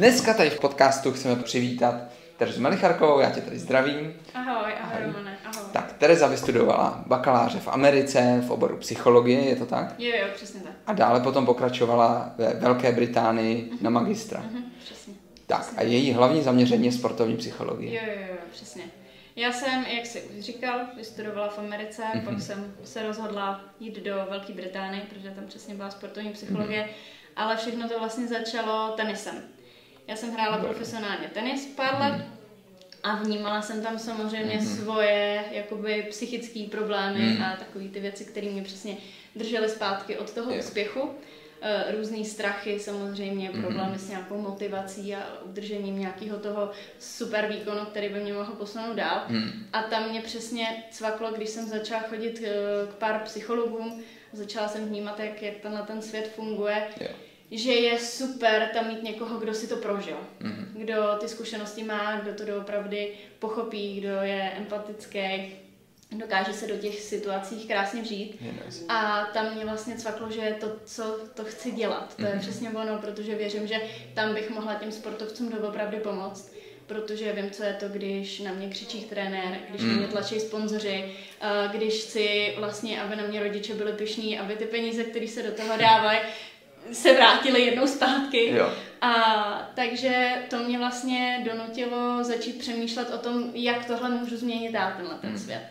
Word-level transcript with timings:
Dneska 0.00 0.34
tady 0.34 0.50
v 0.50 0.60
podcastu 0.60 1.12
chceme 1.12 1.36
přivítat 1.42 1.94
Terezu 2.36 2.60
Melicharkovou, 2.60 3.20
já 3.20 3.30
tě 3.30 3.40
tady 3.40 3.58
zdravím. 3.58 4.14
Ahoj, 4.34 4.54
ahoj, 4.54 4.72
ahoj. 4.80 5.06
Romane, 5.06 5.38
ahoj. 5.44 5.64
Tak, 5.72 5.92
Tereza 5.92 6.26
vystudovala 6.26 7.04
bakaláře 7.06 7.58
v 7.58 7.68
Americe 7.68 8.42
v 8.46 8.50
oboru 8.50 8.76
psychologie, 8.76 9.40
je 9.40 9.56
to 9.56 9.66
tak? 9.66 9.94
Jo, 9.98 10.10
jo, 10.20 10.26
přesně 10.34 10.60
tak. 10.60 10.72
A 10.86 10.92
dále 10.92 11.20
potom 11.20 11.46
pokračovala 11.46 12.34
ve 12.38 12.54
Velké 12.54 12.92
Británii 12.92 13.70
na 13.80 13.90
magistra. 13.90 14.40
Mhm, 14.40 14.64
přesně. 14.84 15.14
Tak, 15.46 15.72
a 15.76 15.82
její 15.82 16.12
hlavní 16.12 16.42
zaměření 16.42 16.86
je 16.86 16.92
sportovní 16.92 17.36
psychologie. 17.36 17.94
Jo, 17.94 18.12
jo, 18.14 18.26
jo, 18.30 18.36
přesně. 18.52 18.82
Já 19.36 19.52
jsem, 19.52 19.84
jak 19.96 20.06
jsi 20.06 20.22
už 20.22 20.44
říkal, 20.44 20.80
vystudovala 20.96 21.48
v 21.48 21.58
Americe, 21.58 22.02
mm-hmm. 22.02 22.24
pak 22.24 22.42
jsem 22.42 22.74
se 22.84 23.02
rozhodla 23.02 23.60
jít 23.80 24.04
do 24.04 24.14
Velké 24.30 24.52
Británie, 24.52 25.02
protože 25.14 25.30
tam 25.30 25.46
přesně 25.46 25.74
byla 25.74 25.90
sportovní 25.90 26.30
psychologie, 26.30 26.82
mm-hmm. 26.82 27.32
ale 27.36 27.56
všechno 27.56 27.88
to 27.88 27.98
vlastně 27.98 28.26
začalo 28.26 28.92
tenisem. 28.96 29.42
Já 30.10 30.16
jsem 30.16 30.30
hrála 30.32 30.58
profesionálně 30.58 31.28
tenis 31.34 31.66
pár 31.66 32.00
let 32.00 32.24
a 33.02 33.14
vnímala 33.16 33.62
jsem 33.62 33.82
tam 33.82 33.98
samozřejmě 33.98 34.56
Mhm. 34.56 34.66
svoje 34.66 35.44
jakoby 35.50 36.06
psychické 36.10 36.60
problémy 36.70 37.18
Mhm. 37.18 37.42
a 37.42 37.56
takové 37.56 37.84
ty 37.88 38.00
věci, 38.00 38.24
které 38.24 38.46
mě 38.50 38.62
přesně 38.62 38.96
držely 39.36 39.68
zpátky 39.68 40.16
od 40.18 40.32
toho 40.32 40.50
Jo. 40.52 40.58
úspěchu. 40.58 41.10
Eh, 41.62 41.92
Různý 41.96 42.24
strachy, 42.24 42.78
samozřejmě 42.80 43.50
Mhm. 43.50 43.62
problémy 43.62 43.98
s 43.98 44.08
nějakou 44.08 44.38
motivací 44.38 45.14
a 45.14 45.26
udržením 45.42 45.98
nějakého 45.98 46.38
toho 46.38 46.70
super 46.98 47.46
výkonu, 47.46 47.84
který 47.84 48.08
by 48.08 48.20
mě 48.20 48.32
mohl 48.32 48.52
posunout 48.52 48.94
dál. 48.96 49.22
Hmm. 49.28 49.66
A 49.72 49.82
tam 49.82 50.08
mě 50.10 50.20
přesně 50.20 50.84
cvaklo, 50.90 51.30
když 51.32 51.48
jsem 51.48 51.66
začala 51.68 52.02
chodit 52.02 52.42
eh, 52.44 52.50
k 52.90 52.94
pár 52.94 53.20
psychologům, 53.24 54.02
začala 54.32 54.68
jsem 54.68 54.88
vnímat, 54.88 55.20
jak, 55.20 55.42
jak 55.42 55.54
tenhle 55.54 55.82
ten 55.82 56.02
svět 56.02 56.32
funguje, 56.36 56.86
Jo. 57.00 57.08
Že 57.50 57.72
je 57.72 57.98
super 57.98 58.70
tam 58.74 58.88
mít 58.88 59.02
někoho, 59.02 59.38
kdo 59.38 59.54
si 59.54 59.66
to 59.68 59.76
prožil. 59.76 60.16
Mhm. 60.40 60.72
Kdo 60.78 60.94
ty 61.20 61.28
zkušenosti 61.28 61.84
má, 61.84 62.20
kdo 62.20 62.34
to 62.34 62.44
doopravdy 62.44 63.12
pochopí, 63.38 64.00
kdo 64.00 64.08
je 64.22 64.52
empatický, 64.56 65.54
dokáže 66.12 66.52
se 66.52 66.66
do 66.66 66.76
těch 66.76 67.00
situací 67.00 67.68
krásně 67.68 68.02
vžít. 68.02 68.40
Nice. 68.40 68.84
A 68.88 69.24
tam 69.34 69.54
mě 69.54 69.64
vlastně 69.64 69.94
cvaklo, 69.96 70.30
že 70.30 70.40
je 70.40 70.54
to, 70.54 70.66
co 70.84 71.18
to 71.34 71.44
chci 71.44 71.70
dělat. 71.72 72.16
To 72.16 72.22
je 72.22 72.30
Mhm. 72.32 72.40
přesně 72.40 72.70
ono, 72.70 72.98
protože 72.98 73.34
věřím, 73.34 73.66
že 73.66 73.80
tam 74.14 74.34
bych 74.34 74.50
mohla 74.50 74.74
těm 74.74 74.92
sportovcům 74.92 75.48
doopravdy 75.48 75.96
pomoct. 75.96 76.52
Protože 76.86 77.32
vím, 77.32 77.50
co 77.50 77.62
je 77.62 77.72
to, 77.80 77.88
když 77.88 78.38
na 78.40 78.52
mě 78.52 78.68
křičí 78.68 79.00
trenér, 79.04 79.58
když 79.68 79.82
na 79.82 79.88
Mhm. 79.88 79.98
mě 79.98 80.06
tlačí 80.08 80.40
sponzoři, 80.40 81.12
a 81.40 81.66
když 81.66 81.94
chci 81.94 82.54
vlastně, 82.58 83.02
aby 83.02 83.16
na 83.16 83.22
mě 83.26 83.42
rodiče 83.42 83.74
byli 83.74 83.92
pišní, 83.92 84.38
aby 84.38 84.56
ty 84.56 84.64
peníze, 84.64 85.04
které 85.04 85.28
se 85.28 85.42
do 85.42 85.50
toho 85.52 85.76
dávají, 85.76 86.18
se 86.92 87.12
vrátily 87.12 87.60
jednou 87.62 87.86
zpátky. 87.86 88.48
Jo. 88.56 88.72
A 89.00 89.12
takže 89.74 90.34
to 90.50 90.58
mě 90.58 90.78
vlastně 90.78 91.46
donutilo 91.50 92.24
začít 92.24 92.58
přemýšlet 92.58 93.10
o 93.14 93.18
tom, 93.18 93.50
jak 93.54 93.84
tohle 93.84 94.10
můžu 94.10 94.36
změnit 94.36 94.72
dál 94.72 94.92
tenhle 94.96 95.14
ten 95.14 95.30
Mm. 95.30 95.38
svět. 95.38 95.62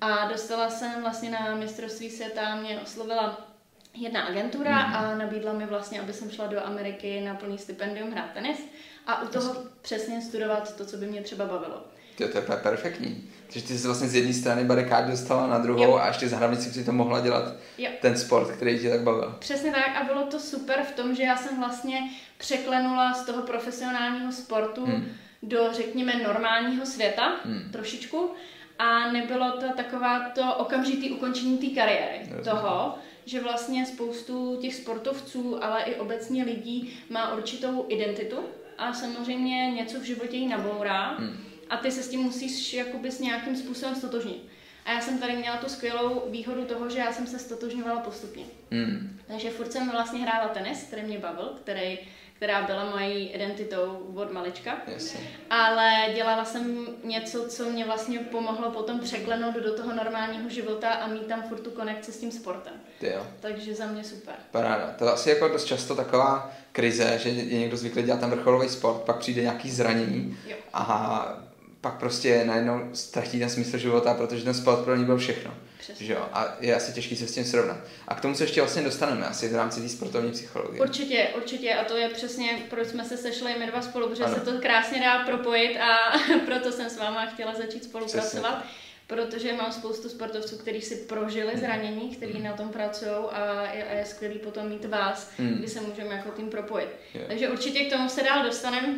A 0.00 0.26
dostala 0.28 0.70
jsem 0.70 1.02
vlastně 1.02 1.30
na 1.30 1.54
mistrovství 1.54 2.10
světa, 2.10 2.54
mě 2.56 2.80
oslovila 2.84 3.48
jedna 3.94 4.22
agentura 4.22 4.86
Mm. 4.88 4.94
a 4.94 5.14
nabídla 5.14 5.52
mi 5.52 5.66
vlastně, 5.66 6.00
aby 6.00 6.12
jsem 6.12 6.30
šla 6.30 6.46
do 6.46 6.66
Ameriky 6.66 7.20
na 7.20 7.34
plný 7.34 7.58
stipendium 7.58 8.10
hrát 8.12 8.30
tenis 8.34 8.58
a 9.06 9.22
u 9.22 9.26
toho 9.28 9.54
přesně 9.82 10.20
studovat 10.22 10.76
to, 10.76 10.86
co 10.86 10.96
by 10.96 11.06
mě 11.06 11.20
třeba 11.22 11.44
bavilo. 11.44 11.84
To, 12.18 12.28
to 12.28 12.38
je 12.38 12.42
perfektní. 12.62 13.30
Takže 13.52 13.68
ty 13.68 13.78
jsi 13.78 13.86
vlastně 13.86 14.08
z 14.08 14.14
jedné 14.14 14.32
strany 14.34 14.64
barikád 14.64 15.04
dostala 15.10 15.46
na 15.46 15.58
druhou 15.58 15.82
Jo. 15.82 15.96
a 15.96 16.06
ještě 16.08 16.28
za 16.28 16.36
hranici 16.36 16.70
si 16.72 16.84
to 16.84 16.92
mohla 16.92 17.20
dělat 17.20 17.52
Jo. 17.78 17.90
ten 18.00 18.16
sport, 18.18 18.50
který 18.50 18.78
tě 18.78 18.90
tak 18.90 19.00
bavil. 19.00 19.36
Přesně 19.38 19.72
tak 19.72 19.96
a 20.00 20.04
bylo 20.04 20.22
to 20.26 20.40
super 20.40 20.82
v 20.82 20.92
tom, 20.92 21.14
že 21.14 21.22
já 21.22 21.36
jsem 21.36 21.58
vlastně 21.58 22.10
překlenula 22.38 23.14
z 23.14 23.26
toho 23.26 23.42
profesionálního 23.42 24.32
sportu 24.32 24.84
Hmm. 24.86 25.04
do, 25.42 25.58
řekněme, 25.72 26.12
normálního 26.24 26.86
světa 26.86 27.32
Hmm. 27.44 27.68
trošičku 27.72 28.30
a 28.78 29.12
nebylo 29.12 29.50
to 29.52 29.66
taková 29.76 30.20
to 30.34 30.54
okamžitý 30.54 31.10
ukončení 31.10 31.58
té 31.58 31.66
kariéry. 31.80 32.18
Rozumím. 32.18 32.44
Toho, 32.44 32.94
že 33.24 33.40
vlastně 33.40 33.86
spoustu 33.86 34.58
těch 34.62 34.74
sportovců, 34.74 35.64
ale 35.64 35.82
i 35.82 35.94
obecně 35.94 36.44
lidí 36.44 36.98
má 37.10 37.34
určitou 37.34 37.84
identitu 37.88 38.36
a 38.78 38.92
samozřejmě 38.92 39.70
něco 39.70 40.00
v 40.00 40.02
životě 40.02 40.36
jí 40.36 40.46
nabourá 40.48 41.14
Hmm. 41.18 41.36
A 41.72 41.76
ty 41.76 41.90
se 41.90 42.02
s 42.02 42.08
tím 42.08 42.20
musíš 42.20 42.74
jakoby 42.74 43.10
s 43.10 43.20
nějakým 43.20 43.56
způsobem 43.56 43.94
stotožnit. 43.94 44.42
A 44.84 44.92
já 44.92 45.00
jsem 45.00 45.18
tady 45.18 45.36
měla 45.36 45.56
tu 45.56 45.68
skvělou 45.68 46.22
výhodu 46.30 46.64
toho, 46.64 46.90
že 46.90 46.98
já 46.98 47.12
jsem 47.12 47.26
se 47.26 47.38
stotožňovala 47.38 48.00
postupně. 48.00 48.44
Hmm. 48.70 49.20
Takže 49.26 49.50
furt 49.50 49.72
jsem 49.72 49.90
vlastně 49.90 50.20
hrála 50.20 50.48
tenis, 50.48 50.82
který 50.82 51.02
mě 51.02 51.18
bavil, 51.18 51.52
který, 51.62 51.98
která 52.36 52.62
byla 52.62 52.90
mojí 52.90 53.28
identitou 53.28 54.12
od 54.14 54.32
malička. 54.32 54.76
Jasně. 54.86 55.20
Ale 55.50 55.90
dělala 56.14 56.44
jsem 56.44 56.86
něco, 57.04 57.48
co 57.48 57.64
mě 57.64 57.84
vlastně 57.84 58.18
pomohlo 58.18 58.70
potom 58.70 59.00
překlenout 59.00 59.54
do 59.54 59.74
toho 59.74 59.92
normálního 59.94 60.50
života 60.50 60.90
a 60.90 61.06
mít 61.06 61.26
tam 61.26 61.42
furt 61.42 61.60
tu 61.60 61.70
konekci 61.70 62.12
s 62.12 62.20
tím 62.20 62.32
sportem. 62.32 62.72
Jo. 63.00 63.26
Takže 63.40 63.74
za 63.74 63.86
mě 63.86 64.04
super. 64.04 64.34
Paráda. 64.50 64.94
To 64.98 65.04
je 65.04 65.10
asi 65.10 65.30
jako 65.30 65.48
dost 65.48 65.64
často 65.64 65.94
taková 65.94 66.52
krize, 66.72 67.18
že 67.22 67.28
je 67.28 67.58
někdo 67.58 67.76
zvyklý 67.76 68.02
dělat 68.02 68.20
ten 68.20 68.30
vrcholový 68.30 68.68
sport, 68.68 68.96
pak 68.96 69.18
přijde 69.18 69.42
nějaký 69.42 69.70
zranění 69.70 70.38
Jo. 70.46 70.56
a 70.72 71.51
pak 71.82 71.94
prostě 71.98 72.44
najednou 72.44 72.80
ztratí 72.92 73.38
ten 73.38 73.50
smysl 73.50 73.78
života, 73.78 74.14
protože 74.14 74.44
ten 74.44 74.54
sport 74.54 74.78
pro 74.84 74.96
ní 74.96 75.04
byl 75.04 75.16
všechno. 75.18 75.54
Přesně. 75.78 76.06
Že 76.06 76.12
jo? 76.12 76.28
A 76.32 76.56
je 76.60 76.74
asi 76.76 76.92
těžký 76.92 77.16
se 77.16 77.26
s 77.28 77.34
tím 77.34 77.44
srovnat. 77.44 77.76
A 78.08 78.14
k 78.14 78.20
tomu 78.20 78.34
se 78.34 78.44
ještě 78.44 78.60
vlastně 78.60 78.82
dostaneme, 78.82 79.26
asi 79.26 79.48
v 79.48 79.54
rámci 79.54 79.80
té 79.82 79.88
sportovní 79.88 80.30
psychologie. 80.30 80.80
Určitě, 80.82 81.28
určitě 81.36 81.74
a 81.74 81.84
to 81.84 81.96
je 81.96 82.08
přesně, 82.08 82.58
proč 82.70 82.88
jsme 82.88 83.04
se 83.04 83.16
sešli 83.16 83.54
my 83.58 83.66
dva 83.66 83.82
spolu, 83.82 84.08
protože 84.08 84.24
Ano. 84.24 84.34
se 84.34 84.40
to 84.40 84.52
krásně 84.60 85.00
dá 85.00 85.24
propojit 85.24 85.76
a 85.80 86.18
proto 86.46 86.72
jsem 86.72 86.90
s 86.90 86.98
váma 86.98 87.26
chtěla 87.26 87.54
začít 87.54 87.84
spolupracovat. 87.84 88.64
Protože 89.06 89.52
mám 89.52 89.72
spoustu 89.72 90.08
sportovců, 90.08 90.56
kteří 90.58 90.80
si 90.80 90.96
prožili 90.96 91.52
zranění, 91.58 92.16
kteří 92.16 92.38
na 92.42 92.52
tom 92.52 92.68
pracují 92.68 93.10
a 93.32 93.66
je, 93.72 93.84
a 93.84 93.92
je 93.94 94.04
skvělý 94.04 94.38
potom 94.38 94.68
mít 94.68 94.84
vás, 94.84 95.30
Hmm. 95.38 95.54
kdy 95.58 95.68
se 95.68 95.80
můžeme 95.80 96.14
jako 96.14 96.30
tým 96.30 96.50
propojit. 96.50 96.88
Jo. 97.14 97.22
Takže 97.28 97.48
určitě 97.48 97.84
k 97.84 97.92
tomu 97.92 98.08
se 98.08 98.22
dál 98.22 98.42
dostaneme. 98.44 98.88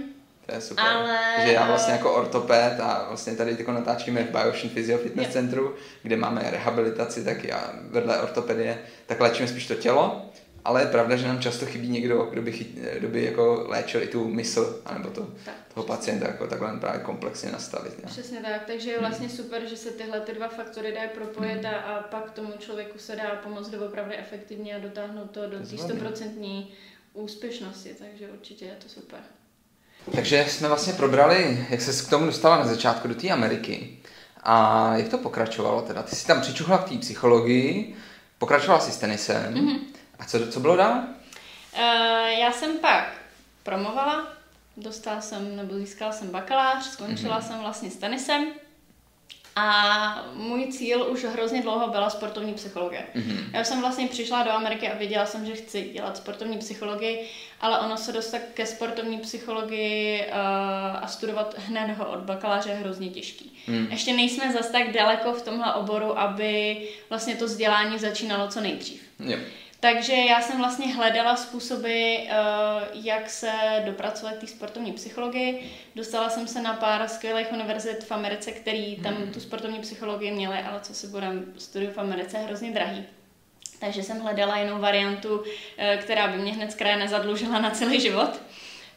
To 0.47 0.55
je 0.55 0.61
super. 0.61 0.85
Ale, 0.85 1.19
že 1.47 1.53
já 1.53 1.67
vlastně 1.67 1.93
jako 1.93 2.15
ortoped 2.15 2.81
a 2.81 3.05
vlastně 3.09 3.35
tady 3.37 3.57
jako 3.59 3.73
natáčíme 3.73 4.25
v 4.25 4.31
Biotion 4.31 4.73
Physio 4.73 4.99
Fitness 4.99 5.27
Jo. 5.27 5.33
Centru, 5.33 5.75
kde 6.03 6.17
máme 6.17 6.51
rehabilitaci 6.51 7.25
taky 7.25 7.53
a 7.53 7.75
vedle 7.83 8.23
ortopedie, 8.23 8.79
tak 9.07 9.21
léčíme 9.21 9.49
spíš 9.49 9.67
to 9.67 9.75
tělo, 9.75 10.31
ale 10.65 10.81
je 10.83 10.87
pravda, 10.87 11.17
že 11.17 11.29
nám 11.29 11.41
často 11.41 11.67
chybí 11.67 11.89
někdo, 11.89 12.23
kdo 12.23 12.43
by, 12.43 12.53
chyt, 12.53 12.69
kdo 12.99 13.09
by 13.09 13.25
jako 13.25 13.65
léčil 13.69 14.03
i 14.03 14.07
tu 14.07 14.29
mysl, 14.29 14.83
anebo 14.85 15.11
to, 15.11 15.29
Tak, 15.45 15.55
toho 15.75 15.87
pacienta 15.87 16.27
jako 16.27 16.47
takhle 16.47 16.81
právě 16.81 17.01
komplexně 17.01 17.53
nastavit. 17.53 18.03
Ne? 18.05 18.11
Přesně 18.11 18.41
tak, 18.41 18.65
takže 18.67 18.91
je 18.91 18.99
vlastně 19.01 19.29
super, 19.29 19.67
že 19.67 19.77
se 19.77 19.91
tyhle 19.91 20.21
ty 20.21 20.35
dva 20.35 20.49
faktory 20.49 20.93
dají 20.93 21.09
propojit 21.09 21.65
a, 21.65 21.71
a 21.71 22.03
pak 22.03 22.31
tomu 22.31 22.53
člověku 22.59 22.99
se 22.99 23.17
dá 23.17 23.41
pomoct 23.43 23.69
doopravdy 23.69 24.17
efektivně 24.17 24.77
a 24.77 24.79
dotáhnout 24.79 25.31
to 25.31 25.49
do 25.49 25.59
té 25.59 25.79
stoprocentní 25.79 26.75
úspěšnosti, 27.13 27.95
takže 27.99 28.29
určitě 28.29 28.65
je 28.65 28.77
to 28.83 28.89
super. 28.89 29.21
Takže 30.13 30.45
jsme 30.49 30.69
vlastně 30.69 30.93
probrali, 30.93 31.67
jak 31.71 31.81
se 31.81 32.07
k 32.07 32.11
tomu 32.11 32.27
dostala 32.27 32.57
na 32.59 32.65
začátku 32.67 33.09
do 33.09 33.15
té 33.15 33.29
Ameriky 33.31 33.99
a 34.43 34.91
jak 34.97 35.09
to 35.09 35.19
pokračovalo 35.19 35.83
teda. 35.83 36.03
Ty 36.03 36.17
jsi 36.17 36.27
tam 36.27 36.41
přičuchla 36.41 36.79
k 36.79 36.89
té 36.89 36.99
psychologii, 36.99 37.97
pokračovala 38.39 38.81
si 38.81 38.93
s 38.93 38.97
tenisem 38.97 39.55
Mhm. 39.55 39.79
a 40.19 40.25
co, 40.25 40.47
co 40.53 40.61
bylo 40.61 40.77
dál? 40.77 40.95
Uh, 40.99 41.81
já 42.41 42.53
jsem 42.53 42.79
pak 42.79 43.13
promovala, 43.63 44.29
dostala 44.77 45.21
jsem 45.21 45.57
nebo 45.57 45.75
získala 45.75 46.13
jsem 46.13 46.29
bakalář, 46.29 46.85
skončila 46.85 47.41
jsem 47.41 47.59
vlastně 47.59 47.91
s 47.91 47.97
tenisem 47.97 48.47
a 49.57 50.27
můj 50.35 50.67
cíl 50.67 51.07
už 51.11 51.25
hrozně 51.25 51.63
dlouho 51.63 51.89
byla 51.89 52.11
sportovní 52.11 52.55
psychologie. 52.55 53.07
Mhm. 53.15 53.51
Já 53.53 53.65
jsem 53.65 53.81
vlastně 53.81 54.09
přišla 54.09 54.43
do 54.43 54.51
Ameriky 54.51 54.89
a 54.89 54.99
věděla 54.99 55.27
jsem, 55.27 55.47
že 55.47 55.55
chci 55.55 55.91
dělat 55.93 56.17
sportovní 56.17 56.59
psychologii, 56.59 57.29
ale 57.61 57.79
ono 57.79 57.97
se 57.97 58.13
dostat 58.13 58.41
ke 58.55 58.67
sportovní 58.67 59.19
psychologii 59.19 60.27
uh, 60.27 60.35
a 61.03 61.07
studovat 61.07 61.55
hned 61.59 61.97
ho 61.97 62.11
od 62.11 62.19
bakaláře 62.19 62.71
je 62.71 62.77
hrozně 62.77 63.09
těžký. 63.09 63.53
Hmm. 63.67 63.89
Ještě 63.91 64.13
nejsme 64.13 64.53
zas 64.53 64.71
tak 64.71 64.93
daleko 64.93 65.33
v 65.33 65.43
tomhle 65.43 65.75
oboru, 65.75 66.19
aby 66.19 66.83
vlastně 67.11 67.37
to 67.37 67.45
vzdělání 67.45 67.99
začínalo 67.99 68.49
co 68.49 68.61
nejdřív. 68.61 69.03
Jo. 69.21 69.39
Takže 69.85 70.13
já 70.13 70.41
jsem 70.41 70.59
vlastně 70.59 70.95
hledala 70.95 71.37
způsoby, 71.37 72.17
eh, 72.17 72.31
jak 72.93 73.31
se 73.31 73.53
dopracovat 73.87 74.35
k 74.35 74.41
té 74.41 74.47
sportovní 74.47 74.93
psychologii. 74.93 75.71
Dostala 75.97 76.31
jsem 76.31 76.47
se 76.47 76.63
na 76.63 76.75
pár 76.75 77.09
skvělých 77.09 77.53
univerzit 77.53 78.05
v 78.05 78.13
Americe, 78.13 78.53
který 78.53 78.97
tam 78.97 79.17
tu 79.33 79.41
sportovní 79.41 79.79
psychologii 79.79 80.31
měly, 80.31 80.59
ale 80.59 80.81
co 80.81 80.95
si 80.95 81.07
budem, 81.07 81.45
studium 81.59 81.93
v 81.93 81.99
Americe 81.99 82.37
je 82.37 82.43
hrozně 82.43 82.71
drahý. 82.71 83.05
Takže 83.81 84.03
jsem 84.03 84.21
hledala 84.21 84.59
jinou 84.59 84.79
variantu, 84.79 85.43
eh, 85.77 85.97
která 85.97 86.29
by 86.29 86.39
mě 86.39 86.53
hned 86.53 86.73
z 86.73 86.75
kraje 86.75 86.97
nezadlužila 86.97 87.59
na 87.59 87.71
celý 87.71 88.01
život. 88.01 88.41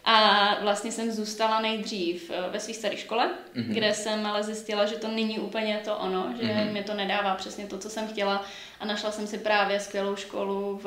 A 0.10 0.56
vlastně 0.62 0.92
jsem 0.92 1.12
zůstala 1.12 1.60
nejdřív 1.62 2.32
eh, 2.34 2.50
ve 2.50 2.60
své 2.60 2.74
staré 2.74 2.98
škole, 2.98 3.30
Mhm. 3.56 3.64
mm-hmm. 3.66 3.74
kde 3.74 3.94
jsem 3.94 4.26
ale 4.26 4.44
zjistila, 4.44 4.86
že 4.86 4.96
to 4.96 5.08
není 5.08 5.40
úplně 5.40 5.82
to 5.86 5.96
ono, 5.98 6.34
že 6.42 6.48
Mhm. 6.48 6.58
mm-hmm. 6.68 6.74
mi 6.74 6.84
to 6.84 6.94
nedává 6.94 7.36
přesně 7.36 7.66
to, 7.68 7.78
co 7.78 7.90
jsem 7.90 8.08
chtěla. 8.08 8.46
A 8.80 8.86
našla 8.86 9.12
jsem 9.12 9.28
si 9.28 9.38
právě 9.38 9.80
skvělou 9.80 10.16
školu 10.16 10.80
v, 10.84 10.86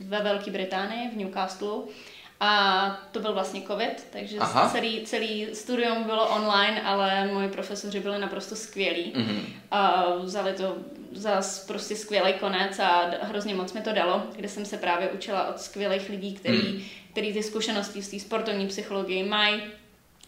ve 0.00 0.22
Velké 0.22 0.50
Británii, 0.50 1.08
v 1.10 1.16
Newcastle. 1.16 1.78
A 2.40 3.00
to 3.12 3.20
byl 3.20 3.32
vlastně 3.32 3.62
covid, 3.62 4.06
takže 4.10 4.38
celý, 4.72 5.02
celý 5.04 5.48
studium 5.52 6.04
bylo 6.04 6.28
online, 6.28 6.82
ale 6.82 7.26
moji 7.32 7.48
profesoři 7.48 8.00
byli 8.00 8.18
naprosto 8.18 8.56
skvělí. 8.56 9.12
Mm-hmm. 9.16 9.40
A 9.70 10.04
vzali 10.22 10.52
to 10.52 10.76
zas 11.12 11.66
prostě 11.66 11.96
skvělý 11.96 12.32
konec 12.32 12.78
a 12.78 13.10
hrozně 13.22 13.54
moc 13.54 13.72
mi 13.72 13.80
to 13.80 13.92
dalo, 13.92 14.22
kde 14.36 14.48
jsem 14.48 14.64
se 14.64 14.76
právě 14.76 15.08
učila 15.10 15.48
od 15.48 15.60
skvělých 15.60 16.08
lidí, 16.10 16.34
který, 16.34 16.58
mm. 16.58 16.82
Který 17.18 17.32
ty 17.32 17.42
zkušenosti 17.42 18.02
z 18.02 18.08
té 18.08 18.18
sportovní 18.18 18.68
psychologii 18.68 19.22
mají, 19.24 19.62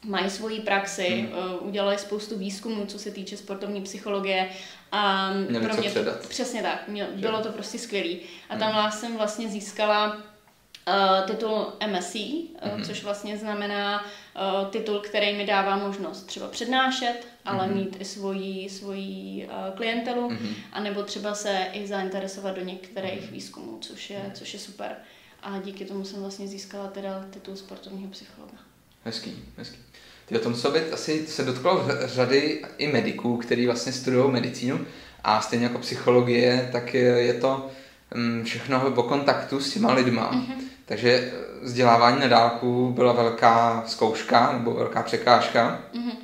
mají 0.04 0.31
svoji 0.31 0.60
praxi, 0.60 1.08
hmm. 1.08 1.54
uh, 1.60 1.69
udělali 1.69 1.98
spoustu 1.98 2.38
výzkumů, 2.38 2.87
co 2.87 2.98
se 2.98 3.10
týče 3.10 3.37
sportovní 3.37 3.82
psychologie 3.82 4.48
a 4.92 5.32
Měli 5.32 5.66
pro 5.66 5.76
mě 5.76 5.90
to, 5.90 6.00
přesně 6.28 6.62
tak, 6.62 6.88
mě, 6.88 7.08
bylo 7.14 7.42
to 7.42 7.52
prostě 7.52 7.78
skvělý. 7.78 8.20
A 8.48 8.56
tam 8.56 8.72
hmm. 8.72 8.92
jsem 8.92 9.16
vlastně 9.16 9.48
získala 9.48 10.16
uh, 10.16 11.26
titul 11.26 11.72
MSc, 11.87 12.14
uh, 12.14 12.70
hmm. 12.75 12.84
což 12.84 13.04
vlastně 13.04 13.37
znamená 13.37 14.04
uh, 14.04 14.69
titul, 14.70 14.98
který 14.98 15.37
mi 15.37 15.46
dává 15.46 15.76
možnost 15.76 16.22
třeba 16.22 16.48
přednášet, 16.48 17.26
ale 17.44 17.66
hmm. 17.66 17.76
mít 17.76 17.96
i 18.00 18.04
svoji, 18.04 18.70
svoji 18.70 19.46
uh, 19.46 19.76
klientelu, 19.76 20.28
hmm. 20.28 20.54
anebo 20.72 21.02
třeba 21.02 21.34
se 21.34 21.66
i 21.72 21.87
zainteresovat 21.87 22.54
do 22.54 22.64
některých 22.64 23.22
hmm. 23.22 23.32
výzkumů, 23.32 23.78
což 23.81 24.10
je, 24.10 24.31
což 24.34 24.54
je 24.54 24.60
super. 24.60 24.96
A 25.42 25.58
díky 25.58 25.84
tomu 25.84 26.04
jsem 26.04 26.20
vlastně 26.20 26.48
získala 26.48 26.87
teda 26.87 27.25
titul 27.31 27.56
sportovního 27.56 28.10
psychologa. 28.10 28.58
Hezký, 29.04 29.44
hezký. 29.56 29.78
Ty 30.26 30.38
o 30.38 30.42
tom 30.42 30.54
se 30.54 30.90
asi 30.92 31.26
se 31.26 31.44
dotklo 31.44 31.87
řady 32.04 32.64
i 32.78 32.92
mediků, 32.92 33.37
kteří 33.37 33.66
vlastně 33.66 33.92
studují 33.92 34.31
medicínu 34.31 34.87
a 35.25 35.40
stejně 35.40 35.64
jako 35.64 35.78
psychologie, 35.78 36.69
tak 36.72 36.94
je, 36.94 37.34
to 37.34 37.70
mm, 38.14 38.44
všechno 38.44 38.94
o 38.94 39.02
kontaktu 39.02 39.60
s 39.60 39.72
těma 39.72 39.92
lidma. 39.92 40.32
Mm-hmm. 40.32 40.64
Takže 40.84 41.10
eh, 41.10 41.32
vzdělávání 41.62 42.20
na 42.20 42.28
dálku 42.28 42.92
byla 42.92 43.12
velká 43.12 43.84
zkouška 43.87 44.52
nebo 44.52 44.75
velká 44.75 45.02
překážka. 45.02 45.82
Mm-hmm. 45.94 46.16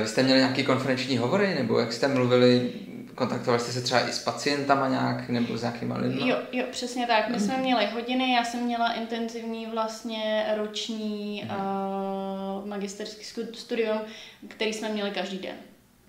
Vy 0.00 0.08
jste 0.08 0.22
měli 0.22 0.38
nějaký 0.38 0.64
konferenční 0.64 1.18
hovory, 1.18 1.54
nebo 1.54 1.78
jak 1.78 1.92
jste 1.92 2.08
mluvili 2.08 2.72
kontaktovali 3.16 3.60
jste 3.60 3.72
se 3.72 3.80
třeba 3.80 4.08
i 4.08 4.12
s 4.12 4.18
pacientama 4.18 4.88
nějak, 4.88 5.28
nebo 5.28 5.58
s 5.58 5.62
nějakýma 5.62 5.96
lidmi? 5.98 6.28
Jo, 6.28 6.36
jo, 6.52 6.64
přesně 6.70 7.06
tak. 7.06 7.28
My 7.28 7.40
jsme 7.40 7.56
měli 7.56 7.86
hodiny, 7.86 8.32
já 8.32 8.44
jsem 8.44 8.60
měla 8.60 8.92
intenzivní 8.92 9.66
vlastně 9.66 10.46
roční 10.56 11.44
uh, 11.44 12.68
magisterský 12.68 13.24
studium, 13.54 13.98
který 14.48 14.72
jsme 14.72 14.88
měli 14.88 15.10
každý 15.10 15.38
den. 15.38 15.56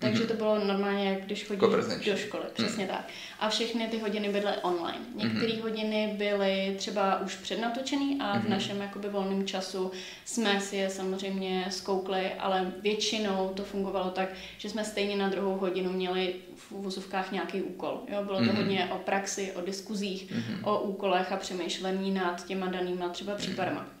Takže 0.00 0.24
mm-hmm. 0.24 0.28
to 0.28 0.34
bylo 0.34 0.64
normálně, 0.64 1.10
jak 1.10 1.24
když 1.24 1.44
chodíš 1.44 2.04
do 2.06 2.16
školy, 2.16 2.44
přesně 2.54 2.84
mm. 2.84 2.90
tak. 2.90 3.08
A 3.38 3.48
všechny 3.48 3.88
ty 3.88 3.98
hodiny 3.98 4.28
byly 4.28 4.52
online. 4.62 4.98
Některé 5.14 5.52
mm-hmm. 5.52 5.62
hodiny 5.62 6.14
byly 6.18 6.74
třeba 6.78 7.20
už 7.20 7.34
přednatočený 7.34 8.18
a 8.20 8.38
v 8.38 8.44
mm-hmm. 8.44 8.48
našem 8.48 8.80
jakoby 8.80 9.08
volném 9.08 9.46
času 9.46 9.90
jsme 10.24 10.60
si 10.60 10.76
je 10.76 10.90
samozřejmě 10.90 11.66
zkoukli, 11.70 12.32
ale 12.38 12.72
většinou 12.82 13.52
to 13.54 13.64
fungovalo 13.64 14.10
tak, 14.10 14.28
že 14.58 14.70
jsme 14.70 14.84
stejně 14.84 15.16
na 15.16 15.28
druhou 15.28 15.56
hodinu 15.56 15.92
měli 15.92 16.34
v 16.56 16.72
uvozovkách 16.72 17.32
nějaký 17.32 17.62
úkol. 17.62 18.00
Jo? 18.08 18.24
Bylo 18.24 18.38
to 18.38 18.44
mm-hmm. 18.44 18.56
hodně 18.56 18.88
o 18.92 18.98
praxi, 18.98 19.52
o 19.52 19.60
diskuzích, 19.60 20.32
mm-hmm. 20.32 20.68
o 20.68 20.80
úkolech 20.80 21.32
a 21.32 21.36
přemýšlení 21.36 22.10
nad 22.10 22.46
těma 22.46 22.66
danýma 22.66 23.08
třeba 23.08 23.34
případama. 23.34 23.97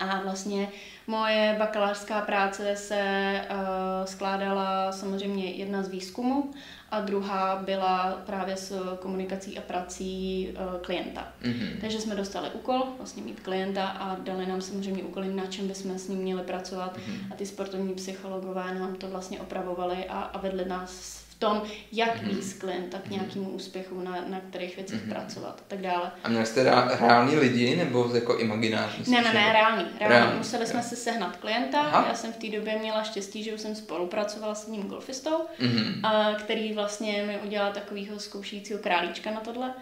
A 0.00 0.20
vlastně 0.22 0.68
moje 1.06 1.56
bakalářská 1.58 2.20
práce 2.20 2.76
se 2.76 3.34
uh, 3.50 3.56
skládala 4.04 4.92
samozřejmě 4.92 5.50
jedna 5.50 5.82
z 5.82 5.88
výzkumu 5.88 6.50
a 6.90 7.00
druhá 7.00 7.56
byla 7.56 8.22
právě 8.26 8.56
s 8.56 8.96
komunikací 9.00 9.58
a 9.58 9.60
prací 9.60 10.48
uh, 10.50 10.80
klienta. 10.80 11.28
Mm-hmm. 11.42 11.80
Takže 11.80 12.00
jsme 12.00 12.14
dostali 12.14 12.50
úkol, 12.50 12.82
vlastně 12.96 13.22
mít 13.22 13.40
klienta 13.40 13.86
a 13.86 14.16
dali 14.16 14.46
nám 14.46 14.60
samozřejmě 14.60 15.02
úkoly, 15.02 15.34
na 15.34 15.46
čem 15.46 15.68
bychom 15.68 15.98
s 15.98 16.08
ním 16.08 16.18
měli 16.18 16.42
pracovat 16.42 16.96
mm-hmm. 16.96 17.32
a 17.32 17.36
ty 17.36 17.46
sportovní 17.46 17.94
psychologové 17.94 18.74
nám 18.74 18.94
to 18.94 19.08
vlastně 19.08 19.40
opravovali 19.40 20.04
a, 20.08 20.20
a 20.20 20.38
vedli 20.38 20.64
nás 20.64 21.29
tom, 21.40 21.62
jak 21.92 22.16
mm-hmm. 22.16 22.28
víc 22.28 22.52
klienta 22.52 22.98
k 22.98 23.10
nějakému 23.10 23.50
úspěchu, 23.50 24.00
na, 24.00 24.24
na 24.26 24.40
kterých 24.40 24.76
věcech 24.76 25.00
mm-hmm. 25.00 25.14
pracovat 25.14 25.60
a 25.60 25.64
tak 25.68 25.80
dále. 25.80 26.10
A 26.24 26.28
měli 26.28 26.46
jste 26.46 26.64
reální 27.00 27.36
lidi 27.36 27.76
nebo 27.76 28.10
jako 28.14 28.38
imaginární? 28.38 29.04
Ne, 29.08 29.22
ne, 29.22 29.34
ne, 29.34 29.52
reální. 29.52 29.84
reální. 29.84 29.84
reální. 30.00 30.38
Museli 30.38 30.66
jsme 30.66 30.82
si 30.82 30.96
sehnat 30.96 31.36
klienta. 31.36 31.80
Aha. 31.80 32.04
Já 32.08 32.14
jsem 32.14 32.32
v 32.32 32.36
té 32.36 32.46
době 32.46 32.78
měla 32.78 33.02
štěstí, 33.02 33.44
že 33.44 33.54
už 33.54 33.60
jsem 33.60 33.74
spolupracovala 33.74 34.54
s 34.54 34.66
jedním 34.66 34.88
golfistou, 34.88 35.36
mm-hmm. 35.60 36.00
a, 36.02 36.34
který 36.34 36.72
vlastně 36.72 37.24
mi 37.26 37.38
udělal 37.38 37.72
takového 37.72 38.18
zkoušícího 38.18 38.78
králíčka 38.78 39.30
na 39.30 39.40
tohle. 39.40 39.74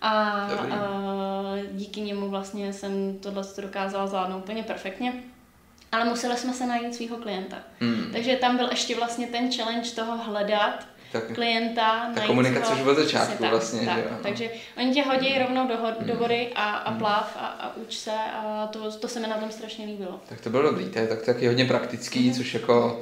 A, 0.00 0.10
a 0.10 0.48
díky 1.72 2.00
němu 2.00 2.28
vlastně 2.28 2.72
jsem 2.72 3.18
tohle 3.18 3.44
dokázala 3.62 4.06
zvládnout 4.06 4.38
úplně 4.38 4.62
perfektně 4.62 5.12
ale 5.92 6.04
museli 6.04 6.36
jsme 6.36 6.52
se 6.52 6.66
najít 6.66 6.94
svého 6.94 7.16
klienta. 7.16 7.56
Mm. 7.80 8.08
Takže 8.12 8.36
tam 8.36 8.56
byl 8.56 8.68
ještě 8.70 8.96
vlastně 8.96 9.26
ten 9.26 9.52
challenge 9.52 9.90
toho 9.90 10.16
hledat 10.16 10.86
tak, 11.20 11.34
klienta. 11.34 12.10
Ta 12.14 12.26
komunikace 12.26 12.72
už 12.72 12.80
od 12.80 12.96
začátku 12.96 13.42
tak, 13.42 13.50
vlastně. 13.50 13.80
Tak, 13.86 13.96
že 13.96 14.02
jo? 14.02 14.16
Takže 14.22 14.50
oni 14.76 14.94
tě 14.94 15.02
hodí 15.02 15.38
rovnou 15.38 15.68
do, 15.68 15.76
do 15.76 16.12
hmm. 16.12 16.22
vody 16.22 16.48
a, 16.54 16.64
a 16.64 16.90
hmm. 16.90 16.98
pláv 16.98 17.36
a, 17.40 17.46
a 17.46 17.76
uč 17.76 17.96
se 17.96 18.10
a 18.10 18.66
to, 18.72 18.92
to 18.92 19.08
se 19.08 19.20
mi 19.20 19.26
na 19.26 19.36
tom 19.36 19.50
strašně 19.50 19.86
líbilo. 19.86 20.20
Tak 20.28 20.40
to 20.40 20.50
bylo 20.50 20.62
dobrý, 20.62 20.84
to 20.84 20.98
je 20.98 21.06
tak 21.06 21.22
taky 21.22 21.46
hodně 21.46 21.64
praktický, 21.64 22.28
mm. 22.28 22.34
což 22.34 22.54
jako 22.54 23.00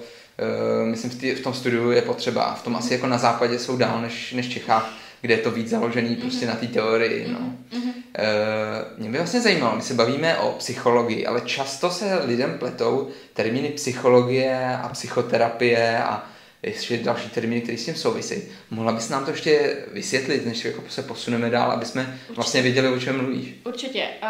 uh, 0.82 0.88
myslím 0.88 1.10
v, 1.10 1.14
tý, 1.14 1.30
v 1.30 1.42
tom 1.42 1.54
studiu 1.54 1.90
je 1.90 2.02
potřeba. 2.02 2.54
V 2.54 2.62
tom 2.62 2.76
asi 2.76 2.94
jako 2.94 3.06
na 3.06 3.18
západě 3.18 3.58
jsou 3.58 3.76
dál 3.76 4.00
než, 4.00 4.32
než 4.32 4.48
Čechách, 4.48 4.92
kde 5.20 5.34
je 5.34 5.38
to 5.38 5.50
víc 5.50 5.68
založený 5.68 6.16
prostě 6.16 6.46
mm. 6.46 6.52
na 6.52 6.58
té 6.58 6.66
teorii. 6.66 7.28
No. 7.32 7.38
Mm. 7.38 7.82
Uh, 7.82 7.92
mě 8.98 9.10
by 9.10 9.18
vlastně 9.18 9.40
zajímalo, 9.40 9.76
my 9.76 9.82
se 9.82 9.94
bavíme 9.94 10.38
o 10.38 10.52
psychologii, 10.52 11.26
ale 11.26 11.40
často 11.40 11.90
se 11.90 12.20
lidem 12.24 12.58
pletou 12.58 13.08
termíny 13.32 13.68
psychologie 13.68 14.78
a 14.82 14.88
psychoterapie 14.88 16.02
a 16.02 16.26
ještě 16.66 16.96
další 16.96 17.28
termíny, 17.30 17.60
které 17.60 17.78
s 17.78 17.84
tím 17.84 17.94
souvisí. 17.94 18.42
Mohla 18.70 18.92
bys 18.92 19.08
nám 19.08 19.24
to 19.24 19.30
ještě 19.30 19.76
vysvětlit, 19.92 20.46
než 20.46 20.64
jako 20.64 20.82
se 20.88 21.02
posuneme 21.02 21.50
dál, 21.50 21.70
aby 21.70 21.86
jsme 21.86 22.02
Určitě. 22.02 22.32
vlastně 22.34 22.62
věděli, 22.62 22.88
o 22.88 23.00
čem 23.00 23.16
mluvíš? 23.16 23.54
Určitě. 23.64 24.08
Uh, 24.22 24.28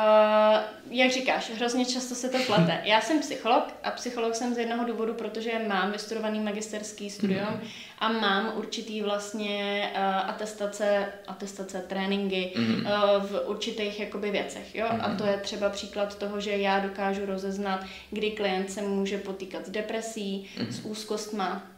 jak 0.90 1.12
říkáš, 1.12 1.50
hrozně 1.56 1.84
často 1.84 2.14
se 2.14 2.28
to 2.28 2.38
plete. 2.38 2.80
Já 2.84 3.00
jsem 3.00 3.20
psycholog 3.20 3.64
a 3.84 3.90
psycholog 3.90 4.34
jsem 4.34 4.54
z 4.54 4.58
jednoho 4.58 4.84
důvodu, 4.84 5.14
protože 5.14 5.52
mám 5.68 5.92
vystudovaný 5.92 6.40
magisterský 6.40 7.10
studium 7.10 7.48
mm. 7.50 7.68
a 7.98 8.12
mám 8.12 8.52
určitý 8.56 9.02
vlastně 9.02 9.90
uh, 9.94 10.30
atestace, 10.30 11.06
atestace, 11.26 11.84
tréninky 11.88 12.52
mm. 12.56 12.74
uh, 12.74 12.82
v 13.22 13.42
určitých 13.46 14.00
jakoby 14.00 14.30
věcech. 14.30 14.74
Jo? 14.74 14.86
Mm. 14.92 15.00
A 15.00 15.14
to 15.14 15.26
je 15.26 15.36
třeba 15.36 15.70
příklad 15.70 16.18
toho, 16.18 16.40
že 16.40 16.50
já 16.50 16.80
dokážu 16.80 17.26
rozeznat, 17.26 17.84
kdy 18.10 18.30
klient 18.30 18.70
se 18.70 18.82
může 18.82 19.18
potýkat 19.18 19.66
s 19.66 19.70
depresí, 19.70 20.50
mm. 20.60 20.72
s 20.72 20.84
úzkostma, 20.84 21.73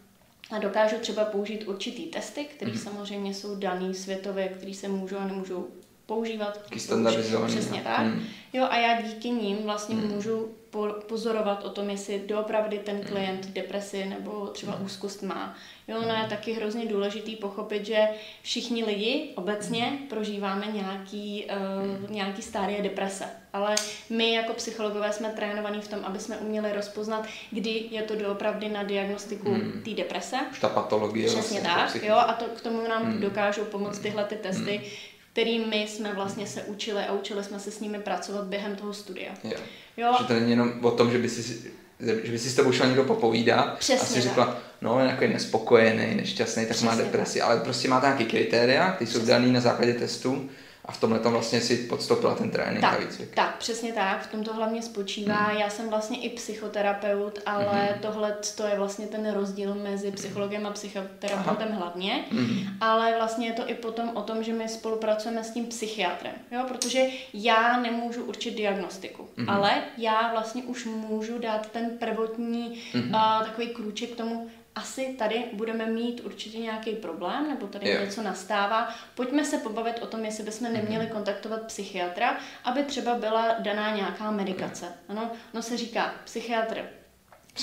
a 0.50 0.58
dokážu 0.58 0.96
třeba 1.00 1.24
použít 1.24 1.64
určitý 1.68 2.06
testy, 2.06 2.44
které 2.44 2.72
mm. 2.72 2.78
samozřejmě 2.78 3.34
jsou 3.34 3.56
daný 3.56 3.94
světově, 3.94 4.48
které 4.48 4.74
se 4.74 4.88
můžou 4.88 5.16
a 5.16 5.26
nemůžou 5.26 5.66
používat. 6.06 6.60
standardizovaný. 6.76 7.52
Přesně 7.54 7.80
tak. 7.80 8.06
Mm. 8.06 8.22
Jo, 8.52 8.66
a 8.70 8.76
já 8.76 9.02
díky 9.02 9.30
nim 9.30 9.58
vlastně 9.62 9.94
mm. 9.94 10.08
můžu 10.08 10.48
pozorovat 11.06 11.64
o 11.64 11.70
tom, 11.70 11.90
jestli 11.90 12.22
doopravdy 12.26 12.78
ten 12.78 13.00
klient 13.00 13.46
depresi 13.46 14.04
nebo 14.04 14.46
třeba 14.46 14.80
úzkost 14.80 15.22
má. 15.22 15.56
Jo, 15.88 16.02
no 16.08 16.14
je 16.14 16.28
taky 16.28 16.52
hrozně 16.52 16.86
důležitý 16.86 17.36
pochopit, 17.36 17.86
že 17.86 18.08
všichni 18.42 18.84
lidi 18.84 19.32
obecně 19.34 19.98
prožíváme 20.08 20.66
nějaký, 20.66 21.46
uh, 22.04 22.10
nějaký 22.10 22.42
stárie 22.42 22.82
deprese. 22.82 23.24
Ale 23.52 23.74
my 24.10 24.34
jako 24.34 24.52
psychologové 24.52 25.12
jsme 25.12 25.28
trénovaní 25.28 25.80
v 25.80 25.88
tom, 25.88 26.00
aby 26.04 26.18
jsme 26.18 26.36
uměli 26.36 26.72
rozpoznat, 26.72 27.26
kdy 27.50 27.84
je 27.90 28.02
to 28.02 28.16
doopravdy 28.16 28.68
na 28.68 28.82
diagnostiku 28.82 29.52
hmm. 29.52 29.82
té 29.84 29.90
deprese. 29.90 30.36
Už 30.50 30.60
ta 30.60 30.68
patologie. 30.68 31.26
Přesně 31.26 31.60
vlastně, 31.60 32.00
tak, 32.00 32.08
jo, 32.08 32.14
a 32.16 32.32
to, 32.32 32.44
k 32.44 32.60
tomu 32.60 32.88
nám 32.88 33.04
hmm. 33.04 33.20
dokážou 33.20 33.64
pomoct 33.64 33.98
tyhle 33.98 34.24
ty 34.24 34.36
testy, 34.36 34.76
hmm. 34.76 34.86
kterými 35.32 35.76
jsme 35.88 36.14
vlastně 36.14 36.46
se 36.46 36.62
učili 36.62 37.04
a 37.04 37.12
učili 37.12 37.44
jsme 37.44 37.60
se 37.60 37.70
s 37.70 37.80
nimi 37.80 37.98
pracovat 37.98 38.44
během 38.44 38.76
toho 38.76 38.94
studia. 38.94 39.32
Jo. 39.44 39.58
Jo. 39.96 40.14
Že 40.18 40.24
to 40.24 40.32
není 40.32 40.50
jenom 40.50 40.72
o 40.82 40.90
tom, 40.90 41.10
že 41.10 41.18
by 41.18 41.28
si 41.28 41.72
že 42.00 42.32
by 42.32 42.38
si 42.38 42.50
s 42.50 42.54
tebou 42.54 42.72
šel 42.72 42.86
někdo 42.86 43.04
popovídat 43.04 43.78
Přesně 43.78 44.00
a 44.00 44.04
si 44.04 44.20
řekla, 44.20 44.58
no, 44.82 45.00
je 45.00 45.08
takový 45.08 45.32
nespokojený, 45.32 46.14
nešťastný, 46.14 46.62
tak 46.62 46.70
Přesně 46.70 46.88
má 46.88 46.94
depresi, 46.94 47.38
tak. 47.38 47.48
ale 47.48 47.60
prostě 47.60 47.88
má 47.88 48.00
nějaký 48.00 48.24
kritéria, 48.24 48.96
ty 48.98 49.06
jsou 49.06 49.26
daný 49.26 49.52
na 49.52 49.60
základě 49.60 49.94
testů 49.94 50.48
a 50.86 50.92
v 50.92 51.00
tomhle 51.00 51.18
tom 51.18 51.32
vlastně 51.32 51.60
si 51.60 51.76
podstoupila 51.76 52.34
ten 52.34 52.50
trénink 52.50 52.80
tak, 52.80 52.94
a 52.94 53.04
výcvik. 53.04 53.34
Tak, 53.34 53.56
přesně 53.56 53.92
tak, 53.92 54.22
v 54.22 54.30
tom 54.30 54.44
to 54.44 54.54
hlavně 54.54 54.82
spočívá. 54.82 55.48
Mm. 55.52 55.58
Já 55.58 55.70
jsem 55.70 55.88
vlastně 55.88 56.20
i 56.20 56.28
psychoterapeut, 56.28 57.38
ale 57.46 57.88
mm. 57.94 58.00
tohle 58.00 58.36
to 58.56 58.66
je 58.66 58.78
vlastně 58.78 59.06
ten 59.06 59.32
rozdíl 59.32 59.74
mezi 59.74 60.12
psychologem 60.12 60.66
a 60.66 60.70
psychoterapeutem 60.70 61.68
Aha. 61.70 61.78
hlavně. 61.78 62.24
Mm. 62.30 62.60
Ale 62.80 63.14
vlastně 63.16 63.46
je 63.46 63.52
to 63.52 63.70
i 63.70 63.74
potom 63.74 64.10
o 64.14 64.22
tom, 64.22 64.42
že 64.42 64.52
my 64.52 64.68
spolupracujeme 64.68 65.44
s 65.44 65.50
tím 65.50 65.66
psychiatrem, 65.66 66.34
jo? 66.50 66.64
protože 66.68 67.06
já 67.34 67.80
nemůžu 67.80 68.24
určit 68.24 68.54
diagnostiku, 68.54 69.28
mm. 69.36 69.50
ale 69.50 69.82
já 69.98 70.30
vlastně 70.32 70.62
už 70.62 70.84
můžu 70.84 71.38
dát 71.38 71.70
ten 71.70 71.90
prvotní 71.98 72.82
mm. 72.94 73.02
uh, 73.02 73.44
takový 73.44 73.68
krůček 73.68 74.10
k 74.10 74.16
tomu, 74.16 74.50
asi 74.76 75.14
tady 75.18 75.44
budeme 75.52 75.86
mít 75.86 76.20
určitě 76.24 76.58
nějaký 76.58 76.90
problém, 76.92 77.48
nebo 77.48 77.66
tady 77.66 77.90
Jo. 77.90 78.00
něco 78.00 78.22
nastává. 78.22 78.94
Pojďme 79.14 79.44
se 79.44 79.58
pobavit 79.58 80.02
o 80.02 80.06
tom, 80.06 80.24
jestli 80.24 80.44
bychom 80.44 80.72
neměli 80.72 81.06
kontaktovat 81.06 81.62
psychiatra, 81.62 82.36
aby 82.64 82.82
třeba 82.82 83.14
byla 83.14 83.54
daná 83.58 83.96
nějaká 83.96 84.30
medikace. 84.30 84.86
Ano, 85.08 85.30
no 85.54 85.62
se 85.62 85.76
říká, 85.76 86.14
psychiatr 86.24 86.84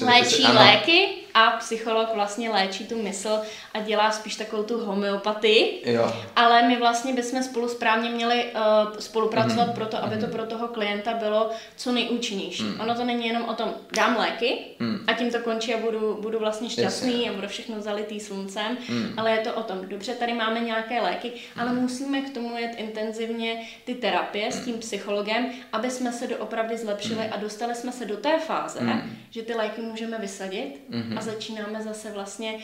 Léčí 0.01 0.43
ano. 0.43 0.59
léky 0.59 1.07
a 1.33 1.51
psycholog 1.51 2.07
vlastně 2.13 2.49
léčí 2.49 2.87
tu 2.87 3.03
mysl 3.03 3.39
a 3.73 3.79
dělá 3.79 4.11
spíš 4.11 4.35
takovou 4.35 4.63
tu 4.63 4.85
homeopatii. 4.85 5.81
Jo. 5.85 6.13
Ale 6.35 6.63
my 6.67 6.75
vlastně 6.77 7.13
bychom 7.13 7.43
spolu 7.43 7.69
správně 7.69 8.09
měli 8.09 8.45
uh, 8.45 8.97
spolupracovat 8.99 9.65
Mhm. 9.67 9.75
proto, 9.75 10.03
aby 10.03 10.17
to 10.17 10.27
pro 10.27 10.45
toho 10.45 10.67
klienta 10.67 11.13
bylo 11.13 11.49
co 11.77 11.91
nejúčinnější. 11.91 12.63
Ono 12.81 12.95
to 12.95 13.03
není 13.03 13.27
jenom 13.27 13.43
o 13.49 13.53
tom, 13.53 13.73
dám 13.95 14.17
léky 14.17 14.57
Mm. 14.79 14.99
a 15.07 15.13
tím 15.13 15.31
to 15.31 15.39
končí 15.39 15.73
a 15.73 15.77
budu, 15.77 16.17
budu 16.21 16.39
vlastně 16.39 16.69
šťastný 16.69 17.13
Jasně. 17.13 17.29
a 17.29 17.33
budu 17.33 17.47
všechno 17.47 17.81
zalitý 17.81 18.19
sluncem, 18.19 18.77
Mm. 18.89 19.13
ale 19.17 19.31
je 19.31 19.37
to 19.37 19.53
o 19.53 19.63
tom, 19.63 19.77
dobře, 19.87 20.13
tady 20.13 20.33
máme 20.33 20.59
nějaké 20.59 21.01
léky, 21.01 21.31
ale 21.59 21.73
musíme 21.73 22.21
k 22.21 22.33
tomu 22.33 22.57
jet 22.57 22.71
intenzivně 22.77 23.67
ty 23.85 23.95
terapie 23.95 24.51
s 24.51 24.65
tím 24.65 24.79
psychologem, 24.79 25.45
aby 25.73 25.89
jsme 25.91 26.11
se 26.11 26.27
doopravdy 26.27 26.77
zlepšili 26.77 27.25
a 27.31 27.37
dostali 27.37 27.75
jsme 27.75 27.91
se 27.91 28.05
do 28.05 28.17
té 28.17 28.39
fáze, 28.39 28.79
Mm. 28.81 29.15
že 29.29 29.41
ty 29.41 29.53
léky 29.53 29.81
můžeme 29.83 30.17
vysadit 30.17 30.81
Mhm. 30.89 31.17
a 31.17 31.21
začínáme 31.21 31.81
zase 31.81 32.11
vlastně 32.11 32.57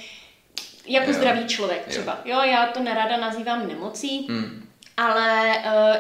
jako 0.85 1.11
Jo. 1.11 1.17
zdravý 1.17 1.47
člověk 1.47 1.87
třeba. 1.87 2.19
Jo, 2.25 2.41
já 2.41 2.65
to 2.67 2.79
nerada 2.79 3.17
nazývám 3.17 3.67
nemocí, 3.67 4.27
Mm. 4.29 4.68
Ale 4.99 5.53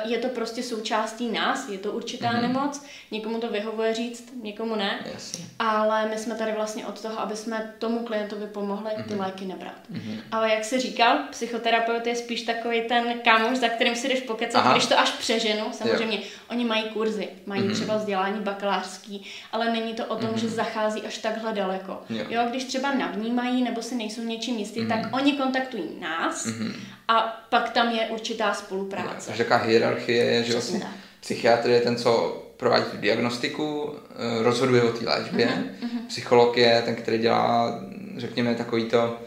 uh, 0.03 0.11
je 0.11 0.17
to 0.17 0.27
prostě 0.27 0.63
součástí 0.63 1.29
nás, 1.31 1.69
je 1.69 1.77
to 1.77 1.91
určitá 1.91 2.31
Mhm. 2.31 2.41
nemoc, 2.41 2.85
někomu 3.11 3.39
to 3.39 3.47
vyhovuje 3.49 3.93
říct, 3.93 4.33
někomu 4.43 4.75
ne, 4.75 4.99
Jasně. 5.13 5.45
ale 5.59 6.05
my 6.09 6.17
jsme 6.17 6.35
tady 6.35 6.51
vlastně 6.51 6.85
od 6.85 7.01
toho, 7.01 7.19
aby 7.19 7.35
jsme 7.35 7.73
tomu 7.79 7.99
klientovi 7.99 8.47
pomohli 8.47 8.91
ty 9.07 9.13
Mhm. 9.13 9.19
léky 9.19 9.45
nebrat. 9.45 9.73
Mhm. 9.89 10.17
Ale 10.31 10.53
jak 10.53 10.63
se 10.65 10.79
říkal, 10.79 11.17
psychoterapeut 11.31 12.07
je 12.07 12.15
spíš 12.15 12.41
takový 12.41 12.81
ten 12.81 13.19
kámoš, 13.23 13.57
za 13.57 13.67
kterým 13.69 13.95
si 13.95 14.07
jdeš 14.09 14.19
pokecat, 14.21 14.59
Aha. 14.61 14.71
když 14.73 14.85
to 14.85 14.99
až 14.99 15.09
přeženu. 15.11 15.65
Samozřejmě, 15.71 16.19
oni 16.49 16.65
mají 16.65 16.83
kurzy, 16.83 17.29
mají 17.45 17.61
Mhm. 17.61 17.73
třeba 17.73 17.97
vzdělání 17.97 18.39
bakalářský, 18.39 19.25
ale 19.51 19.71
není 19.71 19.93
to 19.93 20.05
o 20.05 20.15
tom, 20.15 20.29
Mhm. 20.29 20.39
že 20.39 20.49
zachází 20.49 21.01
až 21.01 21.17
takhle 21.17 21.53
daleko. 21.53 22.01
Jo. 22.09 22.25
Jo, 22.29 22.41
když 22.49 22.63
třeba 22.63 22.93
navnímají 22.93 23.63
nebo 23.63 23.81
si 23.81 23.95
nejsou 23.95 24.21
něčím 24.21 24.57
jistý, 24.57 24.79
Mhm. 24.81 24.89
tak 24.89 25.15
oni 25.15 25.33
kontaktují 25.33 25.83
nás 25.99 26.45
Mhm. 26.45 26.73
A 27.11 27.21
pak 27.49 27.69
tam 27.69 27.89
je 27.89 28.07
určitá 28.07 28.53
spolupráce. 28.53 29.27
Takže 29.27 29.43
jaká 29.43 29.57
hierarchie 29.57 30.23
je, 30.25 30.43
že 30.43 30.53
vlastně 30.53 30.81
psychiatr 31.21 31.69
je 31.69 31.81
ten, 31.81 31.95
co 31.95 32.43
provádí 32.57 32.85
tu 32.91 32.97
diagnostiku, 32.97 33.93
eh, 34.39 34.43
rozhoduje 34.43 34.83
o 34.83 34.89
té 34.91 35.05
léčbě, 35.09 35.45
Mhm, 35.81 35.99
psycholog 36.07 36.57
je 36.57 36.81
ten, 36.85 36.95
který 36.95 37.17
dělá, 37.17 37.79
řekněme, 38.17 38.55
takový 38.55 38.83
to, 38.85 39.17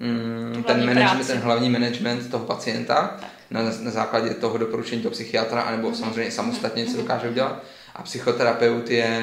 mm, 0.00 0.62
ten, 0.66 0.86
management, 0.86 1.14
práci. 1.16 1.32
ten 1.32 1.38
hlavní 1.38 1.70
management 1.70 2.30
toho 2.30 2.44
pacienta 2.46 3.16
Tak. 3.20 3.30
na, 3.50 3.62
na 3.62 3.90
základě 3.90 4.30
toho 4.30 4.58
doporučení 4.58 5.02
toho 5.02 5.12
psychiatra, 5.12 5.60
anebo 5.62 5.88
Mhm. 5.88 5.96
samozřejmě 5.96 6.30
samostatně, 6.30 6.84
co 6.84 6.90
Mhm. 6.90 7.00
dokáže 7.00 7.28
udělat. 7.28 7.62
A 7.96 8.02
psychoterapeut 8.02 8.90
je, 8.90 9.20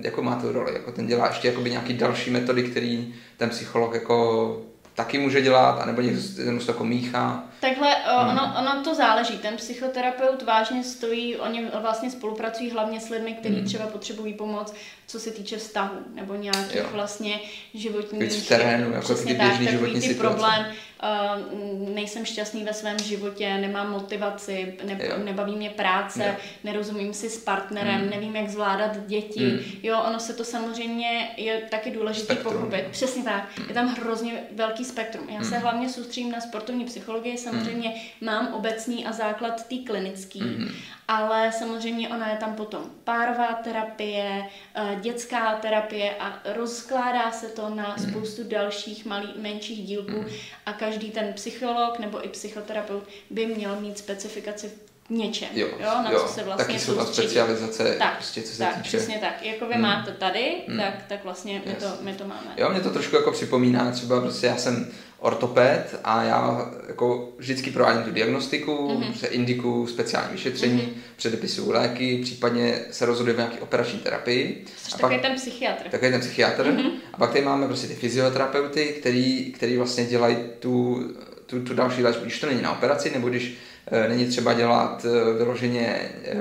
jako 0.00 0.22
má 0.22 0.34
tu 0.36 0.52
roli, 0.52 0.72
jako 0.72 0.92
ten 0.92 1.06
dělá 1.06 1.26
ještě 1.28 1.48
jakoby 1.48 1.70
nějaký 1.70 1.94
další 1.94 2.30
metody, 2.30 2.62
který 2.62 3.14
ten 3.36 3.48
psycholog 3.50 3.94
jako 3.94 4.56
taky 4.94 5.18
může 5.18 5.40
dělat, 5.42 5.80
anebo 5.82 6.00
někdo 6.00 6.20
ten 6.36 6.58
to 6.58 6.72
jako 6.72 6.84
míchá. 6.84 7.44
Takhle 7.60 7.96
o, 7.96 8.20
Hmm. 8.20 8.30
ono, 8.38 8.54
ono 8.58 8.84
to 8.84 8.94
záleží. 8.94 9.38
Ten 9.38 9.56
psychoterapeut 9.56 10.42
vážně 10.42 10.84
stojí, 10.84 11.36
oni 11.36 11.64
vlastně 11.80 12.10
spolupracují 12.10 12.70
hlavně 12.70 13.00
s 13.00 13.08
lidmi, 13.08 13.32
kteří 13.34 13.54
Hmm. 13.54 13.64
třeba 13.64 13.86
potřebují 13.86 14.34
pomoc, 14.34 14.74
co 15.06 15.20
se 15.20 15.30
týče 15.30 15.56
vztahu 15.56 15.94
nebo 16.14 16.34
nějakých 16.34 16.74
Jo. 16.76 16.84
vlastně 16.92 17.40
životních... 17.74 18.22
Víc 18.22 18.36
v 18.44 18.48
terénu, 18.48 18.90
jako 18.92 19.00
přesně 19.04 19.32
ty 19.34 19.38
tak, 19.40 19.48
běžný 19.48 19.66
životní 19.66 19.94
ty 20.00 20.06
situace. 20.06 20.28
problém, 20.36 20.66
uh, 21.02 21.88
nejsem 21.94 22.24
šťastný 22.24 22.64
ve 22.64 22.72
svém 22.74 22.98
životě, 22.98 23.58
nemám 23.58 23.90
motivaci, 23.90 24.74
ne, 24.84 24.98
Jo. 25.04 25.14
nebaví 25.24 25.56
mě 25.56 25.70
práce, 25.70 26.24
Jo. 26.26 26.34
nerozumím 26.64 27.14
si 27.14 27.30
s 27.30 27.38
partnerem, 27.44 28.00
Hmm. 28.00 28.10
nevím, 28.10 28.36
jak 28.36 28.48
zvládat 28.48 29.06
děti. 29.06 29.48
Hmm. 29.48 29.58
Jo, 29.82 30.02
ono 30.08 30.20
se 30.20 30.32
to 30.34 30.44
samozřejmě 30.44 31.30
je 31.36 31.60
taky 31.70 31.90
důležité 31.90 32.34
pochopit. 32.34 32.84
Přesně 32.90 33.22
tak. 33.22 33.48
Je 33.68 33.74
tam 33.74 33.88
hrozně 33.88 34.32
velký 34.52 34.84
spektrum. 34.84 35.28
Já 35.28 35.42
se 35.44 35.50
Hmm. 35.54 35.62
hlavně 35.62 35.88
soustředím 35.88 36.32
na 36.32 36.40
sportovní 36.40 36.84
psychologii, 36.84 37.38
samozřejmě 37.50 37.94
mám 38.20 38.54
obecný 38.54 39.06
a 39.06 39.12
základ 39.12 39.66
tý 39.68 39.84
klinický, 39.84 40.40
Mhm. 40.42 40.68
ale 41.08 41.52
samozřejmě 41.58 42.08
ona 42.08 42.30
je 42.30 42.36
tam 42.36 42.54
potom 42.54 42.82
párová 43.04 43.46
terapie, 43.64 44.42
eh, 44.74 44.96
dětská 45.00 45.54
terapie 45.54 46.14
a 46.20 46.38
rozkládá 46.54 47.30
se 47.32 47.46
to 47.46 47.68
na 47.68 47.96
Mhm. 47.98 48.10
spoustu 48.10 48.44
dalších 48.44 49.04
malý, 49.06 49.28
menších 49.36 49.86
dílků 49.86 50.24
a 50.66 50.72
každý 50.72 51.10
ten 51.10 51.32
psycholog 51.32 51.98
nebo 51.98 52.24
i 52.26 52.28
psychoterapeut 52.28 53.02
by 53.30 53.46
měl 53.46 53.80
mít 53.80 53.98
specifikaci 53.98 54.70
v 55.06 55.12
něčem, 55.12 55.48
Jo, 55.54 55.66
jo, 55.80 56.02
na 56.04 56.10
jo. 56.10 56.20
co 56.20 56.28
se 56.34 56.42
vlastně 56.42 56.66
taky 56.66 56.78
jsou 56.78 56.94
tam 56.94 57.04
soustředí. 57.06 57.28
specializace, 57.28 57.96
Tak, 57.98 58.14
prostě, 58.16 58.42
co 58.42 58.52
se 58.52 58.58
tak, 58.58 58.74
týče. 58.76 58.88
přesně 58.88 59.18
tak. 59.18 59.42
Jako 59.46 59.66
vy 59.66 59.72
Hmm. 59.74 59.82
máte 59.82 60.12
tady, 60.12 60.54
Hmm. 60.68 60.78
tak, 60.78 60.94
tak 61.08 61.24
vlastně 61.24 61.62
my 61.66 61.74
to, 61.74 61.86
my 62.00 62.14
to 62.14 62.24
máme. 62.24 62.52
Jo, 62.56 62.70
mě 62.70 62.80
to 62.80 62.90
trošku 62.90 63.16
jako 63.16 63.32
připomíná, 63.32 63.90
třeba 63.90 64.20
prostě 64.20 64.46
já 64.46 64.56
jsem 64.56 64.92
ortoped 65.20 66.00
a 66.04 66.22
já 66.22 66.70
jako 66.88 67.28
vždycky 67.38 67.70
provádím 67.70 68.02
tu 68.02 68.10
diagnostiku, 68.10 68.88
Mhm. 68.94 69.02
mm-hmm. 69.02 69.12
se 69.18 69.26
indikuju 69.26 69.86
speciální 69.86 70.32
vyšetření, 70.32 70.74
Mhm. 70.74 70.82
mm-hmm. 70.84 71.00
předepisuju 71.16 71.70
léky, 71.70 72.20
případně 72.22 72.78
se 72.90 73.06
rozhoduji 73.06 73.34
v 73.34 73.38
nějaké 73.38 73.60
operační 73.60 73.98
terapii. 73.98 74.64
Jsi 74.76 74.92
a 74.94 74.98
pak, 74.98 75.20
ten 75.22 75.34
psychiatr. 75.34 75.88
takový 75.90 76.10
ten 76.10 76.20
psychiatr. 76.20 76.64
Mhm. 76.66 76.90
A 77.12 77.16
pak 77.16 77.30
tady 77.32 77.44
máme 77.44 77.66
prostě 77.66 77.86
ty 77.88 77.94
fyzioterapeuty, 77.94 78.84
který, 79.00 79.52
který 79.52 79.76
vlastně 79.76 80.04
dělají 80.04 80.36
tu, 80.58 81.04
tu, 81.46 81.60
tu 81.60 81.74
další 81.74 82.02
léčbu, 82.02 82.22
když 82.22 82.40
to 82.40 82.46
není 82.46 82.62
na 82.62 82.72
operaci, 82.72 83.10
nebo 83.14 83.28
když 83.28 83.54
e, 83.92 84.08
není 84.08 84.26
třeba 84.26 84.52
dělat 84.52 85.04
e, 85.04 85.38
vyloženě 85.38 85.86
e, 86.24 86.36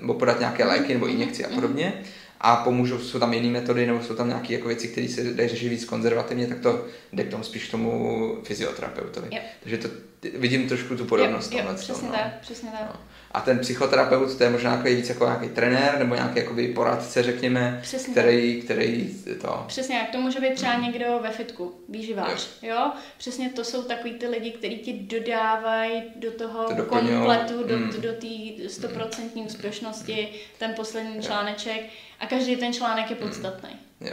nebo 0.00 0.14
podat 0.14 0.38
nějaké 0.40 0.64
léky 0.64 0.94
nebo 0.94 1.06
injekci 1.06 1.44
a 1.44 1.48
Mhm. 1.48 1.54
podobně. 1.54 2.02
A 2.44 2.56
pomůžou, 2.56 2.98
jsou 2.98 3.18
tam 3.18 3.32
jiné 3.32 3.48
metody, 3.48 3.86
nebo 3.86 4.02
jsou 4.02 4.14
tam 4.14 4.28
nějaké 4.28 4.52
jako 4.52 4.68
věci, 4.68 4.88
které 4.88 5.08
se 5.08 5.34
dají 5.34 5.48
řešit 5.48 5.68
víc 5.68 5.84
konzervativně, 5.84 6.46
tak 6.46 6.60
to 6.60 6.86
jde 7.12 7.24
k 7.24 7.30
tomu 7.30 7.44
spíš 7.44 7.68
k 7.68 7.70
tomu 7.70 8.36
fyzioterapeutovi. 8.44 9.28
Jo. 9.30 9.42
Takže 9.62 9.78
to, 9.78 9.88
vidím 10.38 10.68
trošku 10.68 10.96
tu 10.96 11.04
podobnost. 11.04 11.52
jo, 11.52 11.58
jo, 11.58 11.64
tomhle 11.64 11.82
v 11.82 11.86
tom, 11.86 11.94
přesně 11.94 12.08
no. 12.08 12.14
tak, 12.14 12.40
přesně 12.40 12.70
tak. 12.70 12.80
No. 12.94 13.00
A 13.34 13.40
ten 13.40 13.58
psychoterapeut, 13.58 14.38
to 14.38 14.44
je 14.44 14.50
možná 14.50 14.70
jako 14.72 14.88
víc 14.88 15.08
jako 15.08 15.24
nějaký 15.24 15.48
trenér, 15.48 15.98
nebo 15.98 16.14
nějaký 16.14 16.38
jakoby 16.38 16.68
poradce, 16.68 17.22
řekněme, 17.22 17.78
Přesně 17.82 18.12
který, 18.12 18.62
který 18.62 19.14
to... 19.40 19.64
Přesně, 19.66 19.96
jak 19.96 20.10
to 20.10 20.18
může 20.18 20.40
být 20.40 20.54
třeba 20.54 20.74
někdo 20.74 21.18
ve 21.22 21.30
fitku, 21.30 21.74
výživář, 21.88 22.48
jo. 22.62 22.92
Přesně 23.18 23.48
to 23.50 23.64
jsou 23.64 23.82
takový 23.82 24.14
ty 24.14 24.26
lidi, 24.28 24.50
kteří 24.50 24.78
ti 24.78 24.92
dodávají 24.92 26.02
do 26.16 26.30
toho 26.30 26.74
To 26.74 26.82
kompletu, 26.84 27.64
do, 27.64 27.78
Mm. 27.78 27.90
do 28.00 28.12
té 28.12 28.68
stoprocentní 28.68 29.42
úspěšnosti 29.42 30.28
ten 30.58 30.72
poslední 30.76 31.22
článeček 31.22 31.82
a 32.20 32.26
každý 32.26 32.56
ten 32.56 32.72
článek 32.72 33.10
je 33.10 33.16
podstatný. 33.16 33.70
Jo. 34.00 34.12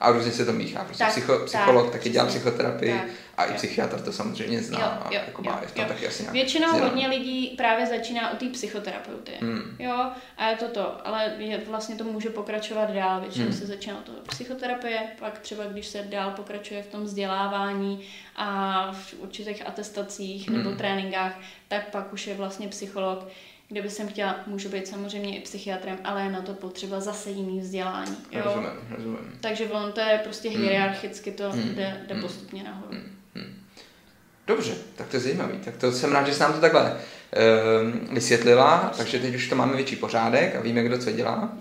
A 0.00 0.10
různě 0.10 0.32
se 0.32 0.44
to 0.44 0.52
míchá. 0.52 0.84
Prostě 0.84 1.04
Tak, 1.04 1.12
psycho, 1.12 1.36
tak, 1.36 1.44
psycholog 1.46 1.92
taky 1.92 2.10
dělá 2.10 2.24
přesně. 2.26 2.40
psychoterapii 2.40 2.92
Tak, 2.98 3.08
a 3.36 3.44
i 3.44 3.48
jo. 3.50 3.54
psychiatr 3.56 4.00
to 4.00 4.12
samozřejmě 4.12 4.62
zná. 4.62 4.78
Jo, 4.78 4.84
a 4.86 5.14
jo, 5.14 5.20
jako 5.26 5.42
jo, 5.44 5.50
má 5.52 5.60
jo. 5.76 5.84
taky 5.88 6.06
asi 6.08 6.22
nějak 6.22 6.32
Většinou 6.34 6.66
vzdělaný. 6.66 6.90
hodně 6.90 7.08
lidí 7.08 7.54
právě 7.56 7.86
začíná 7.86 8.32
u 8.32 8.36
té 8.36 8.46
psychoterapeuty. 8.48 9.32
Hmm. 9.40 9.76
Jo, 9.78 10.10
a 10.38 10.48
je 10.48 10.56
to 10.56 10.68
to, 10.68 11.06
ale 11.08 11.32
je, 11.38 11.58
vlastně 11.66 11.94
to 11.96 12.04
může 12.04 12.30
pokračovat 12.30 12.90
dál. 12.90 13.20
Většinou 13.20 13.44
Hmm. 13.46 13.54
se 13.54 13.66
začíná 13.66 13.98
od 13.98 14.04
toho 14.04 14.18
psychoterapie, 14.28 15.00
pak 15.18 15.38
třeba 15.38 15.64
když 15.64 15.86
se 15.86 16.02
dál 16.02 16.30
pokračuje 16.30 16.82
v 16.82 16.86
tom 16.86 17.02
vzdělávání 17.04 18.00
a 18.36 18.92
v 18.92 19.14
určitých 19.18 19.66
atestacích 19.68 20.48
Hmm. 20.48 20.58
nebo 20.58 20.70
tréninkách, 20.76 21.32
tak 21.68 21.90
pak 21.90 22.12
už 22.12 22.26
je 22.26 22.34
vlastně 22.34 22.68
psycholog. 22.68 23.28
Kdyby 23.70 23.90
jsem 23.90 24.08
chtěla, 24.08 24.36
můžu 24.46 24.68
být 24.68 24.88
samozřejmě 24.88 25.36
i 25.38 25.40
psychiatrem, 25.40 25.98
ale 26.04 26.22
je 26.22 26.30
na 26.30 26.42
to 26.42 26.54
potřeba 26.54 27.00
zase 27.00 27.30
jiný 27.30 27.60
vzdělání. 27.60 28.16
Jo? 28.32 28.42
Rozumím, 28.44 28.70
rozumím. 28.90 29.18
Takže 29.40 29.64
on 29.66 29.92
to 29.92 30.00
je 30.00 30.20
prostě 30.24 30.50
Hmm. 30.50 30.62
hierarchicky 30.62 31.30
to 31.32 31.50
Hmm. 31.50 31.74
jde, 31.74 32.00
jde 32.06 32.14
Hmm. 32.14 32.22
postupně 32.22 32.62
nahoru. 32.64 32.96
Dobře, 34.46 34.74
tak 34.96 35.08
to 35.08 35.16
je 35.16 35.20
zajímavý. 35.20 35.58
Tak 35.64 35.76
to 35.76 35.92
jsem 35.92 36.12
rád, 36.12 36.26
že 36.26 36.34
jsi 36.34 36.40
nám 36.40 36.52
to 36.52 36.60
takhle 36.60 36.96
um, 37.82 38.14
vysvětlila, 38.14 38.92
takže 38.96 39.18
teď 39.18 39.34
už 39.34 39.48
to 39.48 39.56
máme 39.56 39.76
větší 39.76 39.96
pořádek 39.96 40.56
a 40.56 40.60
víme, 40.60 40.82
kdo 40.82 40.98
co 40.98 41.12
dělá. 41.12 41.52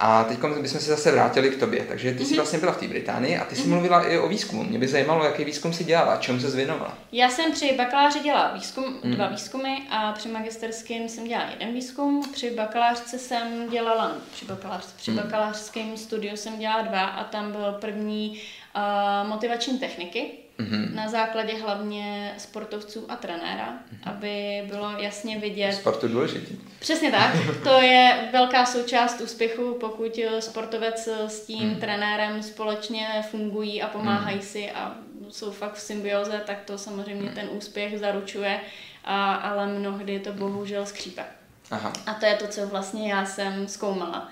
A 0.00 0.24
teď 0.24 0.38
bychom 0.38 0.80
se 0.80 0.90
zase 0.90 1.12
vrátili 1.12 1.50
k 1.50 1.60
tobě. 1.60 1.84
Takže 1.88 2.12
ty 2.12 2.18
jsi 2.24 2.24
Mhm. 2.24 2.36
vlastně 2.36 2.58
byla 2.58 2.72
v 2.72 2.76
té 2.76 2.88
Británii 2.88 3.38
a 3.38 3.44
ty 3.44 3.56
jsi 3.56 3.68
mluvila 3.68 4.08
i 4.08 4.18
o 4.18 4.28
výzkumu. 4.28 4.64
Mě 4.64 4.78
by 4.78 4.88
zajímalo, 4.88 5.24
jaký 5.24 5.44
výzkum 5.44 5.72
si 5.72 5.84
dělala, 5.84 6.16
čemu 6.16 6.40
se 6.40 6.50
zvěnovala. 6.50 6.98
Já 7.12 7.30
jsem 7.30 7.52
při 7.52 7.72
bakaláři 7.78 8.20
dělala 8.20 8.52
výzkum, 8.54 8.84
Hmm. 9.04 9.14
dva 9.14 9.28
výzkumy 9.28 9.76
a 9.90 10.12
při 10.12 10.28
magisterském 10.28 11.08
jsem 11.08 11.24
dělala 11.28 11.50
jeden 11.50 11.74
výzkum. 11.74 12.22
Při 12.32 12.50
bakalářce 12.50 13.18
jsem 13.18 13.70
dělala, 13.70 14.08
no, 14.08 14.14
při, 14.32 14.44
bakalář, 14.44 14.84
při 14.96 15.10
Hmm. 15.10 15.20
bakalářském 15.22 15.96
studiu 15.96 16.36
jsem 16.36 16.58
dělala 16.58 16.82
dva 16.82 17.04
a 17.06 17.24
tam 17.24 17.52
byl 17.52 17.72
první 17.80 18.40
uh, 18.76 19.28
motivační 19.28 19.78
techniky 19.78 20.30
Mhm. 20.60 20.90
na 20.94 21.08
základě 21.08 21.54
hlavně 21.62 22.34
sportovců 22.38 23.06
a 23.08 23.16
trenéra, 23.16 23.78
aby 24.04 24.62
bylo 24.68 24.90
jasně 24.98 25.38
vidět, 25.38 25.72
Sportu 25.72 26.08
důležitý. 26.08 26.56
Přesně 26.78 27.10
tak. 27.10 27.34
To 27.64 27.80
je 27.80 28.28
velká 28.32 28.66
součást 28.66 29.20
úspěchu, 29.20 29.76
pokud 29.80 30.18
eh, 30.18 30.42
sportovec 30.42 31.06
eh, 31.08 31.28
s 31.28 31.46
tím 31.46 31.58
Hmm. 31.70 31.80
trenérem 31.80 32.42
společně 32.42 33.24
fungují 33.30 33.82
a 33.82 33.88
pomáhají 33.88 34.42
si 34.42 34.70
a 34.70 34.94
jsou 35.30 35.50
fakt 35.50 35.74
v 35.74 35.80
symbioze, 35.80 36.42
tak 36.46 36.58
to 36.64 36.78
samozřejmě 36.78 37.30
ten 37.30 37.48
úspěch 37.52 37.98
zaručuje, 37.98 38.60
a, 39.04 39.34
ale 39.34 39.66
mnohdy 39.66 40.20
to 40.20 40.32
bohužel 40.32 40.86
skřípe. 40.86 41.24
Aha. 41.70 41.92
A 42.06 42.14
to 42.14 42.26
je 42.26 42.34
to, 42.36 42.46
co 42.46 42.66
vlastně 42.66 43.12
já 43.12 43.26
jsem 43.26 43.68
zkoumala. 43.68 44.28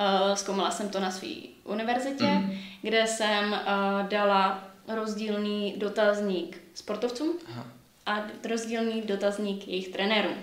Uh, 0.00 0.34
zkoumala 0.34 0.70
jsem 0.70 0.88
to 0.88 1.00
na 1.00 1.10
své 1.10 1.28
univerzitě, 1.70 2.24
mm. 2.24 2.58
kde 2.82 3.06
jsem 3.06 3.52
uh, 3.52 4.08
dala 4.08 4.64
rozdílný 4.88 5.74
dotazník 5.76 6.60
sportovcům 6.74 7.38
Aha. 7.48 7.66
a 8.06 8.22
rozdílný 8.48 9.02
dotazník 9.02 9.68
jejich 9.68 9.88
trenérům. 9.88 10.36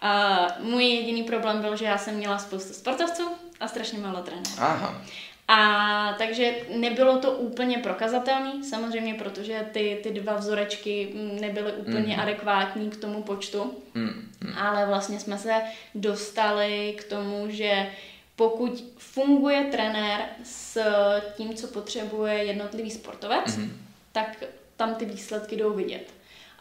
A 0.00 0.46
můj 0.60 0.84
jediný 0.84 1.22
problém 1.22 1.60
byl, 1.60 1.76
že 1.76 1.84
já 1.84 1.98
jsem 1.98 2.14
měla 2.14 2.38
spoustu 2.38 2.74
sportovců 2.74 3.22
a 3.60 3.68
strašně 3.68 3.98
málo 3.98 4.22
trenérů. 4.22 4.50
Aha. 4.58 5.02
A 5.48 6.14
takže 6.18 6.54
nebylo 6.76 7.18
to 7.18 7.32
úplně 7.32 7.78
prokazatelné, 7.78 8.64
samozřejmě, 8.64 9.14
protože 9.14 9.66
ty, 9.72 10.00
ty 10.02 10.10
dva 10.10 10.36
vzorečky 10.36 11.12
nebyly 11.40 11.72
úplně 11.72 12.14
mm. 12.14 12.20
adekvátní 12.20 12.90
k 12.90 12.96
tomu 12.96 13.22
počtu, 13.22 13.74
mm. 13.94 14.32
ale 14.58 14.86
vlastně 14.86 15.20
jsme 15.20 15.38
se 15.38 15.62
dostali 15.94 16.94
k 16.98 17.04
tomu, 17.04 17.46
že 17.48 17.86
pokud 18.36 18.84
funguje 18.96 19.64
trenér 19.64 20.20
s 20.44 20.80
tím, 21.36 21.54
co 21.54 21.66
potřebuje 21.66 22.34
jednotlivý 22.34 22.90
sportovec, 22.90 23.56
mm. 23.56 23.86
tak 24.12 24.44
tam 24.76 24.94
ty 24.94 25.04
výsledky 25.04 25.56
jdou 25.56 25.72
vidět. 25.72 26.12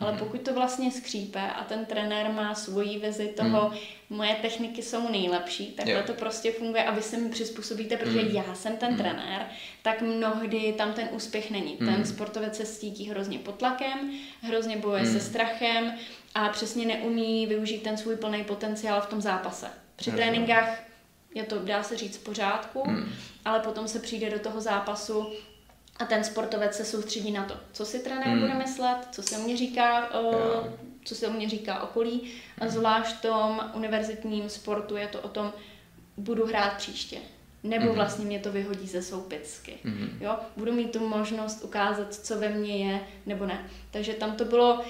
Ale 0.01 0.11
mhm. 0.11 0.19
pokud 0.19 0.41
to 0.41 0.53
vlastně 0.53 0.91
skřípe 0.91 1.41
a 1.41 1.63
ten 1.63 1.85
trenér 1.85 2.31
má 2.31 2.55
svoji 2.55 2.99
vizi 2.99 3.27
toho, 3.27 3.69
mm. 3.69 3.77
moje 4.17 4.35
techniky 4.35 4.83
jsou 4.83 5.09
nejlepší, 5.09 5.65
takhle 5.67 5.93
jo. 5.93 6.03
to 6.05 6.13
prostě 6.13 6.51
funguje 6.51 6.83
a 6.83 6.91
vy 6.91 7.01
se 7.01 7.17
mi 7.17 7.29
přizpůsobíte, 7.29 7.97
protože 7.97 8.21
mm. 8.21 8.35
já 8.35 8.55
jsem 8.55 8.77
ten 8.77 8.91
mm. 8.91 8.97
trenér, 8.97 9.45
tak 9.81 10.01
mnohdy 10.01 10.73
tam 10.77 10.93
ten 10.93 11.09
úspěch 11.11 11.51
není. 11.51 11.77
Mm. 11.79 11.87
Ten 11.87 11.95
mhm. 11.95 12.05
sportovec 12.05 12.57
se 12.57 12.65
stítí 12.65 13.09
hrozně 13.09 13.39
pod 13.39 13.55
tlakem, 13.55 14.11
hrozně 14.41 14.77
boje 14.77 15.03
mm. 15.03 15.13
se 15.13 15.19
strachem 15.19 15.93
a 16.35 16.49
přesně 16.49 16.85
neumí 16.85 17.47
využít 17.47 17.83
ten 17.83 17.97
svůj 17.97 18.15
plný 18.15 18.43
potenciál 18.43 19.01
v 19.01 19.05
tom 19.05 19.21
zápase. 19.21 19.67
Při 19.95 20.11
tréninkách 20.11 20.90
je 21.35 21.43
to, 21.43 21.59
dá 21.59 21.83
se 21.83 21.97
říct, 21.97 22.17
v 22.17 22.23
pořádku, 22.23 22.89
mm. 22.89 23.09
ale 23.45 23.59
potom 23.59 23.87
se 23.87 23.99
přijde 23.99 24.29
do 24.29 24.39
toho 24.39 24.61
zápasu 24.61 25.27
a 25.97 26.05
ten 26.05 26.23
sportovec 26.23 26.75
se 26.75 26.85
soustředí 26.85 27.31
na 27.31 27.45
to, 27.45 27.57
co 27.71 27.85
si 27.85 27.99
trenér 27.99 28.27
mm. 28.27 28.39
bude 28.39 28.53
myslet, 28.53 28.97
co 29.11 29.23
se 29.23 29.37
o 29.37 29.41
mě 29.41 29.57
říká, 29.57 30.19
uh, 30.19 30.67
co 31.05 31.15
se 31.15 31.27
o 31.27 31.31
mě 31.31 31.49
říká 31.49 31.83
okolí. 31.83 32.31
A 32.57 32.67
zvlášť 32.67 33.15
v 33.15 33.21
tom 33.21 33.71
univerzitním 33.73 34.49
sportu 34.49 34.97
je 34.97 35.07
to 35.07 35.21
o 35.21 35.27
tom, 35.27 35.53
budu 36.17 36.45
hrát 36.45 36.77
příště. 36.77 37.17
Nebo 37.63 37.85
mm. 37.85 37.95
vlastně 37.95 38.25
mě 38.25 38.39
to 38.39 38.51
vyhodí 38.51 38.87
ze 38.87 39.01
soupicky. 39.01 39.77
Mm. 39.83 40.17
Jo? 40.21 40.35
Budu 40.57 40.71
mít 40.71 40.91
tu 40.91 41.07
možnost 41.07 41.63
ukázat, 41.63 42.13
co 42.13 42.39
ve 42.39 42.49
mně 42.49 42.91
je, 42.91 42.99
nebo 43.25 43.45
ne. 43.45 43.69
Takže 43.91 44.13
tam 44.13 44.35
to 44.35 44.45
bylo 44.45 44.81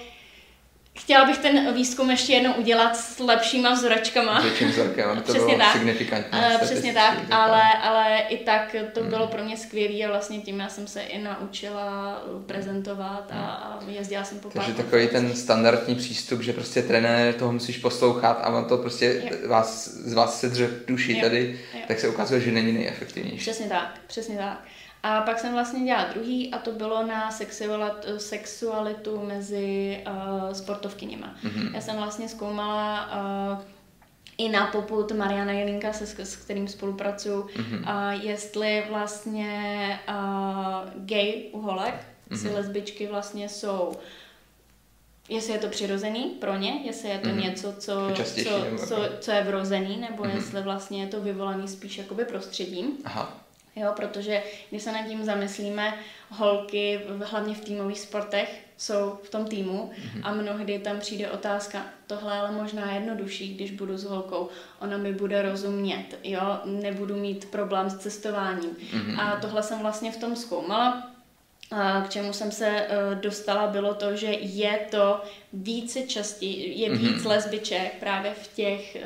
Chtěla 0.98 1.26
bych 1.26 1.38
ten 1.38 1.74
výzkum 1.74 2.12
ještě 2.12 2.34
jednou 2.34 2.54
udělat 2.54 2.98
s 2.98 3.20
lepšíma 3.20 3.74
vzorečkama. 3.74 4.42
Větším 4.42 4.68
vzorkem, 4.68 5.18
to 5.18 5.22
přesně 5.24 5.46
bylo 5.46 5.58
tak. 5.58 5.74
signifikantní. 5.74 6.40
Uh, 6.40 6.58
přesně 6.58 6.94
tak, 6.94 7.18
ale, 7.32 7.64
ale 7.82 8.20
i 8.30 8.38
tak 8.38 8.76
to 8.94 9.04
bylo 9.04 9.22
hmm. 9.22 9.32
pro 9.32 9.44
mě 9.44 9.58
skvělé 9.58 10.06
a 10.06 10.08
vlastně 10.08 10.42
tím 10.42 10.60
já 10.60 10.70
jsem 10.70 10.88
se 10.88 11.02
i 11.02 11.18
naučila 11.18 12.22
prezentovat 12.46 13.32
a, 13.32 13.42
a 13.42 13.80
jezdila 13.88 14.24
jsem 14.24 14.40
po 14.40 14.50
Takže 14.50 14.74
takový 14.74 15.08
ten 15.08 15.36
standardní 15.36 15.96
přístup, 15.96 16.42
že 16.42 16.54
prostě 16.54 16.82
trenér 16.82 17.34
toho 17.34 17.52
musíš 17.52 17.78
poslouchat 17.78 18.40
a 18.44 18.50
on 18.50 18.66
to 18.66 18.78
prostě 18.78 19.24
vás, 19.48 19.88
z 19.88 20.14
vás 20.14 20.40
se 20.40 20.50
dře 20.50 20.70
duši 20.88 21.14
jo. 21.14 21.22
tady, 21.22 21.60
jo. 21.74 21.80
tak 21.88 22.00
se 22.00 22.10
ukazuje, 22.10 22.42
že 22.42 22.52
není 22.52 22.72
nejefektivnější. 22.72 23.38
Přesně 23.38 23.66
tak, 23.66 24.00
přesně 24.08 24.38
tak. 24.38 24.64
A 25.04 25.22
pak 25.22 25.40
jsem 25.40 25.54
vlastně 25.54 25.86
dělala 25.86 26.10
druhý 26.14 26.54
a 26.54 26.58
to 26.58 26.72
bylo 26.72 27.06
na 27.06 27.32
sexualitu 28.18 29.26
mezi 29.26 30.00
uh, 30.08 30.54
sportovkyněma. 30.54 31.36
Mm-hmm. 31.44 31.76
Já 31.76 31.82
jsem 31.82 31.96
vlastně 31.96 32.30
zkoumala 32.30 33.10
uh, 33.58 33.64
i 34.38 34.50
na 34.50 34.68
poput 34.68 35.12
Mariana 35.12 35.52
Jelinka, 35.52 35.94
se, 35.94 36.26
s 36.26 36.36
kterým 36.36 36.68
spolupracuju, 36.68 37.42
mm-hmm. 37.42 37.80
uh, 37.80 38.26
jestli 38.26 38.86
vlastně 38.90 40.00
uh, 40.10 40.90
gay 40.96 41.44
uholek, 41.52 41.96
mm-hmm. 41.96 42.42
si 42.42 42.50
lesbičky 42.50 43.08
vlastně 43.08 43.50
jsou 43.50 43.94
jestli 45.30 45.54
je 45.54 45.60
to 45.60 45.68
přirozený 45.68 46.24
pro 46.24 46.56
ně, 46.56 46.82
jestli 46.84 47.10
je 47.10 47.20
to 47.20 47.28
mm-hmm. 47.28 47.42
něco, 47.42 47.74
co, 47.74 48.12
co, 48.16 48.86
co, 48.88 48.96
co 49.20 49.32
je 49.32 49.44
vrozený, 49.44 49.98
nebo 49.98 50.24
mm-hmm. 50.24 50.36
jestli 50.36 50.62
vlastně 50.62 51.02
je 51.02 51.08
to 51.08 51.22
vyvolaný 51.22 51.68
spíš 51.68 51.98
jakoby 51.98 52.26
prostředím. 52.26 52.98
Aha. 53.06 53.42
Jo, 53.76 53.94
protože 53.96 54.44
když 54.70 54.84
se 54.84 54.92
nad 54.92 55.08
tím 55.08 55.24
zamyslíme, 55.24 55.94
holky, 56.30 57.00
hlavně 57.24 57.56
v 57.56 57.62
týmových 57.62 58.00
sportech, 58.00 58.62
jsou 58.78 59.20
v 59.24 59.30
tom 59.30 59.46
týmu 59.46 59.92
mm-hmm. 59.94 60.22
a 60.24 60.34
mnohdy 60.34 60.80
tam 60.80 61.00
přijde 61.00 61.32
otázka, 61.32 61.86
tohle 62.08 62.34
ale 62.34 62.52
možná 62.52 62.94
jednodušší, 62.94 63.56
když 63.56 63.72
budu 63.72 63.98
s 63.98 64.04
holkou, 64.04 64.50
ona 64.80 64.98
mi 64.98 65.14
bude 65.14 65.42
rozumět, 65.42 66.06
jo, 66.24 66.60
nebudu 66.66 67.16
mít 67.16 67.46
problém 67.46 67.90
s 67.90 67.98
cestováním. 67.98 68.70
Mm-hmm. 68.70 69.20
A 69.20 69.36
tohle 69.36 69.64
jsem 69.64 69.80
vlastně 69.80 70.12
v 70.12 70.18
tom 70.18 70.36
zkoumala. 70.36 71.08
A 71.72 72.02
k 72.02 72.10
čemu 72.10 72.34
jsem 72.34 72.52
se 72.52 72.68
uh, 72.68 73.20
dostala, 73.20 73.68
bylo 73.68 73.94
to, 73.94 74.16
že 74.16 74.28
je 74.28 74.88
to 74.92 75.22
více 75.54 76.02
častí, 76.02 76.80
je 76.80 76.90
víc 76.90 77.24
mm-hmm. 77.24 77.30
lesbiček 77.30 78.00
právě 78.00 78.34
v 78.34 78.56
těch 78.56 78.98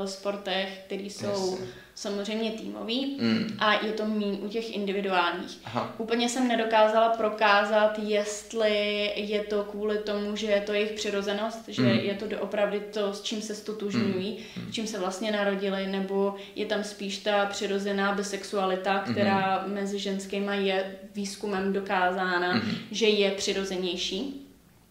uh, 0.00 0.06
sportech, 0.06 0.82
které 0.86 1.02
jsou 1.02 1.58
yes 1.60 1.68
samozřejmě 2.02 2.50
týmový 2.50 3.16
mm. 3.20 3.56
a 3.58 3.72
je 3.86 3.92
to 3.92 4.06
méně 4.06 4.32
u 4.32 4.48
těch 4.48 4.76
individuálních. 4.76 5.58
Aha. 5.64 5.94
Úplně 5.98 6.28
jsem 6.28 6.48
nedokázala 6.48 7.08
prokázat, 7.08 7.98
jestli 7.98 9.10
je 9.16 9.44
to 9.44 9.64
kvůli 9.64 9.98
tomu, 9.98 10.36
že 10.36 10.46
je 10.46 10.60
to 10.60 10.72
jejich 10.72 10.92
přirozenost, 10.92 11.68
že 11.68 11.82
mm. 11.82 11.88
je 11.88 12.14
to 12.14 12.40
opravdu 12.40 12.78
to, 12.92 13.12
s 13.12 13.22
čím 13.22 13.42
se 13.42 13.54
stotužňují, 13.54 14.38
mm. 14.56 14.72
s 14.72 14.74
čím 14.74 14.86
se 14.86 14.98
vlastně 14.98 15.32
narodili, 15.32 15.86
nebo 15.86 16.34
je 16.56 16.66
tam 16.66 16.84
spíš 16.84 17.18
ta 17.18 17.46
přirozená 17.46 18.12
bisexualita, 18.12 18.98
která 18.98 19.64
mm. 19.66 19.74
mezi 19.74 19.98
ženskýma 19.98 20.54
je 20.54 20.96
výzkumem 21.14 21.72
dokázána, 21.72 22.54
mm. 22.54 22.62
že 22.90 23.06
je 23.06 23.30
přirozenější. 23.30 24.41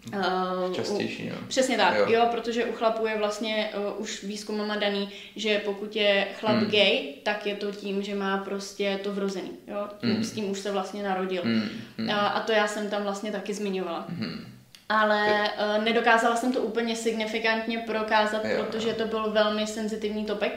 Uh, 0.07 0.73
Častější, 0.73 1.27
jo. 1.27 1.35
Přesně 1.47 1.77
tak, 1.77 1.97
jo. 1.97 2.05
jo, 2.09 2.27
protože 2.31 2.65
u 2.65 2.73
chlapů 2.73 3.07
je 3.07 3.17
vlastně 3.17 3.69
uh, 3.77 4.01
už 4.01 4.23
výzkumama 4.23 4.75
daný, 4.75 5.09
že 5.35 5.61
pokud 5.65 5.95
je 5.95 6.27
chlap 6.39 6.55
hmm. 6.55 6.71
gay, 6.71 7.13
tak 7.23 7.45
je 7.45 7.55
to 7.55 7.71
tím, 7.71 8.03
že 8.03 8.15
má 8.15 8.37
prostě 8.37 8.99
to 9.03 9.13
vrozený, 9.13 9.51
jo, 9.67 9.87
tím, 9.97 10.13
hmm. 10.13 10.23
s 10.23 10.31
tím 10.31 10.51
už 10.51 10.59
se 10.59 10.71
vlastně 10.71 11.03
narodil. 11.03 11.41
Hmm. 11.43 11.69
Hmm. 11.97 12.09
A, 12.09 12.27
a 12.27 12.39
to 12.39 12.51
já 12.51 12.67
jsem 12.67 12.89
tam 12.89 13.03
vlastně 13.03 13.31
taky 13.31 13.53
zmiňovala. 13.53 14.05
Hmm. 14.09 14.45
Ale 14.89 15.49
uh, 15.77 15.83
nedokázala 15.83 16.35
jsem 16.35 16.53
to 16.53 16.59
úplně 16.61 16.95
signifikantně 16.95 17.77
prokázat, 17.77 18.45
jo. 18.45 18.63
protože 18.63 18.93
to 18.93 19.05
byl 19.05 19.31
velmi 19.31 19.67
senzitivní 19.67 20.25
topik. 20.25 20.53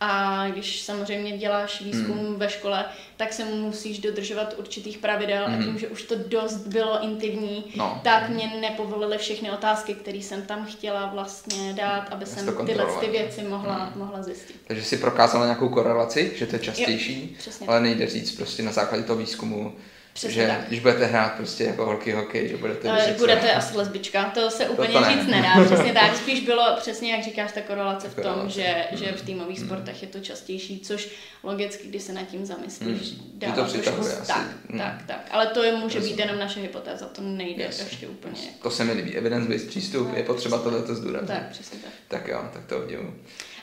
A 0.00 0.46
když 0.48 0.80
samozřejmě 0.80 1.38
děláš 1.38 1.80
výzkum 1.80 2.18
mm. 2.18 2.36
ve 2.36 2.48
škole, 2.48 2.84
tak 3.16 3.32
se 3.32 3.44
musíš 3.44 3.98
dodržovat 3.98 4.54
určitých 4.58 4.98
pravidel 4.98 5.48
mm. 5.48 5.54
a 5.54 5.56
hmm. 5.56 5.64
tím, 5.64 5.78
že 5.78 5.88
už 5.88 6.02
to 6.02 6.14
dost 6.26 6.56
bylo 6.56 7.04
intimní, 7.04 7.64
no. 7.76 8.00
tak 8.04 8.28
mě 8.28 8.52
nepovolili 8.60 9.18
všechny 9.18 9.50
otázky, 9.50 9.94
které 9.94 10.18
jsem 10.18 10.42
tam 10.42 10.66
chtěla 10.66 11.06
vlastně 11.06 11.72
dát, 11.72 12.08
aby 12.10 12.26
jsem 12.26 12.66
tyhle 12.66 12.86
ty 13.00 13.08
věci 13.08 13.42
mohla, 13.42 13.78
mm. 13.84 14.00
mohla 14.00 14.22
zjistit. 14.22 14.56
Takže 14.66 14.84
si 14.84 14.96
prokázala 14.96 15.44
nějakou 15.44 15.68
korelaci, 15.68 16.32
že 16.36 16.46
to 16.46 16.56
je 16.56 16.60
častější, 16.60 17.36
jo, 17.46 17.52
ale 17.66 17.80
nejde 17.80 18.06
říct 18.06 18.32
prostě 18.32 18.62
na 18.62 18.72
základě 18.72 19.02
toho 19.02 19.18
výzkumu, 19.18 19.76
Přesně 20.12 20.34
že 20.34 20.46
tak. 20.46 20.68
když 20.68 20.80
budete 20.80 21.06
hrát 21.06 21.34
prostě 21.34 21.64
jako 21.64 21.86
holky 21.86 22.12
hokej, 22.12 22.48
že 22.48 22.56
budete 22.56 22.90
Ale 22.90 23.14
budete 23.18 23.52
asi 23.52 23.76
lesbička, 23.76 24.24
to 24.24 24.50
se 24.50 24.68
úplně 24.68 24.92
to, 24.92 24.98
to 24.98 25.10
říct 25.10 25.26
ne. 25.26 25.36
nedá. 25.36 25.64
Přesně 25.64 25.92
tak, 25.92 26.16
spíš 26.22 26.40
bylo 26.40 26.76
přesně, 26.76 27.12
jak 27.12 27.24
říkáš, 27.24 27.52
ta 27.52 27.60
korelace 27.60 28.08
v 28.08 28.14
tom, 28.14 28.50
že, 28.50 28.86
že 28.92 29.12
v 29.12 29.22
týmových 29.22 29.58
hmm. 29.58 29.66
sportech 29.66 30.02
je 30.02 30.08
to 30.08 30.20
častější, 30.20 30.80
což 30.80 31.08
logicky, 31.42 31.88
když 31.88 32.02
se 32.02 32.12
nad 32.12 32.22
tím 32.22 32.46
zamyslíš, 32.46 33.10
hmm. 33.10 33.30
dává 33.34 33.54
to 33.54 33.72
trošku 33.72 34.26
tak, 34.26 34.46
hmm. 34.68 34.78
tak, 34.78 35.02
tak. 35.06 35.28
Ale 35.30 35.46
to 35.46 35.62
je, 35.62 35.72
může 35.72 35.98
Rozumím. 35.98 36.16
být 36.16 36.22
jenom 36.22 36.38
naše 36.38 36.60
hypotéza, 36.60 37.06
to 37.06 37.22
nejde 37.22 37.62
yes. 37.62 37.80
ještě 37.80 38.08
úplně. 38.08 38.40
To 38.62 38.70
se 38.70 38.84
mi 38.84 38.92
líbí, 38.92 39.16
evidence-based 39.16 39.68
přístup, 39.68 40.08
no. 40.08 40.16
je 40.16 40.22
potřeba 40.22 40.58
tohle 40.58 40.80
zdůraznit. 40.86 41.28
Tak, 41.28 41.48
přesně 41.48 41.78
tak. 41.78 41.92
Tak 42.08 42.28
jo, 42.28 42.44
tak 42.52 42.64
to 42.66 42.78
udělám. 42.78 43.14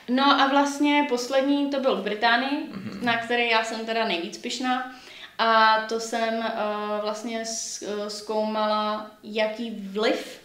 No 0.08 0.40
a 0.40 0.48
vlastně 0.48 1.06
poslední 1.08 1.70
to 1.70 1.80
byl 1.80 1.96
v 1.96 2.02
Británii, 2.04 2.50
mm-hmm. 2.50 3.02
na 3.02 3.16
který 3.16 3.50
já 3.50 3.64
jsem 3.64 3.86
teda 3.86 4.08
nejvíc 4.08 4.38
pišná. 4.38 4.94
A 5.38 5.80
to 5.88 6.00
jsem 6.00 6.38
uh, 6.38 6.44
vlastně 7.02 7.42
eh, 7.42 8.10
zkoumala, 8.10 9.10
jaký 9.22 9.70
vliv 9.70 10.40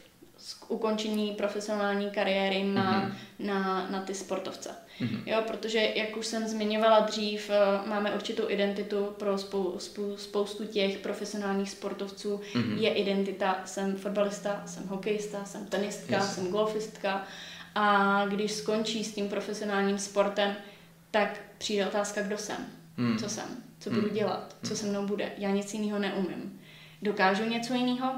ukončení 0.68 1.32
profesionální 1.32 2.10
kariéry 2.10 2.64
má 2.64 3.02
mm-hmm. 3.02 3.14
na, 3.40 3.90
na 3.90 4.02
ty 4.02 4.16
sportovce. 4.16 4.70
Mm-hmm. 5.02 5.22
Jo, 5.26 5.44
protože, 5.48 5.80
jak 5.96 6.18
už 6.18 6.26
jsem 6.26 6.48
zmiňovala 6.48 7.00
dřív, 7.00 7.50
uh, 7.50 7.88
máme 7.88 8.12
určitou 8.12 8.50
identitu 8.50 9.06
pro 9.20 9.38
spou, 9.38 9.76
spou, 9.80 10.18
spoustu 10.18 10.66
těch 10.66 10.98
profesionálních 10.98 11.70
sportovců. 11.70 12.42
Mm-hmm. 12.54 12.78
Je 12.78 12.94
identita, 12.94 13.62
jsem 13.66 13.96
fotbalista, 13.96 14.64
jsem 14.66 14.88
hokejista, 14.88 15.46
jsem 15.46 15.66
tenistka, 15.66 16.16
yes. 16.16 16.36
jsem 16.36 16.48
golfistka. 16.48 17.24
A 17.76 18.26
když 18.26 18.52
skončí 18.52 19.04
s 19.04 19.14
tím 19.14 19.30
profesionálním 19.30 19.98
sportem, 19.98 20.56
tak 21.12 21.42
přijde 21.58 21.88
otázka, 21.88 22.22
kdo 22.22 22.38
jsem, 22.38 22.58
mm. 22.98 23.18
co 23.18 23.30
jsem 23.30 23.46
co 23.84 23.90
budu 23.90 24.08
hmm. 24.08 24.16
dělat, 24.16 24.56
co 24.64 24.76
se 24.76 24.86
mnou 24.86 25.08
bude. 25.08 25.32
Já 25.38 25.50
nic 25.50 25.74
jiného 25.74 26.00
neumím. 26.00 26.62
Dokážu 27.02 27.44
něco 27.44 27.74
jiného? 27.74 28.14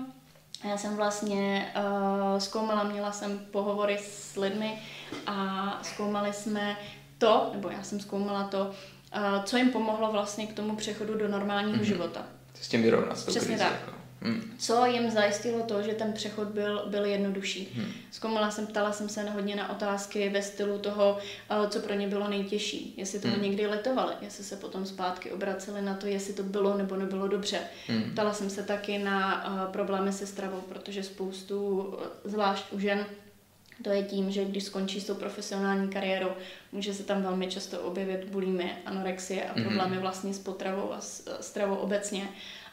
Já 0.63 0.78
jsem 0.78 0.95
vlastně 0.95 1.73
uh, 1.75 2.39
zkoumala, 2.39 2.84
měla 2.84 3.12
jsem 3.12 3.39
pohovory 3.39 3.97
s 4.01 4.36
lidmi 4.36 4.80
a 5.28 5.80
zkoumali 5.84 6.34
jsme 6.34 6.78
to, 7.17 7.49
nebo 7.54 7.69
já 7.69 7.84
jsem 7.84 7.99
zkoumala 7.99 8.43
to, 8.43 8.60
uh, 8.65 9.43
co 9.43 9.58
jim 9.58 9.71
pomohlo 9.71 10.12
vlastně 10.12 10.47
k 10.47 10.54
tomu 10.54 10.75
přechodu 10.75 11.17
do 11.17 11.28
normálního 11.28 11.78
mm-hmm. 11.78 11.88
života. 11.88 12.25
S 12.62 12.67
tím 12.67 12.82
vyrovnat. 12.82 13.25
Přesně 13.25 13.58
tak. 13.58 13.71
Jako. 13.71 14.05
Hmm. 14.21 14.56
Co 14.58 14.86
jim 14.86 15.12
zajistilo 15.12 15.63
to, 15.63 15.82
že 15.82 15.93
ten 15.93 16.13
přechod 16.13 16.47
byl, 16.47 16.86
byl 16.88 17.06
jednodušší. 17.06 17.69
Hmm. 17.75 17.91
Zkoumala 18.12 18.51
jsem, 18.51 18.67
ptala 18.67 18.91
jsem 18.91 19.10
se 19.10 19.30
hodně 19.30 19.56
na 19.56 19.71
otázky 19.71 20.30
ve 20.30 20.41
stylu 20.41 20.80
toho, 20.80 21.17
eh, 21.49 21.69
co 21.69 21.80
pro 21.80 21.93
ně 21.93 22.08
bylo 22.08 22.28
nejtěžší. 22.28 22.93
Jestli 22.97 23.19
toho 23.19 23.34
hmm. 23.34 23.43
někdy 23.43 23.67
letovali, 23.67 24.13
jestli 24.21 24.43
se 24.43 24.56
potom 24.56 24.86
zpátky 24.86 25.32
obraceli 25.32 25.82
na 25.82 25.93
to, 25.93 26.08
jestli 26.08 26.34
to 26.34 26.43
bylo 26.43 26.78
nebo 26.78 26.95
nebylo 26.95 27.28
dobře. 27.28 27.60
Hmm. 27.88 28.12
Ptala 28.12 28.34
jsem 28.34 28.49
se 28.49 28.63
taky 28.63 28.97
na 28.97 29.47
uh, 29.47 29.71
problémy 29.71 30.13
se 30.13 30.28
stravou, 30.28 30.62
protože 30.62 31.04
spoustu, 31.04 31.89
eh, 32.04 32.30
zvlášť 32.30 32.65
u 32.71 32.80
žen, 32.80 33.06
to 33.84 33.89
je 33.89 34.04
tím, 34.04 34.32
že 34.32 34.45
když 34.45 34.63
skončí 34.63 35.01
s 35.01 35.06
tou 35.06 35.15
profesionální 35.15 35.89
kariérou, 35.89 36.30
může 36.71 36.93
se 36.93 37.04
tam 37.04 37.21
velmi 37.21 37.47
často 37.47 37.82
objevit 37.82 38.23
bulimie, 38.23 38.69
anorexie 38.86 39.43
a 39.43 39.54
hmm. 39.54 39.63
problémy 39.63 39.97
vlastně 39.97 40.34
s 40.34 40.39
potravou 40.39 40.93
a 40.93 41.01
s 41.01 41.38
stravou 41.41 41.75
obecně 41.75 42.30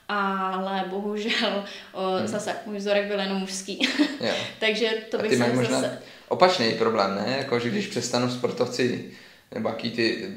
ale 0.09 0.85
bohužel 0.91 1.65
o, 1.93 2.11
hmm. 2.11 2.27
zase 2.27 2.57
můj 2.67 2.77
vzorek 2.77 3.07
byl 3.07 3.21
jenom 3.21 3.39
mužský. 3.39 3.89
Takže 4.61 4.91
to 5.11 5.19
bych 5.19 5.35
si 5.35 5.53
možná 5.55 5.81
zase... 5.81 5.99
opačný 6.29 6.73
problém, 6.73 7.15
ne? 7.15 7.35
Jako, 7.39 7.59
že 7.59 7.71
když 7.71 7.87
přestanu 7.87 8.31
sportovci 8.31 9.11
nebo 9.55 9.69
jaký 9.69 9.91
ty 9.91 10.37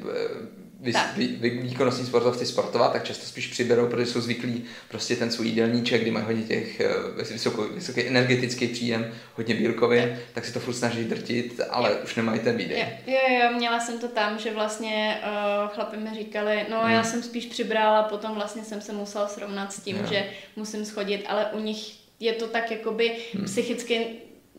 vy, 0.80 0.92
vy, 1.16 1.26
vy, 1.26 1.50
výkonnostní 1.50 2.06
sportovci 2.06 2.46
sportovat, 2.46 2.92
tak 2.92 3.04
často 3.04 3.26
spíš 3.26 3.46
přiberou, 3.46 3.86
protože 3.86 4.06
jsou 4.06 4.20
zvyklí 4.20 4.64
prostě 4.88 5.16
ten 5.16 5.30
svůj 5.30 5.46
jídelníček, 5.46 6.02
kdy 6.02 6.10
mají 6.10 6.24
hodně 6.26 6.42
těch 6.42 6.80
eh, 6.80 6.88
vysoký, 7.32 7.74
vysoký 7.74 8.06
energetický 8.06 8.66
příjem, 8.66 9.12
hodně 9.34 9.54
bílkovin, 9.54 10.18
tak 10.34 10.44
si 10.44 10.52
to 10.52 10.60
furt 10.60 10.74
snaží 10.74 11.04
drtit, 11.04 11.60
ale 11.70 11.94
už 11.94 12.14
nemají 12.14 12.40
ten 12.40 12.56
výdej. 12.56 12.78
Jo, 13.06 13.14
jo, 13.28 13.38
jo, 13.42 13.56
měla 13.56 13.80
jsem 13.80 13.98
to 13.98 14.08
tam, 14.08 14.38
že 14.38 14.54
vlastně 14.54 15.20
uh, 15.22 15.68
chlapi 15.68 15.96
mi 15.96 16.10
říkali, 16.14 16.66
no 16.70 16.80
hmm. 16.80 16.92
já 16.92 17.04
jsem 17.04 17.22
spíš 17.22 17.46
přibrala, 17.46 18.02
potom 18.02 18.34
vlastně 18.34 18.64
jsem 18.64 18.80
se 18.80 18.92
musela 18.92 19.28
srovnat 19.28 19.72
s 19.72 19.80
tím, 19.80 19.96
jo. 19.96 20.06
že 20.08 20.30
musím 20.56 20.84
schodit, 20.84 21.24
ale 21.28 21.46
u 21.52 21.60
nich 21.60 21.96
je 22.20 22.32
to 22.32 22.46
tak 22.46 22.70
jakoby 22.70 23.16
hmm. 23.34 23.44
psychicky 23.44 24.06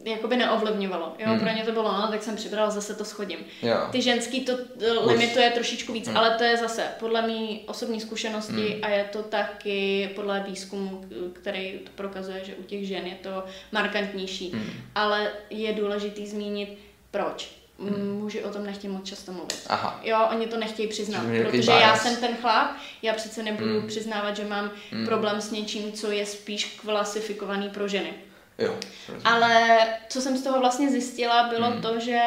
jakoby 0.06 0.38
neovlivňovalo. 0.38 1.14
Jo? 1.20 1.28
Hmm. 1.28 1.40
Pro 1.40 1.50
ně 1.50 1.64
to 1.64 1.72
bylo, 1.72 1.92
no, 1.92 2.08
tak 2.08 2.24
jsem 2.24 2.36
přibral, 2.36 2.72
zase 2.72 2.96
to 2.96 3.06
schodím. 3.06 3.40
Jo. 3.62 3.78
Ty 3.92 4.02
ženský 4.02 4.46
to 4.46 4.54
uh, 4.54 5.08
limituje 5.08 5.50
trošičku 5.52 5.94
víc, 5.94 6.08
hmm. 6.08 6.18
ale 6.18 6.36
to 6.38 6.44
je 6.44 6.58
zase 6.58 6.84
podle 7.00 7.28
mý 7.28 7.64
osobní 7.66 8.02
zkušenosti 8.02 8.70
hmm. 8.70 8.80
a 8.84 8.90
je 8.90 9.04
to 9.04 9.24
taky 9.24 10.10
podle 10.16 10.44
výzkumu, 10.48 11.06
který 11.34 11.80
to 11.84 11.92
prokazuje, 11.96 12.46
že 12.46 12.56
u 12.56 12.64
těch 12.64 12.88
žen 12.88 13.06
je 13.06 13.16
to 13.16 13.44
markantnější. 13.72 14.52
Hmm. 14.52 14.72
Ale 14.96 15.32
je 15.50 15.74
důležitý 15.74 16.28
zmínit, 16.28 16.78
proč. 17.12 17.58
Hmm. 17.80 18.12
Muži 18.12 18.44
o 18.44 18.50
tom 18.50 18.66
nechtějí 18.66 18.94
moc 18.94 19.06
často 19.06 19.32
mluvit. 19.32 19.64
Aha. 19.68 20.02
Jo, 20.04 20.28
oni 20.32 20.48
to 20.48 20.58
nechtějí 20.58 20.88
přiznat, 20.88 21.24
protože 21.44 21.72
já 21.72 21.96
jsem 21.96 22.16
ten 22.16 22.36
chlap, 22.42 22.72
já 23.02 23.14
přece 23.14 23.44
nebudu 23.44 23.80
hmm. 23.80 23.88
přiznávat, 23.88 24.36
že 24.36 24.46
mám 24.46 24.72
hmm. 24.92 25.06
problém 25.06 25.42
s 25.42 25.52
něčím, 25.52 25.92
co 25.92 26.12
je 26.12 26.26
spíš 26.26 26.66
klasifikovaný 26.66 27.70
pro 27.70 27.88
ženy. 27.88 28.14
Jo, 28.60 28.78
Ale 29.24 29.80
co 30.10 30.22
jsem 30.22 30.38
z 30.38 30.44
toho 30.44 30.60
vlastně 30.60 30.90
zjistila, 30.90 31.48
bylo 31.48 31.72
hmm. 31.72 31.82
to, 31.82 32.00
že 32.00 32.22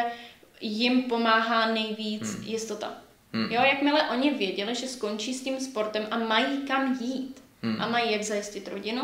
jim 0.61 1.03
pomáhá 1.03 1.73
nejvíc 1.73 2.35
hmm. 2.35 2.45
jistota. 2.47 2.95
Hmm. 3.33 3.53
Jo, 3.53 3.62
jakmile 3.62 4.03
oni 4.11 4.31
věděli, 4.31 4.75
že 4.75 4.88
skončí 4.88 5.35
s 5.35 5.43
tím 5.43 5.61
sportem 5.61 6.07
a 6.11 6.19
mají 6.19 6.59
kam 6.59 6.99
jít 7.01 7.43
hmm. 7.62 7.83
a 7.83 7.88
mají 7.88 8.12
jak 8.12 8.23
zajistit 8.23 8.69
rodinu, 8.69 9.03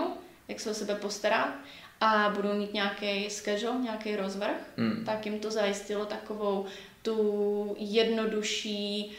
jak 0.49 0.61
se 0.61 0.71
o 0.71 0.75
sebe 0.75 0.95
postarat 0.95 1.55
a 2.01 2.33
budou 2.37 2.55
mít 2.55 2.75
nějaký 2.75 3.31
schedule, 3.31 3.79
nějaký 3.83 4.17
rozvrh, 4.17 4.57
hmm. 4.77 5.03
tak 5.07 5.27
jim 5.27 5.39
to 5.39 5.51
zajistilo 5.51 6.07
takovou 6.07 6.67
tu 7.03 7.77
jednodušší 7.79 9.12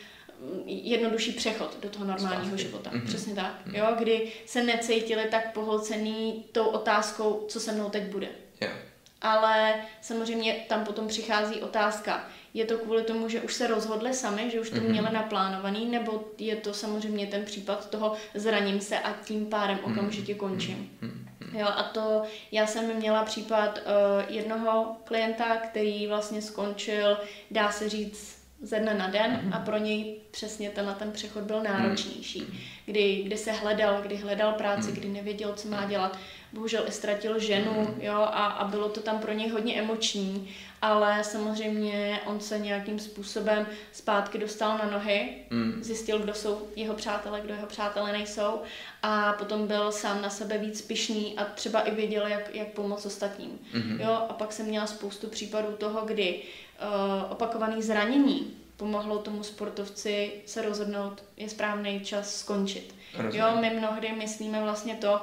jednodušší 0.66 1.32
přechod 1.32 1.78
do 1.82 1.90
toho 1.90 2.06
normálního 2.06 2.58
Zpátky. 2.58 2.64
života. 2.64 2.90
Mm-hmm. 2.90 3.06
Přesně 3.06 3.36
tak. 3.36 3.68
Mm-hmm. 3.68 3.76
Jo, 3.76 3.96
kdy 3.98 4.32
se 4.46 4.64
necítili 4.64 5.24
tak 5.32 5.54
pohlcený 5.54 6.46
tou 6.52 6.66
otázkou, 6.66 7.46
co 7.48 7.60
se 7.60 7.72
mnou 7.72 7.90
teď 7.90 8.04
bude. 8.04 8.28
Yeah. 8.62 8.78
Ale 9.22 9.76
samozřejmě 10.02 10.66
tam 10.70 10.86
potom 10.86 11.08
přichází 11.08 11.62
otázka, 11.62 12.28
je 12.54 12.66
to 12.66 12.78
kvůli 12.78 13.04
tomu, 13.04 13.30
že 13.30 13.42
už 13.42 13.54
se 13.54 13.68
rozhodli 13.68 14.14
sami, 14.14 14.50
že 14.52 14.60
už 14.60 14.70
to 14.70 14.76
mm-hmm. 14.76 14.90
měli 14.90 15.08
naplánovaný, 15.14 15.86
nebo 15.86 16.24
je 16.38 16.56
to 16.56 16.74
samozřejmě 16.74 17.28
ten 17.28 17.46
případ 17.46 17.90
toho 17.90 18.16
zraním 18.36 18.82
se 18.82 19.00
a 19.00 19.14
tím 19.26 19.46
pádem 19.46 19.80
mhm. 19.84 19.92
okamžitě 19.92 20.36
končím. 20.36 20.90
Mm-hmm. 21.02 21.28
Jo, 21.54 21.68
a 21.68 21.84
to 21.84 22.24
já 22.52 22.68
jsem 22.68 22.96
měla 22.96 23.24
případ 23.24 23.78
uh, 23.78 24.36
jednoho 24.36 24.98
klienta, 25.04 25.58
který 25.58 26.08
vlastně 26.08 26.42
skončil, 26.42 27.18
dá 27.52 27.72
se 27.72 27.90
říct, 27.90 28.37
ze 28.62 28.80
dne 28.80 28.94
na 28.94 29.08
den 29.08 29.32
mm-hmm. 29.32 29.56
a 29.56 29.60
pro 29.60 29.78
něj 29.78 30.20
přesně 30.32 30.70
tenhle 30.70 30.96
ten 30.96 31.12
přechod 31.12 31.44
byl 31.44 31.64
náročnější. 31.64 32.42
Mm-hmm. 32.42 32.58
Kdy, 32.86 33.24
kdy 33.24 33.38
se 33.38 33.52
hledal, 33.52 34.02
kdy 34.02 34.16
hledal 34.16 34.54
práci, 34.54 34.92
mm-hmm. 34.92 34.96
kdy 35.00 35.08
nevěděl, 35.08 35.54
co 35.54 35.68
má 35.68 35.86
dělat. 35.86 36.20
Bohužel 36.54 36.84
i 36.88 36.92
ztratil 36.92 37.40
ženu 37.40 37.96
jo, 38.02 38.14
a, 38.14 38.46
a 38.46 38.68
bylo 38.68 38.90
to 38.90 39.02
tam 39.02 39.20
pro 39.20 39.34
něj 39.34 39.50
hodně 39.50 39.76
emoční, 39.80 40.50
ale 40.82 41.24
samozřejmě 41.24 42.20
on 42.26 42.40
se 42.40 42.60
nějakým 42.60 43.00
způsobem 43.00 43.68
zpátky 43.92 44.38
dostal 44.38 44.78
na 44.78 44.90
nohy, 44.92 45.36
zjistil, 45.82 46.20
kdo 46.20 46.34
jsou 46.34 46.68
jeho 46.76 46.94
přátelé, 46.94 47.42
kdo 47.42 47.54
jeho 47.54 47.68
přátelé 47.68 48.12
nejsou 48.12 48.62
a 49.04 49.34
potom 49.34 49.68
byl 49.68 49.92
sám 49.92 50.22
na 50.22 50.30
sebe 50.30 50.58
víc 50.58 50.82
pišný 50.82 51.38
a 51.38 51.46
třeba 51.46 51.82
i 51.82 51.96
věděl, 51.96 52.28
jak, 52.28 52.56
jak 52.56 52.68
pomoct 52.68 53.06
ostatním. 53.06 53.60
Jo, 54.00 54.12
a 54.30 54.34
pak 54.34 54.54
jsem 54.54 54.66
měla 54.66 54.88
spoustu 54.88 55.28
případů 55.28 55.72
toho, 55.78 56.06
kdy 56.06 56.42
uh, 56.82 57.32
opakované 57.32 57.82
zranění 57.82 58.58
pomohlo 58.78 59.18
tomu 59.18 59.44
sportovci 59.44 60.32
se 60.46 60.62
rozhodnout, 60.62 61.24
je 61.38 61.50
správný 61.50 62.00
čas 62.00 62.36
skončit. 62.36 62.96
Rozumím. 63.18 63.40
Jo, 63.40 63.58
my 63.62 63.70
mnohdy 63.70 64.12
myslíme 64.12 64.62
vlastně 64.62 64.96
to, 64.96 65.22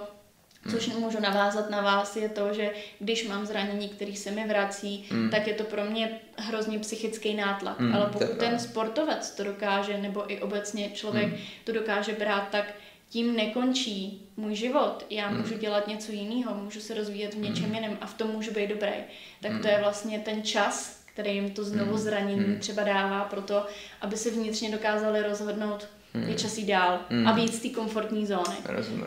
což 0.70 0.88
mm. 0.88 1.00
můžu 1.00 1.20
navázat 1.20 1.70
na 1.70 1.80
vás, 1.80 2.16
je 2.16 2.28
to, 2.28 2.54
že 2.54 2.72
když 2.98 3.28
mám 3.28 3.46
zranění, 3.46 3.88
který 3.88 4.16
se 4.16 4.30
mi 4.30 4.48
vrací, 4.48 5.08
mm. 5.10 5.30
tak 5.30 5.46
je 5.46 5.54
to 5.54 5.64
pro 5.64 5.84
mě 5.84 6.20
hrozně 6.38 6.78
psychický 6.78 7.34
nátlak. 7.34 7.80
Mm, 7.80 7.94
Ale 7.94 8.06
pokud 8.06 8.38
ten 8.38 8.58
sportovec 8.58 9.30
to 9.30 9.44
dokáže, 9.44 9.98
nebo 9.98 10.32
i 10.32 10.40
obecně 10.40 10.90
člověk 10.90 11.32
mm. 11.32 11.38
to 11.64 11.72
dokáže 11.72 12.12
brát, 12.12 12.48
tak 12.50 12.74
tím 13.08 13.36
nekončí 13.36 14.28
můj 14.36 14.54
život. 14.54 15.06
Já 15.10 15.30
mm. 15.30 15.40
můžu 15.40 15.58
dělat 15.58 15.88
něco 15.88 16.12
jiného, 16.12 16.54
můžu 16.54 16.80
se 16.80 16.94
rozvíjet 16.94 17.34
v 17.34 17.38
něčem 17.38 17.68
mm. 17.68 17.74
jiném 17.74 17.98
a 18.00 18.06
v 18.06 18.14
tom 18.14 18.30
můžu 18.30 18.50
být 18.50 18.66
dobrý. 18.66 18.94
Tak 19.40 19.52
mm. 19.52 19.62
to 19.62 19.68
je 19.68 19.78
vlastně 19.78 20.18
ten 20.18 20.42
čas, 20.42 21.03
který 21.14 21.34
jim 21.34 21.50
to 21.50 21.64
znovu 21.64 21.90
hmm. 21.90 22.00
zranění 22.00 22.44
hmm. 22.44 22.58
třeba 22.58 22.82
dává 22.82 23.24
pro 23.24 23.42
to, 23.42 23.66
aby 24.00 24.16
se 24.16 24.30
vnitřně 24.30 24.70
dokázali 24.70 25.22
rozhodnout, 25.22 25.88
hmm. 26.14 26.28
je 26.28 26.34
čas 26.34 26.58
jít 26.58 26.66
dál 26.66 26.98
hmm. 27.10 27.28
a 27.28 27.32
víc 27.32 27.56
z 27.56 27.60
té 27.60 27.68
komfortní 27.68 28.26
zóny. 28.26 28.56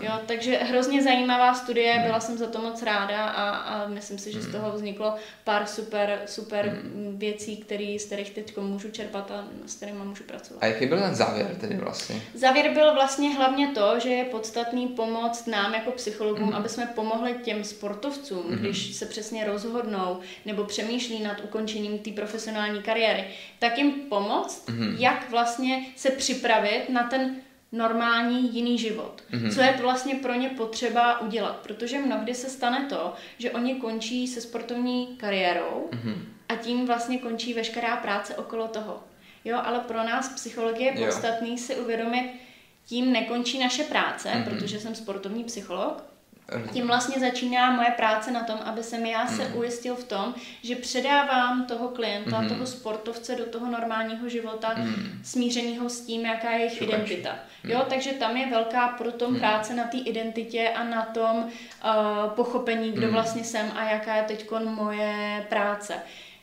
Jo, 0.02 0.12
takže 0.26 0.58
hrozně 0.58 1.04
zajímavá 1.04 1.54
studie, 1.54 1.94
hmm. 1.94 2.04
byla 2.06 2.20
jsem 2.20 2.38
za 2.38 2.48
to 2.48 2.62
moc 2.62 2.84
ráda 2.84 3.26
a, 3.26 3.50
a 3.50 3.88
myslím 3.88 4.18
si, 4.18 4.32
že 4.32 4.40
hmm. 4.40 4.50
z 4.50 4.52
toho 4.52 4.72
vzniklo 4.72 5.16
pár 5.44 5.66
super, 5.66 6.20
super 6.26 6.66
hmm. 6.66 7.16
věcí, 7.18 7.58
který, 7.58 8.00
z 8.00 8.06
kterých 8.06 8.30
teď 8.30 8.58
můžu 8.58 8.92
čerpat 8.92 9.32
a 9.32 9.48
s 9.66 9.76
kterými 9.76 10.00
můžu 10.00 10.24
pracovat. 10.24 10.64
A 10.64 10.66
jaký 10.66 10.86
byl 10.86 11.00
ten 11.00 11.16
závěr 11.16 11.56
tedy 11.56 11.78
vlastně? 11.78 12.22
Závěr 12.34 12.74
byl 12.74 12.94
vlastně 12.94 13.34
hlavně 13.36 13.68
to, 13.68 14.00
že 14.00 14.10
je 14.10 14.26
podstatný 14.26 14.88
pomoct 14.88 15.48
nám 15.48 15.74
jako 15.74 15.92
psychologům, 15.92 16.48
hmm. 16.48 16.56
aby 16.56 16.70
jsme 16.70 16.86
pomohli 16.86 17.36
těm 17.44 17.64
sportovcům, 17.64 18.44
hmm. 18.50 18.58
když 18.58 18.96
se 18.96 19.06
přesně 19.06 19.46
rozhodnou 19.46 20.20
nebo 20.46 20.64
přemýšlí 20.64 21.24
nad 21.24 21.38
ukončením 21.44 22.00
té 22.00 22.12
profesionální 22.12 22.82
kariéry, 22.82 23.24
tak 23.60 23.78
jim 23.78 23.92
pomoct, 23.92 24.70
hmm. 24.70 24.96
jak 25.00 25.30
vlastně 25.30 25.86
se 25.96 26.10
připravit 26.10 26.90
na 26.90 26.97
ten 27.04 27.36
normální 27.72 28.56
jiný 28.56 28.78
život. 28.78 29.24
Mm-hmm. 29.32 29.54
Co 29.54 29.62
je 29.62 29.74
to 29.74 29.82
vlastně 29.82 30.16
pro 30.16 30.34
ně 30.34 30.50
potřeba 30.50 31.22
udělat. 31.22 31.56
Protože 31.56 32.00
mnohdy 32.00 32.36
se 32.36 32.50
stane 32.50 32.86
to, 32.90 33.14
že 33.38 33.52
oni 33.52 33.76
končí 33.76 34.28
se 34.28 34.42
sportovní 34.42 35.08
kariérou 35.18 35.90
mm-hmm. 35.92 36.16
a 36.50 36.56
tím 36.56 36.86
vlastně 36.86 37.18
končí 37.18 37.54
veškerá 37.54 37.98
práce 37.98 38.36
okolo 38.36 38.68
toho. 38.68 39.04
Jo, 39.46 39.62
ale 39.64 39.80
pro 39.80 39.98
nás 39.98 40.30
psychologie 40.30 41.00
je 41.00 41.06
podstatný 41.06 41.58
si 41.58 41.76
uvědomit, 41.76 42.34
tím 42.86 43.14
nekončí 43.14 43.60
naše 43.60 43.84
práce, 43.84 44.30
mm-hmm. 44.30 44.44
protože 44.44 44.80
jsem 44.80 44.96
sportovní 44.96 45.44
psycholog, 45.44 46.04
tím 46.74 46.88
vlastně 46.88 47.20
začíná 47.20 47.72
moje 47.72 47.92
práce 47.92 48.32
na 48.32 48.44
tom, 48.44 48.60
aby 48.64 48.84
jsem 48.84 49.06
já 49.06 49.28
se 49.28 49.44
mm. 49.44 49.58
ujistil 49.58 49.96
v 49.96 50.04
tom, 50.04 50.36
že 50.64 50.76
předávám 50.76 51.66
toho 51.66 51.88
klienta, 51.88 52.42
mm. 52.42 52.50
toho 52.50 52.66
sportovce 52.66 53.36
do 53.36 53.46
toho 53.46 53.72
normálního 53.72 54.30
života, 54.30 54.74
mm. 54.78 55.20
smířeného 55.24 55.90
s 55.90 56.02
tím, 56.02 56.26
jaká 56.26 56.52
je 56.52 56.60
jejich 56.60 56.82
identita. 56.82 57.36
Mm. 57.64 57.72
Jo, 57.72 57.86
takže 57.90 58.14
tam 58.14 58.38
je 58.38 58.50
velká 58.50 58.88
proto 58.88 59.30
mm. 59.30 59.40
práce 59.40 59.74
na 59.74 59.84
té 59.84 59.98
identitě 59.98 60.70
a 60.76 60.84
na 60.84 61.02
tom 61.02 61.38
uh, 61.38 62.30
pochopení, 62.30 62.92
kdo 62.92 63.08
mm. 63.08 63.14
vlastně 63.14 63.44
jsem 63.44 63.72
a 63.76 63.90
jaká 63.90 64.16
je 64.16 64.24
teď 64.24 64.52
moje 64.64 65.46
práce. 65.50 65.94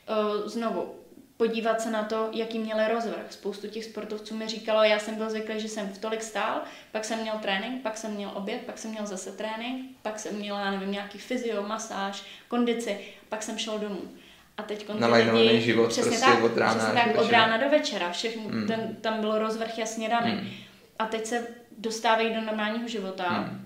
Uh, 0.09 0.47
znovu, 0.47 0.95
podívat 1.37 1.81
se 1.81 1.91
na 1.91 2.03
to, 2.03 2.29
jaký 2.31 2.59
měli 2.59 2.93
rozvrh. 2.93 3.25
Spoustu 3.29 3.67
těch 3.67 3.85
sportovců 3.85 4.35
mi 4.35 4.47
říkalo, 4.47 4.83
já 4.83 4.99
jsem 4.99 5.15
byl 5.15 5.29
zvyklý, 5.29 5.59
že 5.59 5.69
jsem 5.69 5.87
v 5.89 5.97
tolik 5.97 6.23
stál, 6.23 6.61
pak 6.91 7.05
jsem 7.05 7.19
měl 7.19 7.35
trénink, 7.41 7.83
pak 7.83 7.97
jsem 7.97 8.11
měl 8.11 8.31
oběd, 8.33 8.61
pak 8.61 8.77
jsem 8.77 8.91
měl 8.91 9.05
zase 9.05 9.31
trénink, 9.31 9.97
pak 10.01 10.19
jsem 10.19 10.35
měla, 10.35 10.59
já 10.59 10.71
nevím, 10.71 10.91
nějaký 10.91 11.17
fyzio, 11.17 11.63
masáž, 11.63 12.23
kondici, 12.47 12.99
pak 13.29 13.43
jsem 13.43 13.57
šel 13.57 13.79
domů. 13.79 14.01
A 14.57 14.63
teď 14.63 14.89
lidi, 15.31 15.61
život 15.61 15.89
přesně 15.89 16.09
prostě 16.09 16.25
tak, 16.25 16.43
od 16.43 16.57
rána, 16.57 16.73
přesně 16.73 16.93
tak, 16.93 17.21
od 17.21 17.29
rána 17.31 17.57
do 17.57 17.69
večera, 17.69 18.11
všechno, 18.11 18.43
mm. 18.43 18.67
ten, 18.67 18.95
tam 19.01 19.19
bylo 19.19 19.39
rozvrh 19.39 19.77
jasně 19.77 20.09
daný. 20.09 20.31
Mm. 20.31 20.49
A 20.99 21.05
teď 21.05 21.25
se 21.25 21.47
dostávají 21.77 22.33
do 22.33 22.41
normálního 22.41 22.87
života 22.87 23.29
mm. 23.29 23.65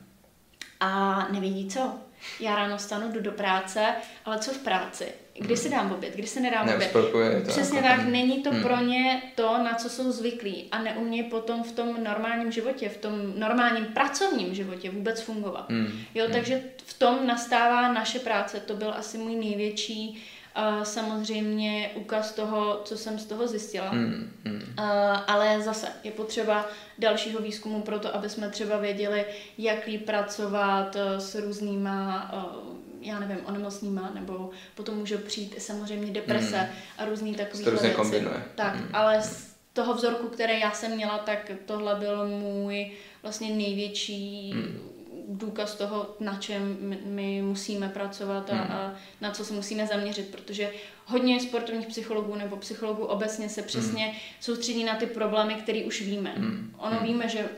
a 0.79 1.27
nevidí 1.31 1.69
co. 1.69 1.99
Já 2.39 2.55
ráno 2.55 2.79
stanu, 2.79 3.11
jdu 3.11 3.19
do 3.19 3.31
práce, 3.31 3.85
ale 4.25 4.39
co 4.39 4.51
v 4.51 4.57
práci? 4.57 5.05
Kdy 5.41 5.57
si 5.57 5.69
dám 5.69 5.91
oběd, 5.91 6.15
kdy 6.15 6.27
si 6.27 6.39
nedám 6.39 6.69
oběd. 6.75 6.91
To 6.91 7.11
Přesně 7.47 7.77
jako 7.77 7.89
tak, 7.89 7.99
ten... 7.99 8.11
není 8.11 8.43
to 8.43 8.51
hmm. 8.51 8.63
pro 8.63 8.77
ně 8.77 9.21
to, 9.35 9.57
na 9.57 9.73
co 9.73 9.89
jsou 9.89 10.11
zvyklí 10.11 10.67
a 10.71 10.81
neumějí 10.81 11.23
potom 11.23 11.63
v 11.63 11.71
tom 11.71 12.03
normálním 12.03 12.51
životě, 12.51 12.89
v 12.89 12.97
tom 12.97 13.39
normálním 13.39 13.85
pracovním 13.85 14.55
životě 14.55 14.89
vůbec 14.89 15.21
fungovat. 15.21 15.69
Hmm. 15.69 16.01
Jo, 16.15 16.25
hmm. 16.25 16.33
takže 16.33 16.63
v 16.85 16.99
tom 16.99 17.27
nastává 17.27 17.93
naše 17.93 18.19
práce, 18.19 18.59
to 18.59 18.75
byl 18.75 18.93
asi 18.97 19.17
můj 19.17 19.35
největší 19.35 20.23
uh, 20.57 20.83
samozřejmě 20.83 21.91
ukaz 21.95 22.31
toho, 22.31 22.81
co 22.85 22.97
jsem 22.97 23.19
z 23.19 23.25
toho 23.25 23.47
zjistila. 23.47 23.89
Hmm. 23.89 24.31
Hmm. 24.45 24.61
Uh, 24.79 24.83
ale 25.27 25.61
zase 25.61 25.87
je 26.03 26.11
potřeba 26.11 26.65
dalšího 26.97 27.39
výzkumu 27.39 27.81
pro 27.81 27.99
to, 27.99 28.15
aby 28.15 28.29
jsme 28.29 28.49
třeba 28.49 28.77
věděli, 28.77 29.25
jak 29.57 29.85
líp 29.85 30.05
pracovat 30.05 30.95
uh, 30.95 31.01
s 31.17 31.35
různýma 31.35 32.31
uh, 32.33 32.79
já 33.01 33.19
nevím, 33.19 33.45
onemocníma, 33.45 34.11
nebo 34.13 34.49
potom 34.75 34.97
může 34.97 35.17
přijít 35.17 35.55
samozřejmě 35.57 36.11
deprese 36.11 36.57
mm. 36.57 36.77
a 36.97 37.05
různý 37.05 37.35
takový 37.35 37.63
věci. 37.63 37.89
kombinuje. 37.89 38.43
Tak, 38.55 38.75
mm. 38.75 38.89
ale 38.93 39.21
z 39.21 39.49
toho 39.73 39.93
vzorku, 39.93 40.27
který 40.27 40.59
já 40.59 40.71
jsem 40.71 40.95
měla, 40.95 41.17
tak 41.17 41.51
tohle 41.65 41.95
byl 41.95 42.27
můj 42.27 42.91
vlastně 43.23 43.49
největší 43.49 44.53
mm. 44.53 44.98
Důkaz 45.29 45.75
toho, 45.75 46.15
na 46.19 46.37
čem 46.37 46.77
my 47.05 47.41
musíme 47.41 47.89
pracovat 47.89 48.49
a, 48.49 48.53
mm. 48.53 48.61
a 48.61 48.95
na 49.21 49.31
co 49.31 49.45
se 49.45 49.53
musíme 49.53 49.87
zaměřit, 49.87 50.31
protože 50.31 50.71
hodně 51.05 51.39
sportovních 51.39 51.87
psychologů 51.87 52.35
nebo 52.35 52.55
psychologů 52.57 53.05
obecně 53.05 53.49
se 53.49 53.61
přesně 53.61 54.05
mm. 54.05 54.13
soustředí 54.39 54.83
na 54.83 54.95
ty 54.95 55.05
problémy, 55.05 55.55
které 55.55 55.83
už 55.85 56.01
víme. 56.01 56.33
Mm. 56.37 56.75
Ono 56.77 56.99
mm. 56.99 57.05
víme, 57.05 57.29
že 57.29 57.49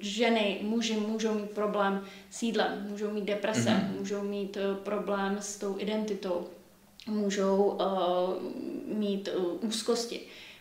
ženy, 0.00 0.58
muži 0.62 0.94
můžou 0.94 1.34
mít 1.34 1.50
problém 1.50 2.04
s 2.30 2.42
jídlem, 2.42 2.86
můžou 2.90 3.10
mít 3.10 3.24
deprese, 3.24 3.90
můžou 3.98 4.22
mít 4.22 4.56
uh, 4.56 4.76
problém 4.76 5.36
s 5.40 5.58
tou 5.58 5.76
identitou, 5.78 6.46
můžou 7.06 7.56
uh, 7.56 8.98
mít 8.98 9.28
uh, 9.36 9.68
úzkosti. 9.68 10.20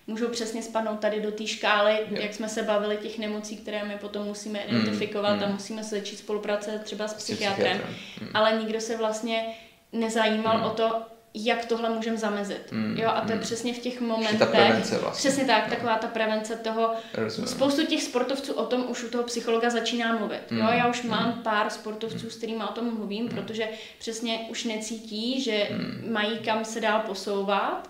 Můžou 0.09 0.27
přesně 0.27 0.63
spadnout 0.63 0.99
tady 0.99 1.21
do 1.21 1.31
té 1.31 1.47
škály, 1.47 1.93
yep. 1.93 2.21
jak 2.21 2.33
jsme 2.33 2.49
se 2.49 2.63
bavili, 2.63 2.97
těch 2.97 3.17
nemocí, 3.17 3.57
které 3.57 3.83
my 3.83 3.95
potom 3.95 4.25
musíme 4.25 4.59
mhm. 4.67 4.75
identifikovat 4.75 5.33
mm, 5.33 5.39
mm. 5.39 5.43
a 5.43 5.47
musíme 5.47 5.83
se 5.83 5.95
začít 5.95 6.17
spolupracovat 6.17 6.83
třeba 6.83 7.07
s 7.07 7.13
psychiatrem. 7.13 7.81
Mm. 8.21 8.27
Ale 8.33 8.57
nikdo 8.57 8.81
se 8.81 8.97
vlastně 8.97 9.55
nezajímal 9.91 10.57
mm. 10.57 10.63
o 10.63 10.69
to, 10.69 11.01
jak 11.33 11.65
tohle 11.65 11.89
můžeme 11.89 12.17
zamezit. 12.17 12.71
Mm, 12.71 12.97
jo, 12.97 13.09
a 13.09 13.21
to 13.21 13.27
mm. 13.27 13.33
je 13.33 13.39
přesně 13.39 13.73
v 13.73 13.79
těch 13.79 14.01
momentech. 14.01 14.39
Ta 14.39 14.45
prevence 14.45 14.97
vlastně. 14.97 15.29
Přesně 15.29 15.45
tak, 15.45 15.63
no. 15.63 15.75
taková 15.75 15.95
ta 15.95 16.07
prevence 16.07 16.55
toho. 16.55 16.93
Rozumím. 17.13 17.47
Spoustu 17.47 17.85
těch 17.85 18.03
sportovců 18.03 18.53
o 18.53 18.65
tom 18.65 18.85
už 18.89 19.03
u 19.03 19.09
toho 19.09 19.23
psychologa 19.23 19.69
začíná 19.69 20.17
mluvit. 20.17 20.51
Mm, 20.51 20.57
jo, 20.57 20.67
já 20.71 20.87
už 20.87 21.03
mm, 21.03 21.09
mám 21.09 21.33
pár 21.43 21.69
sportovců, 21.69 22.25
mm. 22.25 22.31
s 22.31 22.35
kterými 22.35 22.63
o 22.63 22.73
tom 22.73 22.97
mluvím, 22.97 23.23
mm. 23.23 23.29
protože 23.29 23.67
přesně 23.99 24.39
už 24.49 24.63
necítí, 24.63 25.43
že 25.43 25.67
mm. 25.71 26.13
mají 26.13 26.39
kam 26.39 26.65
se 26.65 26.81
dál 26.81 26.99
posouvat. 26.99 27.89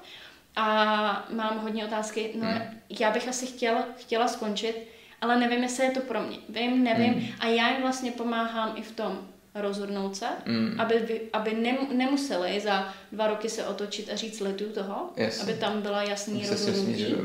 A 0.55 1.27
mám 1.29 1.59
hodně 1.59 1.85
otázky. 1.85 2.31
No, 2.35 2.47
mm. 2.47 2.61
já 2.99 3.11
bych 3.11 3.27
asi 3.27 3.45
chtěla, 3.45 3.85
chtěla 3.97 4.27
skončit, 4.27 4.87
ale 5.21 5.39
nevím, 5.39 5.63
jestli 5.63 5.85
je 5.85 5.91
to 5.91 5.99
pro 5.99 6.21
mě. 6.21 6.37
Vím, 6.49 6.83
nevím. 6.83 7.13
Mm. 7.13 7.27
A 7.39 7.47
já 7.47 7.69
jim 7.69 7.81
vlastně 7.81 8.11
pomáhám 8.11 8.73
i 8.75 8.81
v 8.81 8.91
tom 8.91 9.27
rozhodnout 9.55 10.17
se, 10.17 10.25
mm. 10.45 10.75
aby, 10.79 11.21
aby 11.33 11.53
ne, 11.53 11.77
nemuseli 11.91 12.59
za 12.59 12.93
dva 13.11 13.27
roky 13.27 13.49
se 13.49 13.65
otočit 13.65 14.09
a 14.13 14.15
říct 14.15 14.39
letu 14.39 14.65
toho, 14.65 15.09
yes. 15.17 15.43
aby 15.43 15.53
tam 15.53 15.81
byla 15.81 16.03
jasný 16.03 16.47
rozhodnutí. 16.49 17.15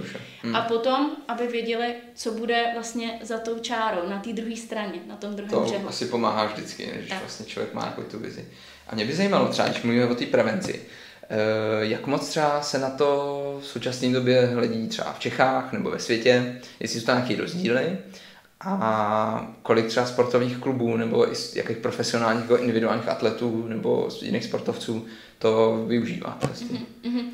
Mm. 0.42 0.56
A 0.56 0.62
potom, 0.62 1.16
aby 1.28 1.46
věděli, 1.46 1.94
co 2.14 2.30
bude 2.30 2.66
vlastně 2.74 3.18
za 3.22 3.38
tou 3.38 3.58
čárou, 3.58 4.08
na 4.08 4.18
té 4.18 4.32
druhé 4.32 4.56
straně, 4.56 5.00
na 5.06 5.16
tom 5.16 5.34
druhém 5.34 5.50
to 5.50 5.60
břehu. 5.60 5.88
asi 5.88 6.06
pomáhá 6.06 6.44
vždycky, 6.44 6.90
když 6.94 7.08
tak. 7.08 7.18
vlastně 7.18 7.46
člověk 7.46 7.74
má 7.74 7.86
jako 7.86 8.02
tu 8.02 8.18
vizi. 8.18 8.48
A 8.88 8.94
mě 8.94 9.04
by 9.04 9.14
zajímalo 9.14 9.48
třeba, 9.48 9.68
když 9.68 9.82
mluvíme 9.82 10.06
o 10.06 10.14
té 10.14 10.26
prevenci, 10.26 10.80
jak 11.80 12.06
moc 12.06 12.28
třeba 12.28 12.62
se 12.62 12.78
na 12.78 12.90
to 12.90 13.58
v 13.62 13.66
současné 13.66 14.12
době 14.12 14.46
hledí 14.46 14.88
třeba 14.88 15.12
v 15.12 15.18
Čechách 15.18 15.72
nebo 15.72 15.90
ve 15.90 15.98
světě, 15.98 16.60
jestli 16.80 17.00
jsou 17.00 17.06
tam 17.06 17.16
nějaké 17.16 17.42
rozdíly 17.42 17.98
a 18.60 19.54
kolik 19.62 19.86
třeba 19.86 20.06
sportovních 20.06 20.58
klubů 20.58 20.96
nebo 20.96 21.26
jakých 21.54 21.76
profesionálních 21.76 22.42
jako 22.42 22.56
individuálních 22.56 23.08
atletů 23.08 23.66
nebo 23.68 24.08
jiných 24.22 24.44
sportovců 24.44 25.06
to 25.38 25.84
využívá. 25.86 26.38
Mm-hmm. 26.42 27.24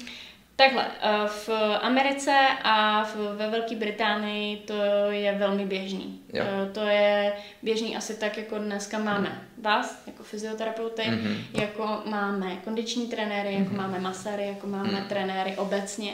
Takhle, 0.60 0.86
eh, 1.00 1.26
v 1.26 1.48
Americe 1.80 2.36
a 2.64 3.04
v, 3.04 3.16
ve 3.36 3.50
Velké 3.50 3.76
Británii 3.76 4.56
to 4.56 4.74
je 5.10 5.34
velmi 5.34 5.66
běžný. 5.66 6.22
Jo. 6.32 6.44
Eh, 6.46 6.70
to 6.72 6.80
je 6.80 7.32
běžný 7.62 7.96
asi 7.96 8.14
tak, 8.14 8.36
jako 8.36 8.58
dneska 8.58 8.98
máme 8.98 9.42
vás, 9.62 10.02
jako 10.06 10.22
fyzioterapeuty, 10.22 11.02
mm-hmm. 11.02 11.60
jako 11.60 12.02
máme 12.04 12.56
kondiční 12.56 13.06
trenéry, 13.06 13.54
jako 13.54 13.70
mm-hmm. 13.70 13.76
máme 13.76 14.00
maséry, 14.00 14.46
jako 14.46 14.66
máme 14.66 14.88
mm-hmm. 14.88 15.06
trenéry 15.06 15.56
obecně. 15.56 16.12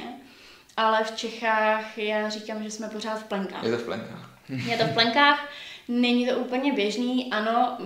Ale 0.77 1.05
v 1.05 1.17
Čechách 1.17 1.99
já 1.99 2.29
říkám, 2.29 2.63
že 2.63 2.71
jsme 2.71 2.89
pořád 2.89 3.19
v 3.19 3.25
plenkách. 3.25 3.65
Je 3.65 3.71
to 3.71 3.79
v 3.79 3.85
plenkách. 3.85 4.31
Je 4.49 4.77
to 4.77 4.85
v 4.85 4.95
plenkách, 4.95 5.49
není 5.89 6.27
to 6.27 6.37
úplně 6.37 6.73
běžný, 6.73 7.33
ano, 7.33 7.79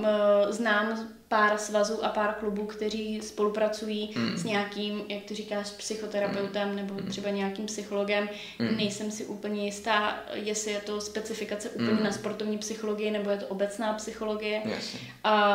znám 0.49 1.09
pár 1.31 1.59
svazů 1.59 2.05
a 2.05 2.09
pár 2.09 2.35
klubů, 2.35 2.67
kteří 2.67 3.21
spolupracují 3.23 4.11
mm. 4.17 4.37
s 4.37 4.45
nějakým, 4.45 5.03
jak 5.09 5.25
to 5.25 5.35
říkáš, 5.35 5.71
psychoterapeutem 5.71 6.77
nebo 6.77 6.95
mm. 6.95 7.07
třeba 7.07 7.31
nějakým 7.31 7.67
psychologem. 7.67 8.29
Mm. 8.59 8.77
Nejsem 8.77 9.11
si 9.11 9.25
úplně 9.25 9.65
jistá, 9.65 10.25
jestli 10.33 10.73
je 10.73 10.81
to 10.81 11.01
specifikace 11.01 11.71
úplně 11.71 11.91
mm. 11.91 12.05
na 12.05 12.13
sportovní 12.13 12.59
psychologii 12.59 13.11
nebo 13.11 13.31
je 13.31 13.37
to 13.37 13.47
obecná 13.47 13.93
psychologie. 13.93 14.63
Yes. 14.65 14.97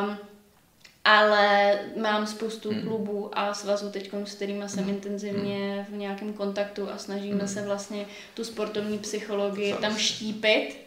Um, 0.02 0.18
ale 1.06 1.80
mám 2.02 2.28
spoustu 2.28 2.72
mm. 2.72 2.82
klubů 2.82 3.40
a 3.40 3.54
svazů 3.54 3.92
teď, 3.92 4.12
s 4.26 4.36
kterými 4.36 4.70
jsem 4.70 4.84
mm. 4.84 4.90
intenzivně 4.90 5.88
v 5.90 5.94
nějakém 5.94 6.34
kontaktu 6.34 6.90
a 6.90 6.98
snažíme 6.98 7.42
mm. 7.42 7.48
se 7.48 7.62
vlastně 7.62 8.06
tu 8.34 8.44
sportovní 8.44 8.98
psychologii 8.98 9.72
Zas. 9.72 9.82
tam 9.82 9.98
štípit 9.98 10.85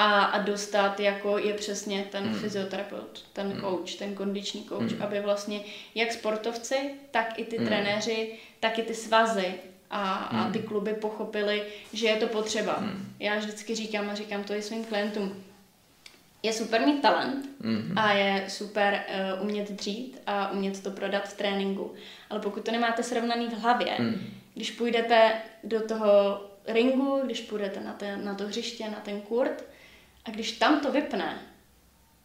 a, 0.00 0.22
a 0.22 0.42
dostat, 0.42 1.00
jako 1.00 1.38
je 1.38 1.54
přesně 1.54 2.04
ten 2.10 2.24
hmm. 2.24 2.34
fyzioterapeut, 2.34 3.24
ten 3.32 3.46
hmm. 3.46 3.60
coach, 3.60 3.94
ten 3.94 4.14
kondiční 4.14 4.64
coach, 4.64 4.92
hmm. 4.92 5.02
aby 5.02 5.20
vlastně 5.20 5.60
jak 5.94 6.12
sportovci, 6.12 6.90
tak 7.10 7.38
i 7.38 7.44
ty 7.44 7.56
hmm. 7.56 7.66
trenéři, 7.66 8.38
tak 8.60 8.78
i 8.78 8.82
ty 8.82 8.94
svazy 8.94 9.54
a, 9.90 10.28
hmm. 10.32 10.40
a 10.40 10.50
ty 10.50 10.58
kluby 10.58 10.94
pochopili, 10.94 11.62
že 11.92 12.06
je 12.06 12.16
to 12.16 12.26
potřeba. 12.26 12.72
Hmm. 12.72 13.14
Já 13.18 13.38
vždycky 13.38 13.74
říkám 13.74 14.10
a 14.10 14.14
říkám 14.14 14.44
to 14.44 14.54
i 14.54 14.62
svým 14.62 14.84
klientům, 14.84 15.44
je 16.42 16.52
super 16.52 16.86
mít 16.86 17.02
talent 17.02 17.48
mm-hmm. 17.62 17.92
a 17.96 18.12
je 18.12 18.44
super 18.48 19.04
uh, 19.38 19.44
umět 19.48 19.70
dřít 19.70 20.20
a 20.26 20.50
umět 20.50 20.82
to 20.82 20.90
prodat 20.90 21.28
v 21.28 21.36
tréninku. 21.36 21.94
Ale 22.30 22.40
pokud 22.40 22.64
to 22.64 22.72
nemáte 22.72 23.02
srovnaný 23.02 23.46
v 23.46 23.58
hlavě, 23.58 23.96
mm. 23.98 24.20
když 24.54 24.70
půjdete 24.70 25.32
do 25.64 25.80
toho 25.80 26.40
ringu, 26.66 27.20
když 27.24 27.40
půjdete 27.40 27.80
na, 27.80 27.92
ten, 27.92 28.24
na 28.24 28.34
to 28.34 28.46
hřiště, 28.46 28.90
na 28.90 29.00
ten 29.00 29.20
kurt, 29.20 29.64
a 30.24 30.30
když 30.30 30.52
tam 30.52 30.80
to 30.80 30.92
vypne, 30.92 31.38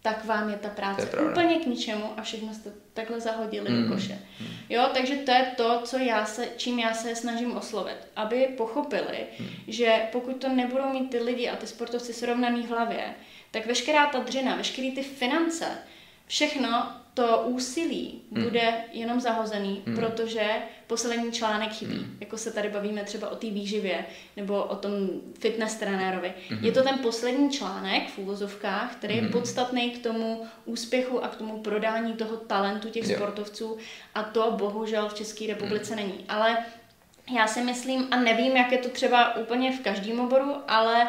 tak 0.02 0.26
vám 0.26 0.50
je 0.50 0.58
ta 0.58 0.70
práce 0.70 1.10
je 1.14 1.30
úplně 1.30 1.56
k 1.56 1.66
ničemu 1.66 2.14
a 2.18 2.22
všechno 2.22 2.54
jste 2.54 2.72
takhle 2.94 3.20
zahodili 3.20 3.70
mm. 3.70 3.84
do 3.84 3.94
koše. 3.94 4.20
Mm. 4.40 4.48
Jo, 4.70 4.90
takže 4.94 5.16
to 5.16 5.32
je 5.32 5.54
to, 5.58 5.82
co 5.84 5.98
já 5.98 6.26
se, 6.26 6.50
čím 6.58 6.80
já 6.80 6.94
se 6.94 7.16
snažím 7.16 7.58
oslovit. 7.58 7.98
Aby 8.16 8.48
pochopili, 8.58 9.26
mm. 9.40 9.48
že 9.68 10.08
pokud 10.12 10.36
to 10.42 10.50
nebudou 10.50 10.90
mít 10.94 11.10
ty 11.10 11.20
lidi 11.20 11.50
a 11.50 11.56
ty 11.56 11.68
sportovci 11.68 12.14
srovnaný 12.14 12.62
v 12.62 12.70
hlavě, 12.70 13.16
tak 13.52 13.66
veškerá 13.66 14.06
ta 14.06 14.20
dřina, 14.20 14.56
veškeré 14.56 14.92
ty 14.92 15.04
finance, 15.04 15.66
všechno 16.28 16.92
to 17.16 17.42
úsilí 17.46 18.22
mm. 18.32 18.44
bude 18.44 18.74
jenom 18.92 19.20
zahozený, 19.20 19.84
mm. 19.86 19.96
protože 19.96 20.44
poslední 20.88 21.32
článek 21.32 21.72
chybí. 21.72 21.96
Mm. 21.96 22.18
Jako 22.20 22.38
se 22.38 22.52
tady 22.52 22.70
bavíme 22.70 23.04
třeba 23.04 23.30
o 23.30 23.36
té 23.36 23.48
výživě 23.48 24.06
nebo 24.38 24.64
o 24.64 24.76
tom 24.76 24.92
fitness 25.40 25.76
trenérovi. 25.76 26.34
Mm. 26.52 26.66
Je 26.66 26.72
to 26.72 26.84
ten 26.84 26.98
poslední 26.98 27.52
článek 27.52 28.10
v 28.10 28.18
úvozovkách, 28.18 28.96
který 28.96 29.14
mm. 29.14 29.18
je 29.18 29.24
hmm. 29.24 29.32
podstatný 29.32 29.92
k 29.92 30.04
tomu 30.04 30.48
úspěchu 30.66 31.24
a 31.24 31.28
k 31.28 31.36
tomu 31.36 31.62
prodání 31.62 32.14
toho 32.14 32.38
talentu 32.38 32.90
těch 32.90 33.08
yeah. 33.08 33.20
sportovců 33.22 33.78
a 34.16 34.24
to 34.24 34.52
bohužel 34.52 35.10
v 35.10 35.14
České 35.14 35.48
republice 35.48 35.96
mm. 35.96 36.00
není. 36.02 36.26
Ale 36.30 36.58
já 37.36 37.48
si 37.48 37.62
myslím, 37.62 38.08
a 38.12 38.20
nevím, 38.20 38.58
jak 38.58 38.72
je 38.72 38.78
to 38.78 38.90
třeba 38.90 39.36
úplně 39.36 39.72
v 39.72 39.80
každém 39.80 40.20
oboru, 40.20 40.56
ale 40.68 41.08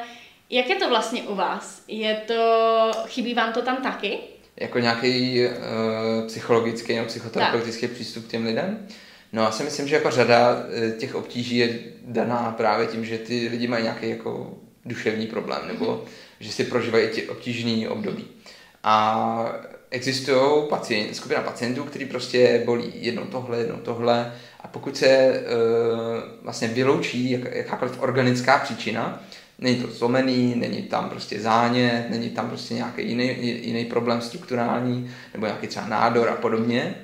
jak 0.51 0.69
je 0.69 0.77
to 0.77 0.89
vlastně 0.89 1.23
u 1.23 1.35
vás? 1.35 1.83
Je 1.89 2.15
to, 2.27 2.91
chybí 3.07 3.35
vám 3.35 3.53
to 3.53 3.63
tam 3.63 3.77
taky? 3.77 4.19
Jako 4.57 4.79
nějaký 4.79 5.45
uh, 5.47 6.27
psychologický 6.27 6.95
nebo 6.95 7.07
psychoterapeutický 7.07 7.87
tak. 7.87 7.95
přístup 7.95 8.27
k 8.27 8.31
těm 8.31 8.47
lidem. 8.47 8.87
No 9.33 9.43
já 9.43 9.51
si 9.51 9.63
myslím, 9.63 9.89
že 9.89 9.95
jako 9.95 10.11
řada 10.11 10.57
eh, 10.71 10.91
těch 10.91 11.15
obtíží 11.15 11.57
je 11.57 11.79
daná 12.05 12.55
právě 12.57 12.87
tím, 12.87 13.05
že 13.05 13.19
ty 13.19 13.49
lidi 13.49 13.67
mají 13.69 13.83
nějaký 13.83 14.11
jako 14.11 14.55
duševní 14.85 15.27
problém, 15.27 15.63
nebo 15.67 15.85
mm-hmm. 15.85 16.09
že 16.41 16.53
si 16.53 16.65
prožívají 16.65 17.09
ti 17.09 17.29
obtížný 17.29 17.89
období. 17.89 18.25
A 18.83 19.53
existují 19.91 20.69
pacient, 20.69 21.15
skupina 21.15 21.41
pacientů, 21.41 21.85
který 21.85 22.05
prostě 22.05 22.63
bolí 22.65 22.93
jednou 22.95 23.25
tohle, 23.25 23.59
jednou 23.59 23.77
tohle 23.77 24.33
a 24.61 24.69
pokud 24.69 24.97
se 24.97 25.07
e, 25.07 25.43
vlastně 26.43 26.69
vyloučí 26.69 27.31
jak, 27.31 27.55
jakákoliv 27.55 28.03
organická 28.03 28.59
příčina, 28.59 29.23
není 29.59 29.77
to 29.83 29.91
zlomený, 29.91 30.55
není 30.57 30.83
tam 30.83 31.11
prostě 31.11 31.41
zánět, 31.41 32.11
není 32.11 32.31
tam 32.31 32.49
prostě 32.49 32.75
nějaký 32.75 33.09
jiný, 33.09 33.37
jiný 33.67 33.85
problém 33.85 34.21
strukturální 34.21 35.11
nebo 35.35 35.47
nějaký 35.47 35.67
třeba 35.67 35.87
nádor 35.87 36.29
a 36.29 36.35
podobně, 36.35 36.95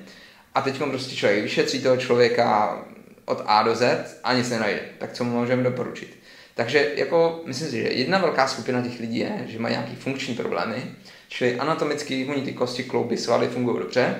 a 0.55 0.61
teď 0.61 0.77
prostě 0.77 1.15
člověk 1.15 1.43
vyšetří 1.43 1.81
toho 1.81 1.97
člověka 1.97 2.79
od 3.25 3.43
A 3.45 3.63
do 3.63 3.75
Z 3.75 4.19
a 4.23 4.33
nic 4.33 4.49
nenajde. 4.49 4.81
Tak 4.97 5.13
co 5.13 5.23
mu 5.23 5.39
můžeme 5.39 5.63
doporučit? 5.63 6.19
Takže 6.55 6.91
jako 6.95 7.41
myslím 7.45 7.69
si, 7.69 7.81
že 7.81 7.89
jedna 7.89 8.17
velká 8.17 8.47
skupina 8.47 8.81
těch 8.81 8.99
lidí 8.99 9.17
je, 9.17 9.43
že 9.47 9.59
mají 9.59 9.75
nějaké 9.75 9.95
funkční 9.95 10.35
problémy, 10.35 10.83
čili 11.27 11.59
anatomicky 11.59 12.25
oni 12.25 12.41
ty 12.41 12.53
kosti, 12.53 12.83
klouby, 12.83 13.17
svaly 13.17 13.47
fungují 13.47 13.79
dobře, 13.79 14.15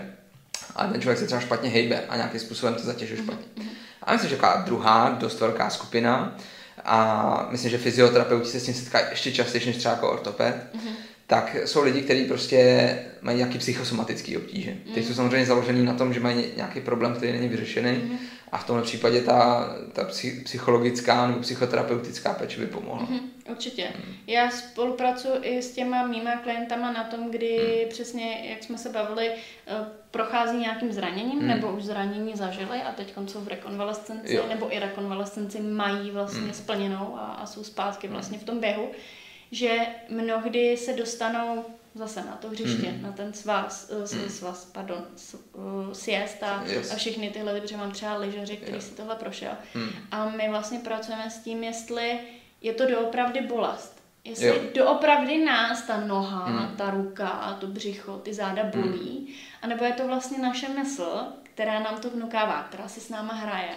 a 0.76 0.88
ten 0.88 1.02
člověk 1.02 1.20
se 1.20 1.26
třeba 1.26 1.42
špatně 1.42 1.70
hejbe 1.70 2.04
a 2.10 2.16
nějakým 2.16 2.40
způsobem 2.40 2.76
to 2.76 2.84
zatěžuje 2.84 3.22
špatně. 3.24 3.66
A 4.04 4.14
myslím, 4.14 4.30
že 4.30 4.36
taková 4.36 4.62
druhá, 4.62 5.18
dost 5.20 5.40
velká 5.40 5.70
skupina, 5.70 6.38
a 6.86 7.48
myslím, 7.52 7.72
že 7.72 7.78
fyzioterapeuti 7.78 8.50
se 8.50 8.60
s 8.60 8.66
tím 8.66 8.74
setkají 8.74 9.06
ještě 9.10 9.32
častěji 9.32 9.66
než 9.66 9.78
třeba 9.78 9.94
jako 9.94 10.12
ortoped, 10.12 10.56
mm-hmm 10.56 10.94
tak 11.28 11.56
jsou 11.66 11.84
lidi, 11.84 12.02
kteří 12.02 12.26
prostě 12.26 13.00
mají 13.22 13.38
nějaký 13.38 13.58
psychosomatický 13.58 14.38
obtíže. 14.38 14.72
Mm. 14.72 14.94
Ty 14.94 15.04
jsou 15.04 15.14
samozřejmě 15.14 15.46
založený 15.46 15.86
na 15.86 15.94
tom, 15.94 16.14
že 16.14 16.20
mají 16.20 16.46
nějaký 16.58 16.82
problém, 16.82 17.14
který 17.14 17.32
není 17.32 17.48
vyřešený 17.48 17.92
mm. 17.92 18.18
A 18.54 18.58
v 18.58 18.64
tomhle 18.64 18.84
případě 18.84 19.22
ta, 19.22 19.70
ta 19.94 20.10
psychologická 20.44 21.28
nebo 21.28 21.40
psychoterapeutická 21.40 22.34
péče 22.34 22.60
by 22.60 22.68
pomohla. 22.68 23.08
Mm. 23.10 23.20
Určitě. 23.50 23.88
Mm. 23.98 24.14
Já 24.28 24.52
spolupracuji 24.52 25.34
i 25.42 25.62
s 25.62 25.72
těma 25.72 26.08
mýma 26.08 26.36
klientama 26.36 26.92
na 26.92 27.04
tom, 27.04 27.32
kdy 27.32 27.82
mm. 27.84 27.90
přesně, 27.90 28.50
jak 28.50 28.64
jsme 28.64 28.78
se 28.78 28.90
bavili, 28.90 29.32
eh, 29.68 29.74
prochází 30.12 30.58
nějakým 30.58 30.94
zraněním 30.94 31.40
mm. 31.40 31.48
nebo 31.48 31.72
už 31.72 31.84
zranění 31.84 32.34
zažili 32.36 32.82
a 32.82 32.92
teď 32.92 33.14
jsou 33.28 33.42
v 33.42 33.48
rekonvalescenci 33.48 34.36
jo. 34.36 34.46
nebo 34.50 34.76
i 34.76 34.80
rekonvalescenci 34.80 35.62
mají 35.62 36.12
vlastně 36.12 36.42
mm. 36.42 36.54
splněnou 36.54 37.16
a, 37.18 37.20
a 37.20 37.46
jsou 37.46 37.64
zpátky 37.64 38.08
vlastně 38.08 38.38
v 38.38 38.44
tom 38.44 38.60
běhu 38.60 38.90
že 39.52 39.78
mnohdy 40.10 40.78
se 40.78 40.94
dostanou 40.94 41.66
zase 41.96 42.24
na 42.24 42.36
to 42.36 42.50
hřiště, 42.50 42.92
mm. 42.92 43.02
na 43.02 43.12
ten 43.12 43.34
svaz, 43.34 43.92
mm. 44.14 44.30
svaz 44.30 44.66
pardon, 44.66 45.06
uh, 45.54 45.92
siest 45.94 46.44
a, 46.44 46.64
yes. 46.66 46.94
a 46.94 46.96
všechny 46.96 47.30
tyhle, 47.30 47.62
protože 47.62 47.78
mám 47.78 47.92
třeba 47.92 48.18
lyžaři, 48.18 48.58
který 48.58 48.72
yeah. 48.72 48.84
si 48.84 48.92
tohle 48.92 49.16
prošel. 49.16 49.52
Mm. 49.76 49.90
A 50.12 50.30
my 50.30 50.50
vlastně 50.50 50.80
pracujeme 50.80 51.30
s 51.30 51.40
tím, 51.40 51.64
jestli 51.64 52.20
je 52.62 52.74
to 52.74 52.86
doopravdy 52.86 53.42
bolest. 53.42 54.04
Jestli 54.24 54.48
jo. 54.48 54.56
doopravdy 54.76 55.46
nás 55.46 55.82
ta 55.82 55.98
noha, 55.98 56.48
mm. 56.48 56.76
ta 56.78 56.90
ruka, 56.90 57.28
a 57.28 57.54
to 57.54 57.68
břicho, 57.68 58.18
ty 58.18 58.34
záda 58.34 58.64
bolí, 58.64 59.20
mm. 59.20 59.34
anebo 59.62 59.86
je 59.86 59.94
to 59.94 60.08
vlastně 60.08 60.38
naše 60.38 60.70
mysl, 60.70 61.24
která 61.44 61.80
nám 61.80 61.98
to 61.98 62.10
vnukává, 62.10 62.64
která 62.64 62.88
si 62.88 63.00
s 63.00 63.10
náma 63.10 63.34
hraje. 63.34 63.76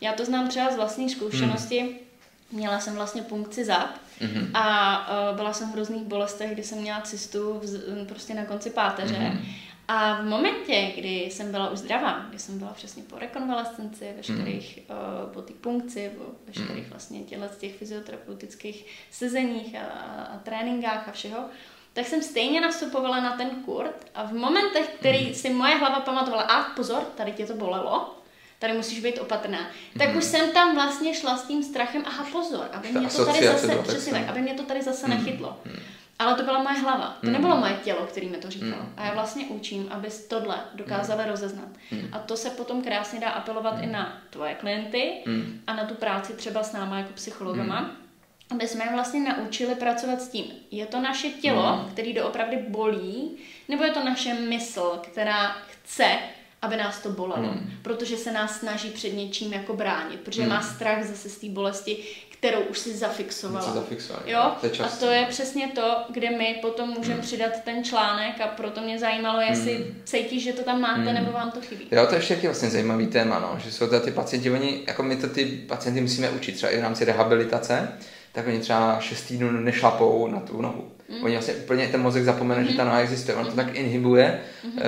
Já 0.00 0.12
to 0.12 0.24
znám 0.24 0.48
třeba 0.48 0.70
z 0.70 0.76
vlastní 0.76 1.10
zkušenosti, 1.10 1.82
mm 1.82 2.06
Měla 2.50 2.80
jsem 2.80 2.94
vlastně 2.94 3.22
punkci 3.22 3.64
zad 3.64 4.00
mm-hmm. 4.20 4.50
a 4.54 5.30
uh, 5.30 5.36
byla 5.36 5.52
jsem 5.52 5.72
v 5.72 5.74
různých 5.74 6.02
bolestech, 6.02 6.50
kdy 6.50 6.62
jsem 6.62 6.78
měla 6.78 7.00
cystu 7.00 7.60
v, 7.62 8.06
prostě 8.06 8.34
na 8.34 8.44
konci 8.44 8.70
páteře. 8.70 9.14
Mm-hmm. 9.14 9.46
A 9.88 10.20
v 10.20 10.24
momentě, 10.24 10.92
kdy 10.96 11.20
jsem 11.20 11.50
byla 11.50 11.70
už 11.70 11.78
zdravá, 11.78 12.26
kdy 12.28 12.38
jsem 12.38 12.58
byla 12.58 12.70
přesně 12.72 13.02
po 13.02 13.18
rekonvalescenci, 13.18 14.12
veškerých, 14.16 14.78
mm. 14.88 14.96
uh, 14.96 15.32
po 15.32 15.42
té 15.42 15.52
punkci, 15.52 16.10
po 16.18 16.24
veškerých 16.46 16.84
mm. 16.84 16.90
vlastně 16.90 17.20
těle 17.20 17.48
z 17.48 17.56
těch 17.56 17.76
fyzioterapeutických 17.76 18.86
sezeních 19.10 19.76
a, 19.76 19.84
a 20.22 20.38
tréninkách 20.38 21.08
a 21.08 21.12
všeho, 21.12 21.44
tak 21.92 22.06
jsem 22.06 22.22
stejně 22.22 22.60
nastupovala 22.60 23.20
na 23.20 23.36
ten 23.36 23.50
kurt 23.50 24.06
a 24.14 24.24
v 24.24 24.32
momentech, 24.32 24.88
který 24.88 25.28
mm. 25.28 25.34
si 25.34 25.50
moje 25.50 25.76
hlava 25.76 26.00
pamatovala, 26.00 26.42
a 26.42 26.74
pozor, 26.74 27.02
tady 27.02 27.32
tě 27.32 27.46
to 27.46 27.54
bolelo, 27.54 28.15
tady 28.58 28.72
musíš 28.72 29.00
být 29.00 29.18
opatrná. 29.18 29.70
Tak 29.98 30.08
hmm. 30.08 30.18
už 30.18 30.24
jsem 30.24 30.50
tam 30.50 30.74
vlastně 30.74 31.14
šla 31.14 31.36
s 31.36 31.46
tím 31.46 31.62
strachem, 31.62 32.02
aha 32.06 32.26
pozor, 32.32 32.68
aby 32.72 32.88
mě 32.88 33.08
to 33.08 33.26
tady 33.26 33.46
zase, 33.46 33.78
přesně 33.82 34.12
tak, 34.12 34.28
aby 34.28 34.40
mě 34.40 34.54
to 34.54 34.62
tady 34.62 34.82
zase 34.82 35.06
hmm. 35.06 35.16
nechytlo. 35.16 35.60
Hmm. 35.64 35.78
Ale 36.18 36.34
to 36.34 36.42
byla 36.42 36.62
moje 36.62 36.78
hlava, 36.78 37.16
to 37.20 37.26
hmm. 37.26 37.32
nebylo 37.32 37.56
moje 37.56 37.78
tělo, 37.84 38.06
který 38.06 38.28
mi 38.28 38.36
to 38.36 38.50
říkalo. 38.50 38.82
Hmm. 38.82 38.92
A 38.96 39.04
já 39.04 39.14
vlastně 39.14 39.44
učím, 39.46 39.88
aby 39.90 40.08
tohle 40.28 40.60
dokázali 40.74 41.22
hmm. 41.22 41.30
rozeznat. 41.30 41.68
Hmm. 41.90 42.08
A 42.12 42.18
to 42.18 42.36
se 42.36 42.50
potom 42.50 42.82
krásně 42.82 43.20
dá 43.20 43.30
apelovat 43.30 43.74
hmm. 43.74 43.84
i 43.84 43.86
na 43.86 44.22
tvoje 44.30 44.54
klienty 44.54 45.12
hmm. 45.26 45.60
a 45.66 45.74
na 45.74 45.84
tu 45.84 45.94
práci 45.94 46.32
třeba 46.32 46.62
s 46.62 46.72
náma 46.72 46.98
jako 46.98 47.12
psychologama. 47.12 47.78
Hmm 47.78 48.06
aby 48.50 48.68
jsme 48.68 48.84
je 48.84 48.92
vlastně 48.92 49.20
naučili 49.20 49.74
pracovat 49.74 50.22
s 50.22 50.28
tím. 50.28 50.44
Je 50.70 50.86
to 50.86 51.00
naše 51.00 51.28
tělo, 51.28 51.76
hmm. 51.76 51.90
který 51.90 52.12
doopravdy 52.12 52.56
bolí, 52.68 53.36
nebo 53.68 53.84
je 53.84 53.90
to 53.90 54.04
naše 54.04 54.34
mysl, 54.34 55.00
která 55.02 55.48
chce, 55.48 56.18
aby 56.66 56.76
nás 56.76 56.98
to 56.98 57.10
bolelo, 57.10 57.48
hmm. 57.48 57.70
protože 57.82 58.16
se 58.16 58.32
nás 58.32 58.58
snaží 58.58 58.90
před 58.90 59.10
něčím 59.10 59.52
jako 59.52 59.76
bránit, 59.76 60.20
protože 60.20 60.42
hmm. 60.42 60.50
má 60.50 60.62
strach 60.62 61.04
zase 61.04 61.28
z 61.28 61.36
té 61.36 61.48
bolesti, 61.48 61.96
kterou 62.38 62.60
už 62.60 62.78
si 62.78 62.96
zafixovala. 62.96 63.72
Zafixovali, 63.72 64.30
jo? 64.30 64.52
To 64.60 64.84
a 64.84 64.88
to 64.88 65.06
je 65.10 65.26
přesně 65.28 65.68
to, 65.68 65.96
kde 66.08 66.30
my 66.30 66.58
potom 66.62 66.88
můžeme 66.88 67.14
hmm. 67.14 67.22
přidat 67.22 67.52
ten 67.64 67.84
článek 67.84 68.40
a 68.40 68.46
proto 68.46 68.80
mě 68.80 68.98
zajímalo, 68.98 69.40
jestli 69.40 69.74
hmm. 69.74 70.02
cítíš, 70.04 70.42
že 70.42 70.52
to 70.52 70.62
tam 70.62 70.80
máte, 70.80 71.00
hmm. 71.00 71.14
nebo 71.14 71.32
vám 71.32 71.50
to 71.50 71.60
chybí. 71.60 71.88
Jo, 71.90 72.06
to 72.06 72.14
je 72.14 72.18
ještě 72.18 72.34
taky 72.34 72.46
vlastně 72.46 72.70
zajímavý 72.70 73.06
téma, 73.06 73.38
no, 73.38 73.58
že 73.64 73.72
jsou 73.72 73.86
to 73.86 74.00
ty 74.00 74.10
pacienti, 74.10 74.50
oni, 74.50 74.82
jako 74.86 75.02
my 75.02 75.16
to 75.16 75.28
ty 75.28 75.44
pacienty 75.44 76.00
musíme 76.00 76.30
učit 76.30 76.52
třeba 76.52 76.72
i 76.72 76.78
v 76.78 76.82
rámci 76.82 77.04
rehabilitace, 77.04 77.98
tak 78.32 78.46
oni 78.46 78.60
třeba 78.60 79.00
6 79.00 79.22
týdnů 79.22 79.50
nešlapou 79.50 80.28
na 80.28 80.40
tu 80.40 80.62
nohu. 80.62 80.95
Mm. 81.08 81.24
Oni 81.24 81.34
vlastně 81.34 81.54
úplně 81.54 81.88
ten 81.88 82.00
mozek 82.00 82.24
zapomene, 82.24 82.60
mm. 82.60 82.66
že 82.66 82.76
ta 82.76 82.84
noha 82.84 82.98
existuje. 82.98 83.36
On 83.36 83.46
to 83.46 83.52
tak 83.52 83.74
inhibuje 83.74 84.40
mm. 84.64 84.72
uh, 84.72 84.80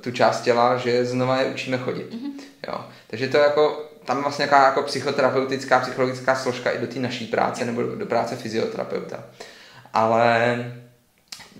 tu 0.00 0.10
část 0.10 0.40
těla, 0.40 0.76
že 0.76 1.04
znova 1.04 1.40
je 1.40 1.46
učíme 1.46 1.78
chodit. 1.78 2.12
Mm. 2.12 2.32
Jo. 2.68 2.84
Takže 3.06 3.28
to 3.28 3.36
je 3.36 3.42
jako, 3.42 3.90
tam 4.04 4.22
vlastně 4.22 4.42
nějaká 4.42 4.64
jako 4.64 4.82
psychoterapeutická, 4.82 5.80
psychologická 5.80 6.34
složka 6.34 6.70
i 6.70 6.78
do 6.78 6.86
té 6.86 6.98
naší 6.98 7.26
práce 7.26 7.64
nebo 7.64 7.82
do, 7.82 8.06
práce 8.06 8.36
fyzioterapeuta. 8.36 9.24
Ale 9.92 10.56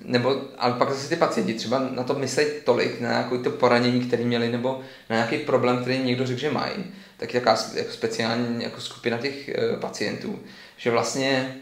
nebo, 0.05 0.43
ale 0.59 0.75
pak 0.75 0.91
zase 0.91 1.09
ty 1.09 1.17
pacienti 1.17 1.55
třeba 1.55 1.79
na 1.79 2.03
to 2.03 2.15
myslí 2.15 2.45
tolik, 2.65 3.01
na 3.01 3.09
nějaké 3.09 3.39
to 3.39 3.51
poranění, 3.51 4.01
které 4.01 4.25
měli, 4.25 4.49
nebo 4.49 4.81
na 5.11 5.17
nějaký 5.17 5.39
problém, 5.39 5.79
který 5.79 5.99
někdo 5.99 6.27
řekl, 6.27 6.41
že 6.41 6.51
mají, 6.51 6.85
tak 7.17 7.35
je 7.35 7.41
taková 7.41 7.69
jako 7.75 7.93
speciální 7.93 8.65
jako 8.65 8.81
skupina 8.81 9.19
těch 9.19 9.35
uh, 9.49 9.81
pacientů, 9.81 10.39
že 10.77 10.91
vlastně 10.91 11.55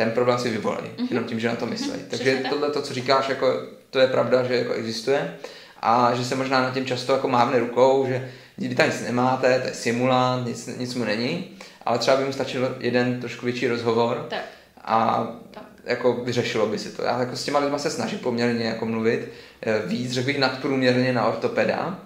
ten 0.00 0.10
problém 0.10 0.38
si 0.38 0.50
vyvolají, 0.50 0.86
mm-hmm. 0.86 1.06
jenom 1.10 1.24
tím, 1.24 1.40
že 1.40 1.48
na 1.48 1.56
to 1.56 1.66
myslí. 1.66 1.90
Mm-hmm. 1.90 2.10
Takže 2.10 2.42
tohle, 2.50 2.70
to, 2.70 2.82
co 2.82 2.94
říkáš, 2.94 3.28
jako, 3.28 3.62
to 3.90 3.98
je 3.98 4.06
pravda, 4.06 4.42
že 4.42 4.56
jako 4.56 4.72
existuje 4.72 5.34
a 5.80 6.14
že 6.14 6.24
se 6.24 6.34
možná 6.34 6.62
na 6.62 6.70
tím 6.70 6.86
často 6.86 7.12
jako 7.12 7.28
mávne 7.28 7.58
rukou, 7.58 8.06
že 8.08 8.30
vy 8.58 8.74
tam 8.74 8.86
nic 8.86 9.02
nemáte, 9.02 9.60
to 9.60 9.66
je 9.68 9.74
simulant, 9.74 10.46
nic, 10.46 10.66
nic 10.66 10.94
mu 10.94 11.04
není, 11.04 11.56
ale 11.86 11.98
třeba 11.98 12.16
by 12.16 12.24
mu 12.24 12.32
stačil 12.32 12.76
jeden 12.80 13.20
trošku 13.20 13.46
větší 13.46 13.68
rozhovor 13.68 14.26
tak. 14.30 14.44
a 14.84 15.28
tak. 15.50 15.64
jako 15.84 16.12
vyřešilo 16.12 16.66
by 16.66 16.78
si 16.78 16.88
to. 16.88 17.02
Já 17.02 17.20
jako 17.20 17.36
s 17.36 17.44
těma 17.44 17.58
lidma 17.58 17.78
se 17.78 17.90
snažím 17.90 18.18
poměrně 18.18 18.64
jako 18.64 18.86
mluvit 18.86 19.28
eh, 19.62 19.82
víc, 19.86 20.12
řekl 20.12 20.26
bych 20.26 20.38
nadprůměrně 20.38 21.12
na 21.12 21.26
ortopeda, 21.26 21.98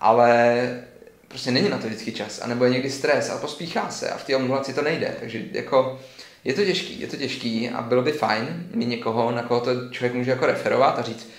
ale 0.00 0.80
prostě 1.28 1.50
není 1.50 1.68
na 1.68 1.78
to 1.78 1.86
vždycky 1.86 2.12
čas, 2.12 2.40
anebo 2.42 2.64
je 2.64 2.70
někdy 2.70 2.90
stres 2.90 3.30
a 3.30 3.38
pospíchá 3.38 3.90
se 3.90 4.10
a 4.10 4.18
v 4.18 4.24
té 4.24 4.36
omluvci 4.36 4.74
to 4.74 4.82
nejde, 4.82 5.16
takže 5.20 5.42
jako 5.52 6.00
je 6.44 6.54
to 6.54 6.64
těžký, 6.64 7.00
je 7.00 7.06
to 7.06 7.16
těžký 7.16 7.68
a 7.70 7.82
bylo 7.82 8.02
by 8.02 8.12
fajn 8.12 8.66
mít 8.74 8.86
někoho, 8.86 9.30
na 9.30 9.42
koho 9.42 9.60
to 9.60 9.70
člověk 9.90 10.14
může 10.14 10.30
jako 10.30 10.46
referovat 10.46 10.98
a 10.98 11.02
říct, 11.02 11.30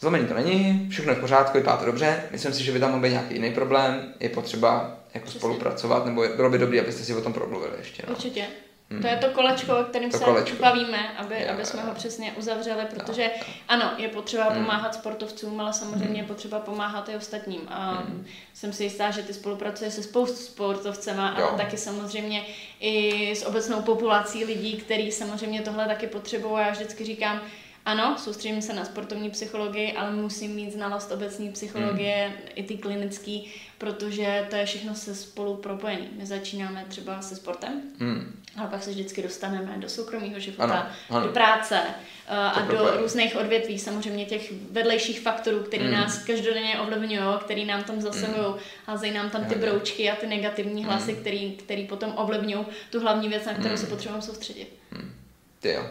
zlomený 0.00 0.26
to 0.26 0.34
není, 0.34 0.88
všechno 0.90 1.12
je 1.12 1.16
v 1.16 1.20
pořádku, 1.20 1.58
vypadá 1.58 1.76
to 1.76 1.84
dobře, 1.86 2.22
myslím 2.30 2.52
si, 2.52 2.64
že 2.64 2.72
by 2.72 2.80
tam 2.80 2.90
mohl 2.90 3.02
být 3.02 3.10
nějaký 3.10 3.34
jiný 3.34 3.50
problém, 3.52 4.14
je 4.20 4.28
potřeba 4.28 4.98
jako 5.14 5.24
Přesně. 5.24 5.40
spolupracovat, 5.40 6.06
nebo 6.06 6.24
bylo 6.36 6.50
by 6.50 6.58
dobré, 6.58 6.80
abyste 6.80 7.04
si 7.04 7.14
o 7.14 7.20
tom 7.20 7.32
promluvili 7.32 7.72
ještě. 7.78 8.02
No. 8.08 8.14
Určitě. 8.14 8.46
Hmm. 8.90 9.02
To 9.02 9.06
je 9.06 9.16
to 9.16 9.28
kolečko, 9.28 9.78
o 9.78 9.84
kterým 9.84 10.10
to 10.10 10.18
se 10.18 10.24
kolečko. 10.24 10.62
bavíme, 10.62 11.16
aby, 11.16 11.34
jo, 11.42 11.48
aby 11.50 11.64
jsme 11.64 11.82
ho 11.82 11.94
přesně 11.94 12.32
uzavřeli, 12.32 12.84
protože 12.94 13.22
jo. 13.22 13.30
ano, 13.68 13.92
je 13.96 14.08
potřeba 14.08 14.44
hmm. 14.44 14.62
pomáhat 14.62 14.94
sportovcům, 14.94 15.60
ale 15.60 15.72
samozřejmě 15.72 16.06
hmm. 16.06 16.16
je 16.16 16.22
potřeba 16.22 16.58
pomáhat 16.58 17.08
i 17.08 17.16
ostatním. 17.16 17.60
A 17.68 17.92
hmm. 17.92 18.26
jsem 18.54 18.72
si 18.72 18.84
jistá, 18.84 19.10
že 19.10 19.22
ty 19.22 19.34
spolupracuje 19.34 19.90
se 19.90 20.02
spoustu 20.02 20.36
sportovcema, 20.36 21.28
ale 21.28 21.56
taky 21.56 21.76
samozřejmě 21.76 22.46
i 22.80 23.30
s 23.36 23.46
obecnou 23.46 23.82
populací 23.82 24.44
lidí, 24.44 24.76
kteří 24.76 25.12
samozřejmě 25.12 25.60
tohle 25.60 25.86
taky 25.86 26.06
potřebují. 26.06 26.54
Já 26.58 26.70
vždycky 26.70 27.04
říkám, 27.04 27.40
ano, 27.88 28.16
soustředím 28.18 28.62
se 28.62 28.72
na 28.72 28.84
sportovní 28.84 29.30
psychologii, 29.30 29.92
ale 29.92 30.10
musím 30.10 30.50
mít 30.50 30.72
znalost 30.72 31.12
obecní 31.12 31.52
psychologie, 31.52 32.28
mm. 32.28 32.48
i 32.54 32.62
ty 32.62 32.78
klinické, 32.78 33.38
protože 33.78 34.46
to 34.50 34.56
je 34.56 34.66
všechno 34.66 34.94
se 34.94 35.14
spolu 35.14 35.56
propojené. 35.56 36.06
My 36.18 36.26
začínáme 36.26 36.84
třeba 36.88 37.22
se 37.22 37.36
sportem, 37.36 37.82
mm. 37.98 38.42
ale 38.56 38.68
pak 38.68 38.82
se 38.82 38.90
vždycky 38.90 39.22
dostaneme 39.22 39.74
do 39.78 39.88
soukromého 39.88 40.40
života, 40.40 40.64
ano, 40.64 40.90
ano. 41.10 41.26
do 41.26 41.32
práce 41.32 41.80
uh, 41.80 42.36
a 42.36 42.60
do 42.60 42.66
propojený. 42.66 43.02
různých 43.02 43.36
odvětví, 43.36 43.78
samozřejmě 43.78 44.24
těch 44.24 44.52
vedlejších 44.70 45.20
faktorů, 45.20 45.60
které 45.60 45.84
mm. 45.84 45.92
nás 45.92 46.18
každodenně 46.18 46.80
ovlivňují, 46.80 47.38
který 47.40 47.64
nám 47.64 47.84
tam 47.84 48.00
zasahují, 48.00 48.46
mm. 48.46 48.58
házejí 48.86 49.14
nám 49.14 49.30
tam 49.30 49.44
ty 49.44 49.54
broučky 49.54 50.10
a 50.10 50.16
ty 50.16 50.26
negativní 50.26 50.84
hlasy, 50.84 51.12
mm. 51.12 51.20
který, 51.20 51.52
který 51.52 51.86
potom 51.86 52.12
ovlivňují 52.16 52.66
tu 52.90 53.00
hlavní 53.00 53.28
věc, 53.28 53.46
na 53.46 53.54
kterou 53.54 53.70
mm. 53.70 53.78
se 53.78 53.86
potřebujeme 53.86 54.22
soustředit. 54.22 54.78
Mm. 54.90 55.17
Ty 55.60 55.72
jo. 55.72 55.82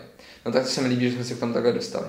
No 0.46 0.52
tak 0.52 0.64
to 0.64 0.70
se 0.70 0.82
mi 0.82 0.88
líbí, 0.88 1.10
že 1.10 1.16
jsme 1.16 1.24
se 1.24 1.34
k 1.34 1.40
tomu 1.40 1.54
takhle 1.54 1.74
dostali. 1.74 2.08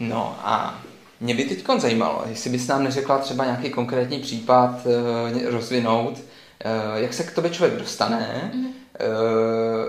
No 0.00 0.38
a 0.42 0.82
mě 1.20 1.34
by 1.34 1.44
teď 1.44 1.64
zajímalo, 1.78 2.24
jestli 2.28 2.50
bys 2.50 2.66
nám 2.66 2.84
neřekla 2.84 3.18
třeba 3.18 3.44
nějaký 3.44 3.70
konkrétní 3.70 4.18
případ 4.18 4.86
e, 4.86 5.50
rozvinout, 5.50 6.18
e, 6.64 7.00
jak 7.00 7.14
se 7.14 7.24
k 7.24 7.34
tobě 7.34 7.50
člověk 7.50 7.78
dostane. 7.78 8.50
Mm. 8.54 8.66
E, 8.66 8.72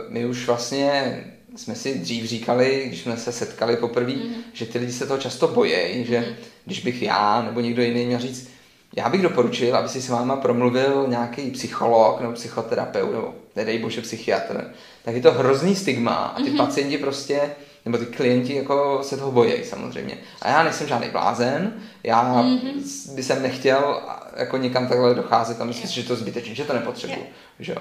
my 0.09 0.25
už 0.25 0.47
vlastně 0.47 1.23
jsme 1.55 1.75
si 1.75 1.99
dřív 1.99 2.25
říkali, 2.25 2.83
když 2.87 3.01
jsme 3.01 3.17
se 3.17 3.31
setkali 3.31 3.75
poprvé, 3.75 4.13
mm. 4.13 4.33
že 4.53 4.65
ty 4.65 4.79
lidi 4.79 4.91
se 4.91 5.07
toho 5.07 5.19
často 5.19 5.47
bojí, 5.47 6.05
že 6.05 6.19
mm. 6.19 6.35
když 6.65 6.79
bych 6.79 7.01
já 7.01 7.41
nebo 7.41 7.59
někdo 7.59 7.81
jiný 7.81 8.05
měl 8.05 8.19
říct, 8.19 8.49
já 8.95 9.09
bych 9.09 9.21
doporučil, 9.21 9.75
aby 9.75 9.89
si 9.89 10.01
s 10.01 10.09
váma 10.09 10.35
promluvil 10.35 11.05
nějaký 11.07 11.51
psycholog 11.51 12.21
nebo 12.21 12.33
psychoterapeut, 12.33 13.11
nebo 13.11 13.33
nedej 13.55 13.79
bože 13.79 14.01
psychiatr, 14.01 14.71
tak 15.03 15.15
je 15.15 15.21
to 15.21 15.31
hrozný 15.31 15.75
stigma 15.75 16.13
a 16.13 16.35
ty 16.35 16.43
mm-hmm. 16.43 16.57
pacienti 16.57 16.97
prostě, 16.97 17.55
nebo 17.85 17.97
ty 17.97 18.05
klienti 18.05 18.55
jako 18.55 18.99
se 19.03 19.17
toho 19.17 19.31
bojí 19.31 19.63
samozřejmě. 19.63 20.17
A 20.41 20.49
já 20.49 20.63
nejsem 20.63 20.87
žádný 20.87 21.09
blázen, 21.09 21.73
já 22.03 22.43
mm-hmm. 22.43 23.15
by 23.15 23.23
jsem 23.23 23.41
nechtěl 23.41 24.01
jako 24.35 24.57
někam 24.57 24.87
takhle 24.87 25.15
docházet 25.15 25.61
a 25.61 25.65
myslím 25.65 25.89
si, 25.89 25.95
že 25.95 26.07
to 26.07 26.15
zbytečně, 26.15 26.55
že 26.55 26.63
to 26.63 26.73
nepotřebuji. 26.73 27.19
Yeah. 27.19 27.27
Že? 27.59 27.75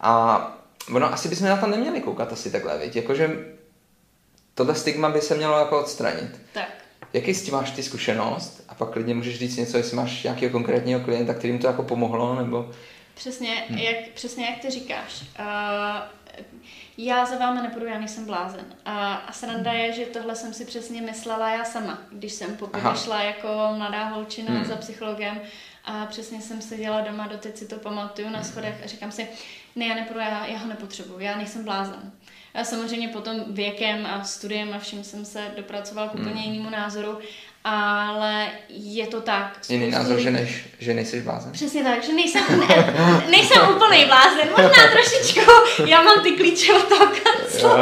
A 0.00 0.42
ono 0.94 1.12
asi 1.12 1.28
bychom 1.28 1.48
na 1.48 1.56
to 1.56 1.66
neměli 1.66 2.00
koukat 2.00 2.32
asi 2.32 2.50
takhle, 2.50 2.78
víc, 2.78 2.96
jakože 2.96 3.30
tohle 4.54 4.74
stigma 4.74 5.10
by 5.10 5.20
se 5.20 5.34
mělo 5.34 5.58
jako 5.58 5.80
odstranit. 5.80 6.40
Tak. 6.52 6.68
Jaký 7.12 7.34
s 7.34 7.42
tím 7.42 7.54
máš 7.54 7.70
ty 7.70 7.82
zkušenost? 7.82 8.64
A 8.68 8.74
pak 8.74 8.90
klidně 8.90 9.14
můžeš 9.14 9.38
říct 9.38 9.56
něco, 9.56 9.76
jestli 9.76 9.96
máš 9.96 10.22
nějakého 10.22 10.52
konkrétního 10.52 11.00
klienta, 11.00 11.34
kterým 11.34 11.58
to 11.58 11.66
jako 11.66 11.82
pomohlo, 11.82 12.34
nebo... 12.34 12.70
Přesně, 13.14 13.64
hmm. 13.68 13.78
jak, 13.78 13.96
přesně 14.14 14.46
jak 14.46 14.58
ty 14.58 14.70
říkáš. 14.70 15.22
Uh, 15.38 15.46
já 16.98 17.24
za 17.24 17.38
váma 17.38 17.62
nepůjdu, 17.62 17.86
já 17.86 17.98
nejsem 17.98 18.24
blázen. 18.24 18.64
A, 18.84 19.14
a 19.14 19.32
sranda 19.32 19.72
je, 19.72 19.92
že 19.92 20.06
tohle 20.06 20.34
jsem 20.34 20.52
si 20.52 20.64
přesně 20.64 21.02
myslela 21.02 21.50
já 21.50 21.64
sama, 21.64 21.98
když 22.10 22.32
jsem 22.32 22.56
poprvé 22.56 22.96
šla 22.96 23.22
jako 23.22 23.48
mladá 23.76 24.04
holčina 24.04 24.50
hmm. 24.50 24.64
za 24.64 24.76
psychologem 24.76 25.40
a 25.84 26.06
přesně 26.06 26.40
jsem 26.40 26.62
seděla 26.62 27.00
doma, 27.00 27.26
doteď 27.26 27.56
si 27.56 27.68
to 27.68 27.76
pamatuju 27.76 28.30
na 28.30 28.42
schodech 28.42 28.80
a 28.84 28.86
říkám 28.86 29.12
si, 29.12 29.28
ne, 29.76 29.86
já 29.86 29.94
nepůjdu, 29.94 30.20
já, 30.20 30.46
já 30.46 30.58
ho 30.58 30.68
nepotřebuju, 30.68 31.20
já 31.20 31.36
nejsem 31.36 31.64
blázen. 31.64 32.12
A 32.54 32.64
samozřejmě 32.64 33.08
potom 33.08 33.44
věkem 33.48 34.06
a 34.06 34.24
studiem 34.24 34.74
a 34.74 34.78
vším 34.78 35.04
jsem 35.04 35.24
se 35.24 35.52
dopracovala 35.56 36.08
k 36.08 36.14
úplně 36.14 36.40
hmm. 36.40 36.52
jinému 36.52 36.70
názoru, 36.70 37.18
ale 37.68 38.50
je 38.68 39.06
to 39.06 39.20
tak. 39.20 39.58
Jiný 39.68 39.90
názor, 39.90 40.20
že, 40.20 40.30
než, 40.30 40.64
že 40.78 40.94
nejsi 40.94 41.20
blázen. 41.20 41.52
Přesně 41.52 41.84
tak, 41.84 42.04
že 42.04 42.12
nejsem, 42.12 42.42
ne, 42.60 42.94
nejsem 43.30 43.62
úplný 43.76 44.04
blázen, 44.04 44.48
možná 44.50 44.88
trošičku, 44.92 45.50
já 45.86 46.02
mám 46.02 46.22
ty 46.22 46.30
klíče 46.30 46.72
od 46.72 46.88
toho 46.88 47.06
kanclu. 47.06 47.68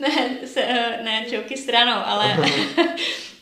ne, 0.00 0.28
se, 0.46 0.66
ne, 1.04 1.24
čouky 1.30 1.56
stranou, 1.56 2.02
ale 2.04 2.36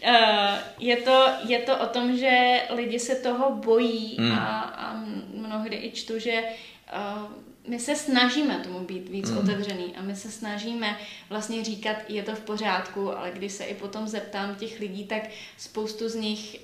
Uh, 0.08 0.54
je, 0.78 0.96
to, 0.96 1.26
je 1.46 1.58
to 1.58 1.78
o 1.78 1.86
tom, 1.86 2.16
že 2.16 2.60
lidi 2.70 2.98
se 2.98 3.14
toho 3.14 3.50
bojí 3.50 4.16
hmm. 4.20 4.32
a, 4.38 4.60
a 4.60 4.94
mnohdy 5.34 5.76
i 5.76 5.90
čtu, 5.90 6.18
že 6.18 6.32
uh, 6.32 7.22
my 7.68 7.78
se 7.78 7.96
snažíme 7.96 8.60
tomu 8.64 8.80
být 8.80 9.08
víc 9.08 9.30
mm. 9.30 9.38
otevřený 9.38 9.96
a 9.96 10.02
my 10.02 10.16
se 10.16 10.30
snažíme 10.30 10.98
vlastně 11.30 11.64
říkat, 11.64 11.96
je 12.08 12.22
to 12.22 12.34
v 12.34 12.40
pořádku, 12.40 13.18
ale 13.18 13.30
když 13.30 13.52
se 13.52 13.64
i 13.64 13.74
potom 13.74 14.08
zeptám 14.08 14.54
těch 14.54 14.80
lidí, 14.80 15.04
tak 15.04 15.22
spoustu 15.58 16.08
z 16.08 16.14
nich 16.14 16.60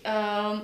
uh, 0.52 0.60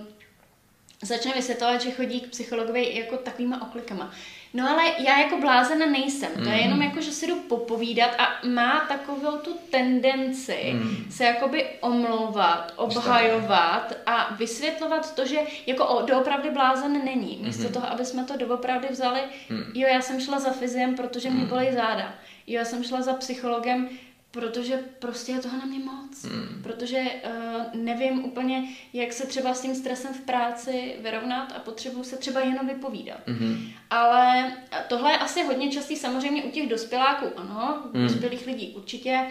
začne 1.02 1.32
vysvětlovat, 1.34 1.80
že 1.80 1.90
chodí 1.90 2.20
k 2.20 2.30
psychologovi 2.30 2.96
jako 2.96 3.16
takovýma 3.16 3.62
oklikama. 3.62 4.12
No 4.54 4.70
ale 4.70 4.82
já 4.98 5.20
jako 5.20 5.36
blázena 5.36 5.86
nejsem. 5.86 6.30
Mm. 6.36 6.44
To 6.44 6.50
je 6.50 6.56
jenom 6.56 6.78
mm. 6.78 6.82
jako, 6.82 7.00
že 7.00 7.12
si 7.12 7.26
jdu 7.26 7.36
popovídat 7.36 8.10
a 8.18 8.46
má 8.46 8.80
takovou 8.88 9.38
tu 9.38 9.56
tendenci 9.70 10.72
mm. 10.74 11.06
se 11.10 11.24
jakoby 11.24 11.66
omlouvat, 11.80 12.72
obhajovat 12.76 13.92
a 14.06 14.34
vysvětlovat 14.34 15.14
to, 15.14 15.26
že 15.26 15.38
jako 15.66 15.86
o, 15.86 16.06
doopravdy 16.06 16.50
blázen 16.50 17.04
není. 17.04 17.38
Místo 17.42 17.62
mm. 17.62 17.72
toho, 17.72 17.92
aby 17.92 18.04
jsme 18.04 18.24
to 18.24 18.36
doopravdy 18.36 18.88
vzali, 18.90 19.20
mm. 19.50 19.64
jo, 19.74 19.88
já 19.88 20.00
jsem 20.00 20.20
šla 20.20 20.38
za 20.38 20.50
fyziem, 20.50 20.94
protože 20.94 21.30
mě 21.30 21.42
mm. 21.42 21.48
bolí 21.48 21.66
záda. 21.72 22.14
Jo, 22.46 22.58
já 22.58 22.64
jsem 22.64 22.84
šla 22.84 23.02
za 23.02 23.12
psychologem, 23.12 23.88
protože 24.34 24.78
prostě 24.98 25.32
je 25.32 25.38
toho 25.38 25.58
na 25.58 25.64
mě 25.64 25.78
moc. 25.78 26.24
Hmm. 26.24 26.62
Protože 26.62 27.00
uh, 27.00 27.80
nevím 27.82 28.24
úplně, 28.24 28.68
jak 28.92 29.12
se 29.12 29.26
třeba 29.26 29.54
s 29.54 29.62
tím 29.62 29.74
stresem 29.74 30.14
v 30.14 30.20
práci 30.20 30.96
vyrovnat 31.02 31.52
a 31.56 31.58
potřebuju 31.58 32.04
se 32.04 32.16
třeba 32.16 32.40
jenom 32.40 32.66
vypovídat. 32.66 33.20
Hmm. 33.26 33.68
Ale 33.90 34.52
tohle 34.88 35.12
je 35.12 35.18
asi 35.18 35.44
hodně 35.44 35.70
častý 35.70 35.96
samozřejmě 35.96 36.44
u 36.44 36.50
těch 36.50 36.68
dospěláků, 36.68 37.26
ano, 37.36 37.82
u 37.92 37.98
hmm. 37.98 38.06
dospělých 38.06 38.46
lidí 38.46 38.72
určitě, 38.76 39.26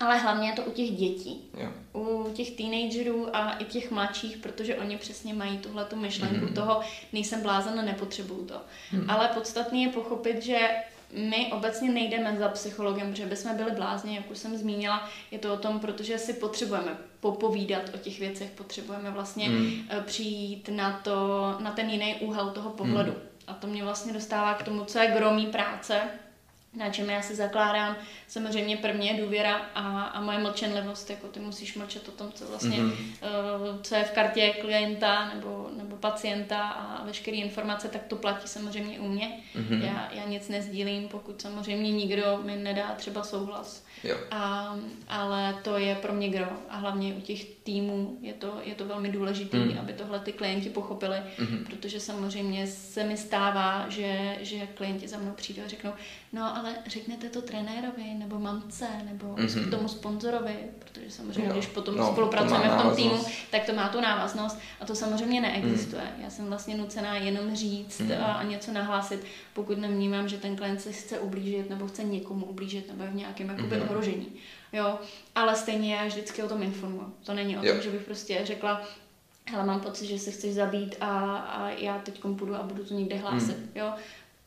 ale 0.00 0.18
hlavně 0.18 0.48
je 0.48 0.54
to 0.54 0.62
u 0.62 0.70
těch 0.70 0.90
dětí. 0.90 1.50
Jo. 1.56 1.72
U 2.02 2.32
těch 2.32 2.50
teenagerů 2.50 3.36
a 3.36 3.52
i 3.52 3.64
těch 3.64 3.90
mladších, 3.90 4.36
protože 4.36 4.76
oni 4.76 4.96
přesně 4.96 5.34
mají 5.34 5.58
tuhle 5.58 5.84
tu 5.84 5.96
myšlenku 5.96 6.46
hmm. 6.46 6.54
toho, 6.54 6.80
nejsem 7.12 7.40
blázen, 7.40 7.84
nepotřebuju 7.84 8.44
to. 8.44 8.60
Hmm. 8.90 9.10
Ale 9.10 9.28
podstatné 9.28 9.78
je 9.78 9.88
pochopit, 9.88 10.42
že 10.42 10.68
my 11.12 11.52
obecně 11.52 11.90
nejdeme 11.90 12.36
za 12.38 12.48
psychologem, 12.48 13.10
protože 13.10 13.26
bychom 13.26 13.56
byli 13.56 13.70
blázni, 13.70 14.16
jak 14.16 14.30
už 14.30 14.38
jsem 14.38 14.56
zmínila. 14.56 15.08
Je 15.30 15.38
to 15.38 15.54
o 15.54 15.56
tom, 15.56 15.80
protože 15.80 16.18
si 16.18 16.32
potřebujeme 16.32 16.96
popovídat 17.20 17.82
o 17.94 17.98
těch 17.98 18.18
věcech, 18.18 18.50
potřebujeme 18.50 19.10
vlastně 19.10 19.48
mm. 19.48 19.72
přijít 20.04 20.68
na, 20.72 21.00
to, 21.04 21.56
na 21.60 21.70
ten 21.70 21.90
jiný 21.90 22.14
úhel 22.20 22.50
toho 22.50 22.70
pohledu. 22.70 23.10
Mm. 23.10 23.18
A 23.46 23.54
to 23.54 23.66
mě 23.66 23.84
vlastně 23.84 24.12
dostává 24.12 24.54
k 24.54 24.62
tomu, 24.62 24.84
co 24.84 24.98
je 24.98 25.10
gromí 25.10 25.46
práce, 25.46 26.00
na 26.76 26.90
čem 26.90 27.10
já 27.10 27.22
se 27.22 27.34
zakládám. 27.34 27.96
Samozřejmě 28.28 28.76
první 28.76 29.06
je 29.06 29.22
důvěra 29.22 29.56
a, 29.74 30.02
a 30.02 30.20
moje 30.20 30.38
mlčenlivost, 30.38 31.10
jako 31.10 31.28
ty 31.28 31.40
musíš 31.40 31.74
mlčet 31.74 32.08
o 32.08 32.12
tom, 32.12 32.32
co 32.32 32.46
vlastně, 32.48 32.76
mm-hmm. 32.76 32.92
uh, 32.92 33.80
co 33.82 33.94
je 33.94 34.04
v 34.04 34.10
kartě 34.10 34.54
klienta 34.60 35.30
nebo, 35.34 35.70
nebo 35.76 35.96
pacienta 35.96 36.68
a 36.68 37.04
veškeré 37.04 37.36
informace, 37.36 37.88
tak 37.88 38.02
to 38.02 38.16
platí 38.16 38.48
samozřejmě 38.48 39.00
u 39.00 39.08
mě. 39.08 39.40
Mm-hmm. 39.56 39.84
Já, 39.84 40.08
já 40.12 40.24
nic 40.24 40.48
nezdílím, 40.48 41.08
pokud 41.08 41.42
samozřejmě 41.42 41.92
nikdo 41.92 42.40
mi 42.44 42.56
nedá 42.56 42.94
třeba 42.96 43.22
souhlas. 43.24 43.84
Jo. 44.04 44.16
A, 44.30 44.74
ale 45.08 45.58
to 45.62 45.78
je 45.78 45.94
pro 45.94 46.12
mě 46.12 46.28
gro 46.28 46.48
a 46.68 46.76
hlavně 46.76 47.14
u 47.14 47.20
těch 47.20 47.44
týmů 47.44 48.18
je 48.20 48.32
to, 48.32 48.60
je 48.62 48.74
to 48.74 48.84
velmi 48.84 49.08
důležité, 49.08 49.56
mm. 49.56 49.78
aby 49.78 49.92
tohle 49.92 50.20
ty 50.20 50.32
klienti 50.32 50.70
pochopili, 50.70 51.16
mm-hmm. 51.16 51.64
protože 51.64 52.00
samozřejmě 52.00 52.66
se 52.66 53.04
mi 53.04 53.16
stává, 53.16 53.88
že, 53.88 54.38
že 54.40 54.66
klienti 54.66 55.08
za 55.08 55.18
mnou 55.18 55.32
přijdou 55.32 55.62
a 55.64 55.68
řeknou, 55.68 55.92
no 56.32 56.56
ale 56.56 56.74
řeknete 56.86 57.28
to 57.28 57.42
trenérovi, 57.42 58.14
nebo 58.14 58.38
mamce, 58.38 58.86
nebo 59.04 59.26
mm-hmm. 59.26 59.70
tomu 59.70 59.88
sponzorovi, 59.88 60.56
protože 60.78 61.10
samozřejmě, 61.10 61.48
jo. 61.48 61.52
když 61.52 61.66
potom 61.66 61.96
no, 61.96 62.12
spolupracujeme 62.12 62.68
to 62.68 62.74
v 62.78 62.82
tom 62.82 62.96
týmu, 62.96 63.24
tak 63.50 63.64
to 63.64 63.72
má 63.72 63.88
tu 63.88 64.00
návaznost 64.00 64.58
a 64.80 64.86
to 64.86 64.94
samozřejmě 64.94 65.40
neexistuje. 65.40 66.02
Mm. 66.16 66.22
Já 66.22 66.30
jsem 66.30 66.46
vlastně 66.46 66.76
nucená 66.76 67.16
jenom 67.16 67.54
říct 67.54 68.00
mm. 68.00 68.12
a, 68.12 68.32
a 68.32 68.42
něco 68.42 68.72
nahlásit, 68.72 69.24
pokud 69.54 69.78
nevnímám, 69.78 70.28
že 70.28 70.38
ten 70.38 70.56
klient 70.56 70.80
se 70.80 70.92
chce 70.92 71.18
ublížit 71.18 71.70
nebo 71.70 71.86
chce 71.86 72.04
někomu 72.04 72.46
ublížit 72.46 72.88
nebo 72.88 73.02
je 73.02 73.10
v 73.10 73.14
nějakém 73.14 73.48
jakoby, 73.48 73.76
mm. 73.76 73.82
ohrožení. 73.82 74.32
Jo, 74.72 74.98
ale 75.34 75.56
stejně 75.56 75.94
já 75.94 76.06
vždycky 76.06 76.42
o 76.42 76.48
tom 76.48 76.62
informuji. 76.62 77.14
To 77.24 77.34
není 77.34 77.56
o 77.56 77.60
tom, 77.60 77.68
jo. 77.68 77.82
že 77.82 77.90
bych 77.90 78.02
prostě 78.02 78.40
řekla, 78.44 78.82
hele, 79.46 79.66
mám 79.66 79.80
pocit, 79.80 80.06
že 80.06 80.18
se 80.18 80.30
chceš 80.30 80.54
zabít 80.54 80.96
a, 81.00 81.36
a 81.36 81.68
já 81.68 81.98
teď 81.98 82.20
půjdu 82.20 82.54
a 82.54 82.62
budu 82.62 82.84
to 82.84 82.94
někde 82.94 83.16
hlásit. 83.16 83.58
Mm. 83.58 83.70
Jo, 83.74 83.92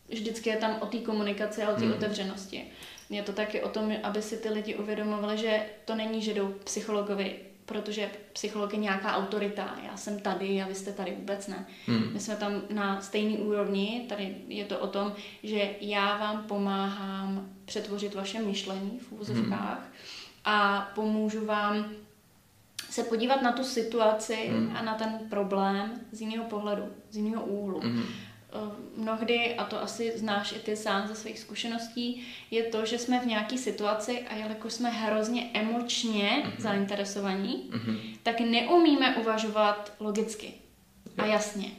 vždycky 0.09 0.49
je 0.49 0.57
tam 0.57 0.77
o 0.81 0.85
té 0.85 0.97
komunikaci 0.97 1.63
a 1.63 1.69
o 1.69 1.75
té 1.75 1.85
mm. 1.85 1.91
otevřenosti. 1.91 2.63
Je 3.09 3.23
to 3.23 3.33
taky 3.33 3.61
o 3.61 3.69
tom, 3.69 3.93
aby 4.03 4.21
si 4.21 4.37
ty 4.37 4.49
lidi 4.49 4.75
uvědomovali, 4.75 5.37
že 5.37 5.65
to 5.85 5.95
není, 5.95 6.21
že 6.21 6.33
jdou 6.33 6.47
psychologovi, 6.63 7.35
protože 7.65 8.09
psycholog 8.33 8.73
je 8.73 8.79
nějaká 8.79 9.15
autorita, 9.15 9.75
já 9.83 9.97
jsem 9.97 10.19
tady 10.19 10.61
a 10.61 10.67
vy 10.67 10.75
jste 10.75 10.91
tady 10.91 11.11
vůbec 11.11 11.47
ne. 11.47 11.65
Hmm. 11.87 12.13
My 12.13 12.19
jsme 12.19 12.35
tam 12.35 12.61
na 12.69 13.01
stejné 13.01 13.37
úrovni, 13.37 14.05
tady 14.09 14.35
je 14.47 14.65
to 14.65 14.79
o 14.79 14.87
tom, 14.87 15.13
že 15.43 15.69
já 15.81 16.17
vám 16.17 16.43
pomáhám 16.43 17.49
přetvořit 17.65 18.15
vaše 18.15 18.39
myšlení 18.39 18.99
v 18.99 19.11
úvozovkách 19.11 19.79
hmm. 19.79 19.93
a 20.45 20.87
pomůžu 20.95 21.45
vám 21.45 21.91
se 22.89 23.03
podívat 23.03 23.41
na 23.41 23.51
tu 23.51 23.63
situaci 23.63 24.35
hmm. 24.35 24.75
a 24.75 24.81
na 24.81 24.93
ten 24.93 25.19
problém 25.29 25.93
z 26.11 26.21
jiného 26.21 26.45
pohledu, 26.45 26.83
z 27.11 27.17
jiného 27.17 27.43
úhlu. 27.43 27.79
Hmm 27.79 28.03
mnohdy, 28.97 29.55
a 29.55 29.63
to 29.63 29.81
asi 29.81 30.13
znáš 30.15 30.51
i 30.51 30.59
ty 30.59 30.75
sám 30.75 31.07
ze 31.07 31.15
svých 31.15 31.39
zkušeností, 31.39 32.27
je 32.51 32.63
to, 32.63 32.85
že 32.85 32.97
jsme 32.97 33.19
v 33.19 33.25
nějaké 33.25 33.57
situaci 33.57 34.21
a 34.21 34.35
jelikož 34.35 34.73
jsme 34.73 34.89
hrozně 34.89 35.49
emočně 35.53 36.43
mm-hmm. 36.45 36.61
zainteresovaní, 36.61 37.69
mm-hmm. 37.69 37.99
tak 38.23 38.39
neumíme 38.39 39.15
uvažovat 39.15 39.93
logicky 39.99 40.53
a 41.17 41.25
jasně. 41.25 41.71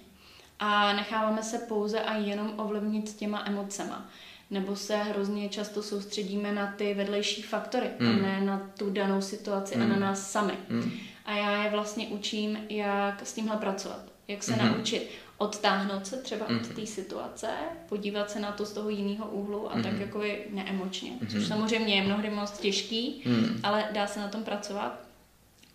A 0.59 0.93
necháváme 0.93 1.43
se 1.43 1.59
pouze 1.59 2.01
a 2.01 2.17
jenom 2.17 2.53
ovlivnit 2.57 3.17
těma 3.17 3.45
emocema. 3.47 4.09
Nebo 4.51 4.77
se 4.77 4.97
hrozně 4.97 5.49
často 5.49 5.83
soustředíme 5.83 6.53
na 6.53 6.75
ty 6.77 6.95
vedlejší 6.95 7.43
faktory 7.43 7.87
mm. 7.99 8.09
a 8.09 8.11
hmm. 8.11 8.23
ne 8.23 8.41
na 8.41 8.71
tu 8.79 8.91
danou 8.91 9.23
situaci 9.23 9.77
mm. 9.77 9.83
a 9.83 9.87
na 9.87 9.93
hmm. 9.93 10.03
nás 10.03 10.31
sami. 10.31 10.53
Mm. 10.69 10.93
A 11.25 11.33
já 11.33 11.65
je 11.65 11.71
vlastně 11.71 12.07
učím, 12.07 12.59
jak 12.69 13.27
s 13.27 13.33
tímhle 13.33 13.57
pracovat. 13.57 14.03
Jak 14.29 14.43
se 14.43 14.53
mm. 14.53 14.59
naučit 14.59 15.11
odtáhnout 15.39 16.07
se 16.07 16.17
třeba 16.17 16.47
mm. 16.49 16.57
od 16.57 16.69
té 16.69 16.87
situace, 16.87 17.49
podívat 17.89 18.31
se 18.31 18.41
na 18.41 18.53
to 18.53 18.67
z 18.67 18.73
toho 18.73 18.89
jiného 18.89 19.31
úhlu 19.31 19.73
a 19.73 19.77
mm. 19.77 19.83
tak 19.83 20.01
jako 20.01 20.23
neemočně. 20.51 21.11
Mm. 21.11 21.27
Což 21.29 21.47
samozřejmě 21.47 21.95
je 21.95 22.03
mnohdy 22.03 22.31
moc 22.31 22.59
těžký, 22.59 23.23
mm. 23.27 23.61
ale 23.63 23.89
dá 23.93 24.07
se 24.07 24.21
na 24.21 24.29
tom 24.29 24.45
pracovat. 24.45 25.01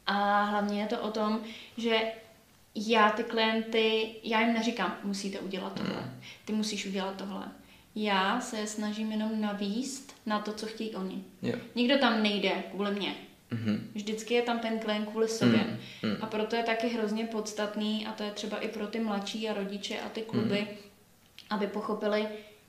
A 0.05 0.43
hlavně 0.43 0.81
je 0.81 0.87
to 0.87 0.99
o 0.99 1.11
tom, 1.11 1.41
že 1.77 2.01
já 2.75 3.09
ty 3.09 3.23
klienty, 3.23 4.15
já 4.23 4.41
jim 4.41 4.53
neříkám, 4.53 4.97
musíte 5.03 5.39
udělat 5.39 5.73
tohle, 5.73 6.01
mm. 6.01 6.19
ty 6.45 6.53
musíš 6.53 6.85
udělat 6.85 7.15
tohle. 7.15 7.47
Já 7.95 8.41
se 8.41 8.67
snažím 8.67 9.11
jenom 9.11 9.41
navíst 9.41 10.15
na 10.25 10.39
to, 10.39 10.53
co 10.53 10.65
chtějí 10.65 10.95
oni. 10.95 11.23
Yeah. 11.41 11.59
Nikdo 11.75 11.97
tam 11.97 12.23
nejde 12.23 12.63
kvůli 12.71 12.91
mě. 12.91 13.15
Mm-hmm. 13.51 13.79
Vždycky 13.93 14.33
je 14.33 14.41
tam 14.41 14.59
ten 14.59 14.79
klient 14.79 15.05
kvůli 15.05 15.27
sobě. 15.27 15.59
Mm-hmm. 15.59 16.17
A 16.21 16.25
proto 16.25 16.55
je 16.55 16.63
taky 16.63 16.87
hrozně 16.87 17.25
podstatný, 17.25 18.07
a 18.07 18.11
to 18.11 18.23
je 18.23 18.31
třeba 18.31 18.57
i 18.57 18.67
pro 18.67 18.87
ty 18.87 18.99
mladší 18.99 19.49
a 19.49 19.53
rodiče 19.53 19.99
a 19.99 20.09
ty 20.09 20.21
kluby, 20.21 20.55
mm-hmm. 20.55 20.75
aby 21.49 21.67
pochopili, 21.67 22.27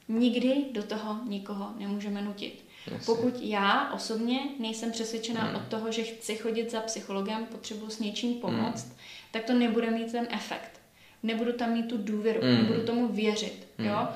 nikdy 0.08 0.64
do 0.72 0.82
toho 0.82 1.20
nikoho 1.24 1.70
nemůžeme 1.78 2.22
nutit. 2.22 2.64
Jasně. 2.86 3.06
Pokud 3.06 3.34
já 3.40 3.92
osobně 3.92 4.40
nejsem 4.58 4.92
přesvědčená 4.92 5.50
mm. 5.50 5.56
od 5.56 5.62
toho, 5.68 5.92
že 5.92 6.02
chci 6.02 6.36
chodit 6.36 6.70
za 6.70 6.80
psychologem, 6.80 7.46
potřebuji 7.46 7.90
s 7.90 7.98
něčím 7.98 8.34
pomoct, 8.34 8.86
mm. 8.86 8.96
tak 9.30 9.44
to 9.44 9.52
nebude 9.52 9.90
mít 9.90 10.12
ten 10.12 10.28
efekt. 10.30 10.80
Nebudu 11.22 11.52
tam 11.52 11.72
mít 11.72 11.88
tu 11.88 11.98
důvěru, 11.98 12.40
mm. 12.42 12.54
nebudu 12.54 12.86
tomu 12.86 13.08
věřit. 13.08 13.68
Mm. 13.78 13.86
Jo? 13.86 14.08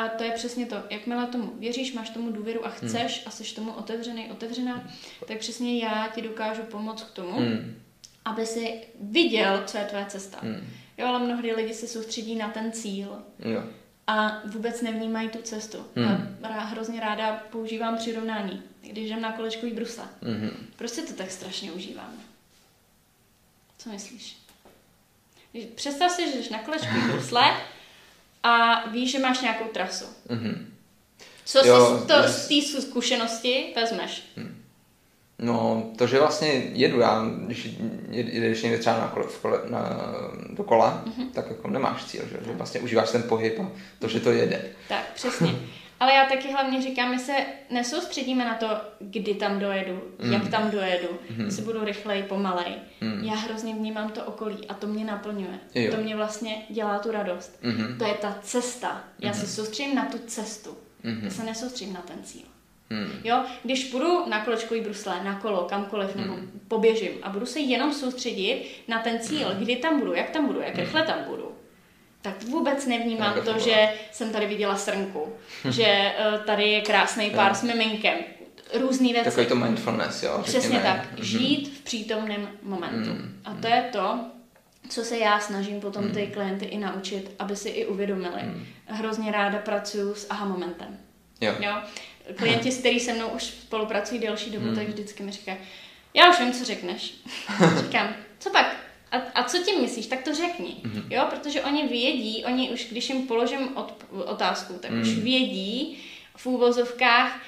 A 0.00 0.08
to 0.08 0.24
je 0.24 0.30
přesně 0.30 0.66
to. 0.66 0.76
Jakmile 0.90 1.26
tomu 1.26 1.52
věříš, 1.58 1.92
máš 1.92 2.10
tomu 2.10 2.32
důvěru 2.32 2.66
a 2.66 2.70
chceš 2.70 3.18
hmm. 3.18 3.24
a 3.26 3.30
jsi 3.30 3.54
tomu 3.54 3.72
otevřený, 3.72 4.30
otevřená, 4.30 4.90
tak 5.26 5.38
přesně 5.38 5.78
já 5.78 6.08
ti 6.14 6.22
dokážu 6.22 6.62
pomoct 6.62 7.02
k 7.02 7.10
tomu, 7.10 7.38
hmm. 7.38 7.82
aby 8.24 8.46
si 8.46 8.80
viděl, 9.00 9.62
co 9.66 9.78
je 9.78 9.84
tvoje 9.84 10.06
cesta. 10.08 10.38
Hmm. 10.42 10.68
Jo, 10.98 11.06
ale 11.06 11.18
mnohdy 11.18 11.54
lidi 11.54 11.74
se 11.74 11.86
soustředí 11.86 12.34
na 12.34 12.48
ten 12.48 12.72
cíl. 12.72 13.22
Jo. 13.38 13.62
A 14.06 14.42
vůbec 14.44 14.82
nevnímají 14.82 15.28
tu 15.28 15.38
cestu. 15.42 15.78
Hmm. 15.96 16.36
Já 16.42 16.60
hrozně 16.60 17.00
ráda 17.00 17.42
používám 17.50 17.96
přirovnání, 17.96 18.62
když 18.80 19.06
jdem 19.06 19.20
na 19.20 19.32
kolečkový 19.32 19.72
brusle. 19.72 20.04
Hmm. 20.22 20.66
Prostě 20.76 21.02
to 21.02 21.12
tak 21.12 21.30
strašně 21.30 21.72
užíváme. 21.72 22.18
Co 23.78 23.90
myslíš? 23.90 24.36
Představ 25.74 26.10
si, 26.10 26.30
že 26.30 26.36
jdeš 26.36 26.48
na 26.48 26.58
kolečkový 26.58 27.00
brusle 27.00 27.42
a 28.42 28.88
víš, 28.88 29.12
že 29.12 29.18
máš 29.18 29.40
nějakou 29.40 29.64
trasu. 29.64 30.04
Mm-hmm. 30.28 30.54
Co 31.44 31.66
jo, 31.66 31.98
si 32.00 32.06
to, 32.06 32.14
z 32.28 32.48
té 32.48 32.80
zkušenosti 32.80 33.72
vezmeš? 33.76 34.22
Hmm. 34.36 34.56
No, 35.38 35.90
to, 35.96 36.06
že 36.06 36.18
vlastně 36.18 36.48
jedu 36.72 37.00
já, 37.00 37.24
když 37.46 37.68
jdeš 38.10 38.62
někde 38.62 38.78
třeba 38.78 38.98
na 38.98 39.08
kole, 39.08 39.26
v 39.26 39.38
kole, 39.38 39.60
na, 39.68 40.04
do 40.50 40.64
kola, 40.64 41.04
mm-hmm. 41.06 41.30
tak 41.32 41.48
jako 41.48 41.68
nemáš 41.68 42.04
cíl, 42.04 42.22
že? 42.30 42.38
že 42.46 42.52
vlastně 42.52 42.80
užíváš 42.80 43.10
ten 43.10 43.22
pohyb 43.22 43.60
a 43.60 43.70
to, 43.98 44.08
že 44.08 44.20
to 44.20 44.32
jede. 44.32 44.62
Tak, 44.88 45.12
přesně. 45.12 45.54
Ale 46.00 46.14
já 46.14 46.26
taky 46.26 46.52
hlavně 46.52 46.82
říkám, 46.82 47.10
my 47.10 47.18
se 47.18 47.32
nesoustředíme 47.70 48.44
na 48.44 48.54
to, 48.54 48.66
kdy 48.98 49.34
tam 49.34 49.58
dojedu, 49.58 50.02
mm. 50.18 50.32
jak 50.32 50.48
tam 50.48 50.70
dojedu, 50.70 51.08
mm. 51.36 51.44
jestli 51.44 51.62
budu 51.62 51.84
rychlej, 51.84 52.22
pomalej. 52.22 52.74
Mm. 53.00 53.24
Já 53.24 53.34
hrozně 53.34 53.74
vnímám 53.74 54.10
to 54.10 54.24
okolí 54.24 54.68
a 54.68 54.74
to 54.74 54.86
mě 54.86 55.04
naplňuje. 55.04 55.58
Jo. 55.74 55.90
To 55.90 56.02
mě 56.02 56.16
vlastně 56.16 56.62
dělá 56.68 56.98
tu 56.98 57.10
radost. 57.10 57.58
Mm. 57.62 57.98
To 57.98 58.04
je 58.04 58.14
ta 58.14 58.38
cesta. 58.42 59.04
Já 59.18 59.28
mm. 59.28 59.34
se 59.34 59.46
soustředím 59.46 59.94
na 59.94 60.04
tu 60.04 60.18
cestu. 60.18 60.76
Mm. 61.02 61.20
Já 61.24 61.30
se 61.30 61.44
nesoustředím 61.44 61.94
na 61.94 62.02
ten 62.02 62.22
cíl. 62.22 62.46
Mm. 62.90 63.10
Jo, 63.24 63.44
když 63.64 63.84
půjdu 63.84 64.28
na 64.28 64.44
kolečkový 64.44 64.80
brusle, 64.80 65.24
na 65.24 65.38
kolo, 65.38 65.58
kamkoliv, 65.58 66.16
nebo 66.16 66.32
mm. 66.32 66.60
poběžím 66.68 67.12
a 67.22 67.30
budu 67.30 67.46
se 67.46 67.60
jenom 67.60 67.92
soustředit 67.92 68.64
na 68.88 68.98
ten 68.98 69.18
cíl, 69.18 69.48
mm. 69.54 69.60
kdy 69.60 69.76
tam 69.76 69.98
budu, 69.98 70.14
jak 70.14 70.30
tam 70.30 70.46
budu, 70.46 70.60
jak 70.60 70.76
rychle 70.76 71.02
tam 71.02 71.18
budu, 71.28 71.52
tak 72.22 72.42
vůbec 72.42 72.86
nevnímám 72.86 73.34
to, 73.44 73.58
že 73.58 73.92
jsem 74.12 74.32
tady 74.32 74.46
viděla 74.46 74.76
srnku, 74.76 75.32
že 75.70 76.12
uh, 76.32 76.40
tady 76.40 76.68
je 76.68 76.80
krásný 76.80 77.30
pár 77.30 77.54
s 77.54 77.62
miminkem. 77.62 78.14
Různý 78.74 79.12
věci. 79.12 79.24
Takový 79.24 79.46
to 79.46 79.54
mindfulness, 79.54 80.22
jo. 80.22 80.40
Přesně 80.42 80.60
řekněme. 80.60 80.84
tak. 80.84 81.18
Mm-hmm. 81.18 81.22
Žít 81.22 81.68
v 81.78 81.80
přítomném 81.80 82.48
momentu. 82.62 83.10
Mm-hmm. 83.10 83.30
A 83.44 83.54
to 83.54 83.68
je 83.68 83.88
to, 83.92 84.18
co 84.88 85.04
se 85.04 85.18
já 85.18 85.40
snažím 85.40 85.80
potom 85.80 86.04
mm. 86.04 86.10
ty 86.10 86.26
klienty 86.26 86.64
i 86.64 86.78
naučit, 86.78 87.30
aby 87.38 87.56
si 87.56 87.68
i 87.68 87.86
uvědomili. 87.86 88.42
Mm. 88.42 88.66
Hrozně 88.86 89.32
ráda 89.32 89.58
pracuji 89.58 90.14
s 90.14 90.26
aha 90.30 90.46
momentem. 90.46 90.98
Jo. 91.40 91.54
jo? 91.60 91.72
Klienti, 92.36 92.72
s 92.72 92.78
kterými 92.78 93.00
se 93.00 93.12
mnou 93.12 93.28
už 93.28 93.42
spolupracují 93.42 94.20
delší 94.20 94.50
dobu, 94.50 94.66
mm. 94.66 94.74
tak 94.74 94.88
vždycky 94.88 95.22
mi 95.22 95.32
říkají, 95.32 95.58
já 96.14 96.30
už 96.30 96.38
vím, 96.40 96.52
co 96.52 96.64
řekneš. 96.64 97.14
Říkám, 97.80 98.14
co 98.38 98.50
pak? 98.50 98.76
A, 99.12 99.16
a 99.34 99.44
co 99.44 99.58
tím 99.58 99.82
myslíš? 99.82 100.06
Tak 100.06 100.22
to 100.22 100.34
řekni. 100.34 100.76
Mm-hmm. 100.82 101.04
Jo, 101.10 101.26
protože 101.30 101.62
oni 101.62 101.88
vědí, 101.88 102.44
oni 102.44 102.70
už, 102.70 102.86
když 102.90 103.08
jim 103.08 103.26
položím 103.26 103.76
od, 103.76 104.04
otázku, 104.10 104.72
tak 104.72 104.90
mm. 104.90 105.00
už 105.00 105.18
vědí 105.18 105.98
v 106.36 106.46
úvozovkách 106.46 107.40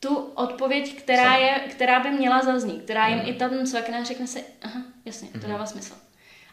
tu 0.00 0.16
odpověď, 0.16 0.94
která, 0.94 1.36
je, 1.36 1.60
která 1.70 2.00
by 2.00 2.10
měla 2.10 2.42
zaznít, 2.42 2.82
která 2.82 3.08
jim 3.08 3.18
mm. 3.18 3.28
i 3.28 3.32
tam 3.32 3.66
svakne 3.66 4.04
řekne 4.04 4.26
si, 4.26 4.44
aha, 4.62 4.82
jasně, 5.04 5.28
to 5.28 5.38
mm-hmm. 5.38 5.48
dává 5.50 5.66
smysl. 5.66 5.94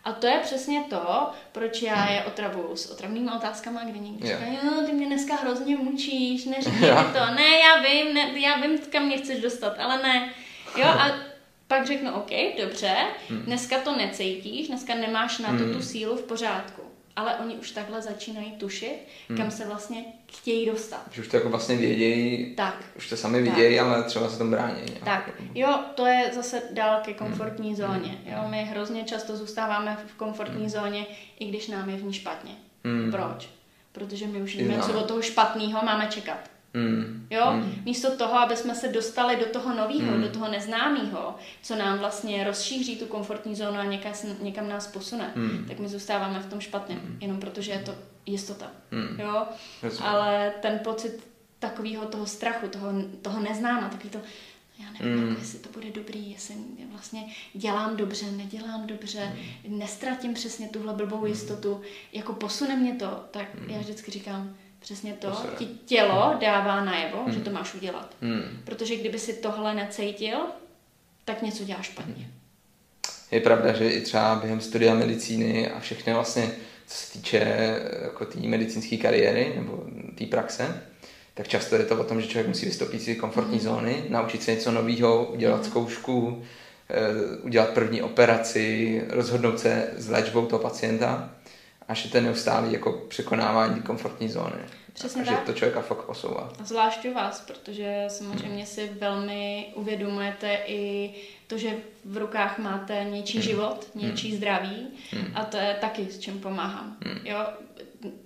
A 0.08 0.12
to 0.12 0.28
je 0.28 0.40
přesně 0.40 0.84
to, 0.90 1.32
proč 1.52 1.82
já 1.82 1.96
mhm. 1.96 2.14
je 2.14 2.24
otravuju 2.24 2.76
s 2.76 2.92
otravnými 2.92 3.32
otázkami, 3.36 3.80
kdy 3.84 4.00
někdo 4.00 4.28
říká, 4.28 4.46
jo, 4.64 4.86
ty 4.86 4.92
mě 4.92 5.06
dneska 5.06 5.36
hrozně 5.36 5.78
mučíš, 5.78 6.46
neříkej 6.46 6.90
mi 6.96 7.14
to, 7.14 7.36
ne, 7.36 7.60
já 7.60 7.82
vím, 7.82 8.14
ne, 8.14 8.40
já 8.40 8.58
vím, 8.58 8.78
kam 8.78 9.06
mě 9.06 9.18
chceš 9.18 9.40
dostat, 9.40 9.76
ale 9.80 10.02
ne. 10.04 10.34
Jo, 10.78 10.86
a 10.86 11.12
pak 11.68 11.88
řeknu, 11.88 12.14
OK, 12.14 12.32
dobře, 12.62 12.96
hmm. 13.30 13.42
dneska 13.42 13.80
to 13.80 13.98
necítíš, 13.98 14.68
dneska 14.68 14.96
nemáš 14.96 15.40
na 15.40 15.48
to 15.48 15.64
hmm. 15.64 15.74
tu 15.74 15.82
sílu 15.82 16.16
v 16.16 16.22
pořádku. 16.22 16.82
Ale 17.16 17.36
oni 17.36 17.56
už 17.56 17.72
takhle 17.72 18.02
začínají 18.02 18.52
tušit, 18.52 19.08
hmm. 19.30 19.38
kam 19.38 19.52
se 19.52 19.66
vlastně 19.66 20.06
chtějí 20.32 20.66
dostat. 20.66 21.02
Že 21.12 21.22
už 21.22 21.28
to 21.28 21.38
jako 21.38 21.50
vlastně 21.50 21.76
vědějí, 21.76 22.56
tak. 22.56 22.84
už 22.96 23.10
to 23.10 23.18
sami 23.18 23.42
vidějí, 23.42 23.80
ale 23.80 24.04
třeba 24.04 24.30
se 24.30 24.38
tomu 24.38 24.52
brání. 24.52 24.82
Tak, 25.06 25.30
jo, 25.56 25.80
to 25.96 26.06
je 26.06 26.32
zase 26.34 26.62
dál 26.72 27.02
ke 27.02 27.14
komfortní 27.14 27.68
hmm. 27.68 27.78
zóně. 27.78 28.18
Jo, 28.26 28.38
my 28.50 28.64
hrozně 28.64 29.04
často 29.04 29.38
zůstáváme 29.38 29.98
v 30.08 30.14
komfortní 30.14 30.60
hmm. 30.60 30.70
zóně, 30.70 31.06
i 31.40 31.46
když 31.46 31.68
nám 31.68 31.90
je 31.90 31.98
v 31.98 32.04
ní 32.04 32.14
špatně. 32.14 32.52
Hmm. 32.84 33.12
Proč? 33.12 33.50
Protože 33.92 34.28
my 34.28 34.42
už 34.42 34.56
víme, 34.56 34.80
co 34.82 35.00
od 35.00 35.08
toho 35.08 35.22
špatného 35.22 35.86
máme 35.86 36.08
čekat. 36.08 36.50
Mm. 36.78 37.28
Jo? 37.30 37.52
Mm. 37.52 37.82
Místo 37.86 38.18
toho, 38.18 38.40
aby 38.40 38.56
jsme 38.56 38.76
se 38.76 38.88
dostali 38.88 39.36
do 39.36 39.46
toho 39.46 39.76
nového, 39.76 40.12
mm. 40.18 40.22
do 40.22 40.30
toho 40.30 40.52
neznámého, 40.52 41.36
co 41.62 41.76
nám 41.76 42.00
vlastně 42.00 42.44
rozšíří 42.44 42.96
tu 42.96 43.06
komfortní 43.06 43.56
zónu 43.56 43.80
a 43.80 43.84
někam, 43.84 44.14
někam 44.42 44.70
nás 44.70 44.88
posune, 44.88 45.32
mm. 45.36 45.66
tak 45.68 45.80
my 45.80 45.88
zůstáváme 45.88 46.40
v 46.40 46.50
tom 46.50 46.60
špatném, 46.60 47.00
mm. 47.00 47.18
jenom 47.22 47.40
protože 47.40 47.72
je 47.72 47.80
to 47.80 47.96
jistota. 48.26 48.72
Mm. 48.92 49.20
Jo? 49.20 49.46
Ale 50.02 50.54
ten 50.62 50.80
pocit 50.80 51.28
takového 51.60 52.06
toho 52.06 52.26
strachu, 52.26 52.68
toho, 52.68 52.88
toho 53.22 53.40
neznáma, 53.40 53.90
takový 53.90 54.10
to, 54.10 54.20
já 54.80 54.92
nevím, 54.92 55.24
mm. 55.24 55.28
jako, 55.30 55.42
jestli 55.42 55.60
to 55.60 55.70
bude 55.70 55.92
dobrý, 55.92 56.32
jestli 56.32 56.56
vlastně 56.92 57.26
dělám 57.54 57.98
dobře, 57.98 58.32
nedělám 58.32 58.88
dobře, 58.88 59.36
mm. 59.68 59.80
nestratím 59.80 60.34
přesně 60.34 60.70
tuhle 60.70 60.94
blbou 60.94 61.20
mm. 61.20 61.26
jistotu, 61.26 61.82
jako 62.14 62.34
posune 62.34 62.76
mě 62.76 62.94
to, 62.94 63.24
tak 63.32 63.56
mm. 63.56 63.70
já 63.70 63.80
vždycky 63.80 64.12
říkám, 64.12 64.56
Přesně 64.88 65.14
to. 65.14 65.32
Ti 65.58 65.66
tělo 65.66 66.36
dává 66.42 66.86
najevo, 66.86 67.24
hmm. 67.24 67.34
že 67.34 67.40
to 67.40 67.52
máš 67.52 67.74
udělat. 67.74 68.16
Hmm. 68.22 68.62
Protože 68.64 68.96
kdyby 68.96 69.20
si 69.20 69.34
tohle 69.34 69.74
necítil, 69.74 70.38
tak 71.26 71.42
něco 71.42 71.64
děláš 71.64 71.86
špatně. 71.86 72.28
Je 73.32 73.40
pravda, 73.40 73.74
že 73.74 73.90
i 73.90 74.02
třeba 74.02 74.36
během 74.36 74.62
studia 74.62 74.94
medicíny 74.94 75.72
a 75.72 75.80
všechny 75.80 76.14
vlastně, 76.14 76.52
co 76.88 76.98
se 76.98 77.14
týče 77.14 77.40
jako 78.04 78.26
té 78.26 78.40
medicínské 78.40 78.98
kariéry 78.98 79.54
nebo 79.56 79.84
té 80.18 80.26
praxe, 80.26 80.84
tak 81.34 81.48
často 81.48 81.76
je 81.76 81.84
to 81.84 82.00
o 82.00 82.04
tom, 82.04 82.22
že 82.22 82.28
člověk 82.28 82.48
musí 82.48 82.66
vystoupit 82.66 83.00
z 83.00 83.16
komfortní 83.16 83.58
mm. 83.58 83.64
zóny, 83.64 84.04
naučit 84.10 84.44
se 84.44 84.52
něco 84.52 84.72
nového, 84.72 85.26
udělat 85.26 85.66
zkoušku, 85.66 86.44
eh, 86.90 87.38
udělat 87.42 87.70
první 87.70 88.02
operaci, 88.02 89.02
rozhodnout 89.10 89.60
se 89.60 89.90
s 89.98 90.10
léčbou 90.10 90.46
toho 90.46 90.62
pacienta 90.62 91.37
až 91.88 92.06
je 92.06 92.12
to 92.12 92.22
neustálý 92.22 92.74
jako 92.74 92.92
překonávání 92.92 93.82
komfortní 93.82 94.30
zóny. 94.30 94.56
Přesně 94.94 95.22
a 95.22 95.26
tak. 95.26 95.40
že 95.40 95.46
to 95.46 95.54
člověka 95.54 95.82
fakt 95.82 96.06
posouvá. 96.06 96.54
A 96.60 96.64
zvlášť 96.64 97.06
u 97.06 97.14
vás, 97.14 97.42
protože 97.42 98.06
samozřejmě 98.08 98.66
si 98.66 98.92
velmi 99.00 99.68
uvědomujete 99.76 100.60
i 100.66 101.14
to, 101.48 101.58
že 101.58 101.70
v 102.06 102.18
rukách 102.18 102.58
máte 102.58 103.04
něčí 103.04 103.38
hmm. 103.38 103.48
život, 103.48 103.88
něčí 103.96 104.28
hmm. 104.30 104.38
zdraví 104.38 104.88
hmm. 105.12 105.32
a 105.36 105.44
to 105.44 105.58
je 105.58 105.78
taky 105.82 106.06
s 106.06 106.20
čím 106.20 106.40
pomáhám. 106.40 106.98
Hmm. 107.06 107.20
Jo, 107.26 107.46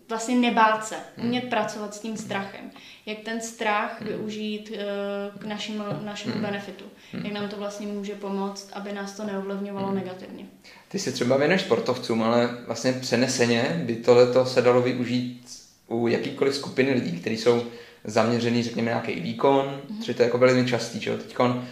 vlastně 0.10 0.36
nebát 0.36 0.86
se, 0.86 0.96
umět 1.18 1.50
pracovat 1.50 1.96
s 1.96 2.00
tím 2.00 2.18
strachem. 2.18 2.72
Jak 3.06 3.20
ten 3.20 3.42
strach 3.42 4.02
využít 4.02 4.72
uh, 4.72 5.40
k 5.40 5.46
našim, 5.46 5.84
našemu 6.04 6.42
benefitu. 6.42 6.86
Jak 7.24 7.34
nám 7.34 7.50
to 7.50 7.58
vlastně 7.58 7.88
může 7.88 8.16
pomoct, 8.16 8.70
aby 8.74 8.92
nás 8.92 9.14
to 9.14 9.24
neovlivňovalo 9.24 9.92
negativně. 9.92 10.46
Ty 10.88 11.00
si 11.00 11.12
třeba 11.12 11.38
věnuješ 11.38 11.62
sportovcům, 11.62 12.24
ale 12.24 12.50
vlastně 12.68 12.94
přeneseně 12.94 13.82
by 13.86 13.96
tohleto 13.96 14.46
se 14.46 14.62
dalo 14.62 14.82
využít 14.82 15.46
u 15.88 16.08
jakýkoliv 16.08 16.56
skupiny 16.56 16.94
lidí, 16.94 17.20
kteří 17.20 17.38
jsou 17.38 17.64
zaměřený, 18.04 18.64
řekněme, 18.64 18.92
nějaký 18.92 19.20
výkon, 19.20 19.82
což 20.02 20.16
to 20.16 20.22
je 20.22 20.26
jako 20.26 20.38
velmi 20.38 20.66
častý, 20.66 21.00
že 21.00 21.10
jo, 21.10 21.18
teďkon 21.18 21.68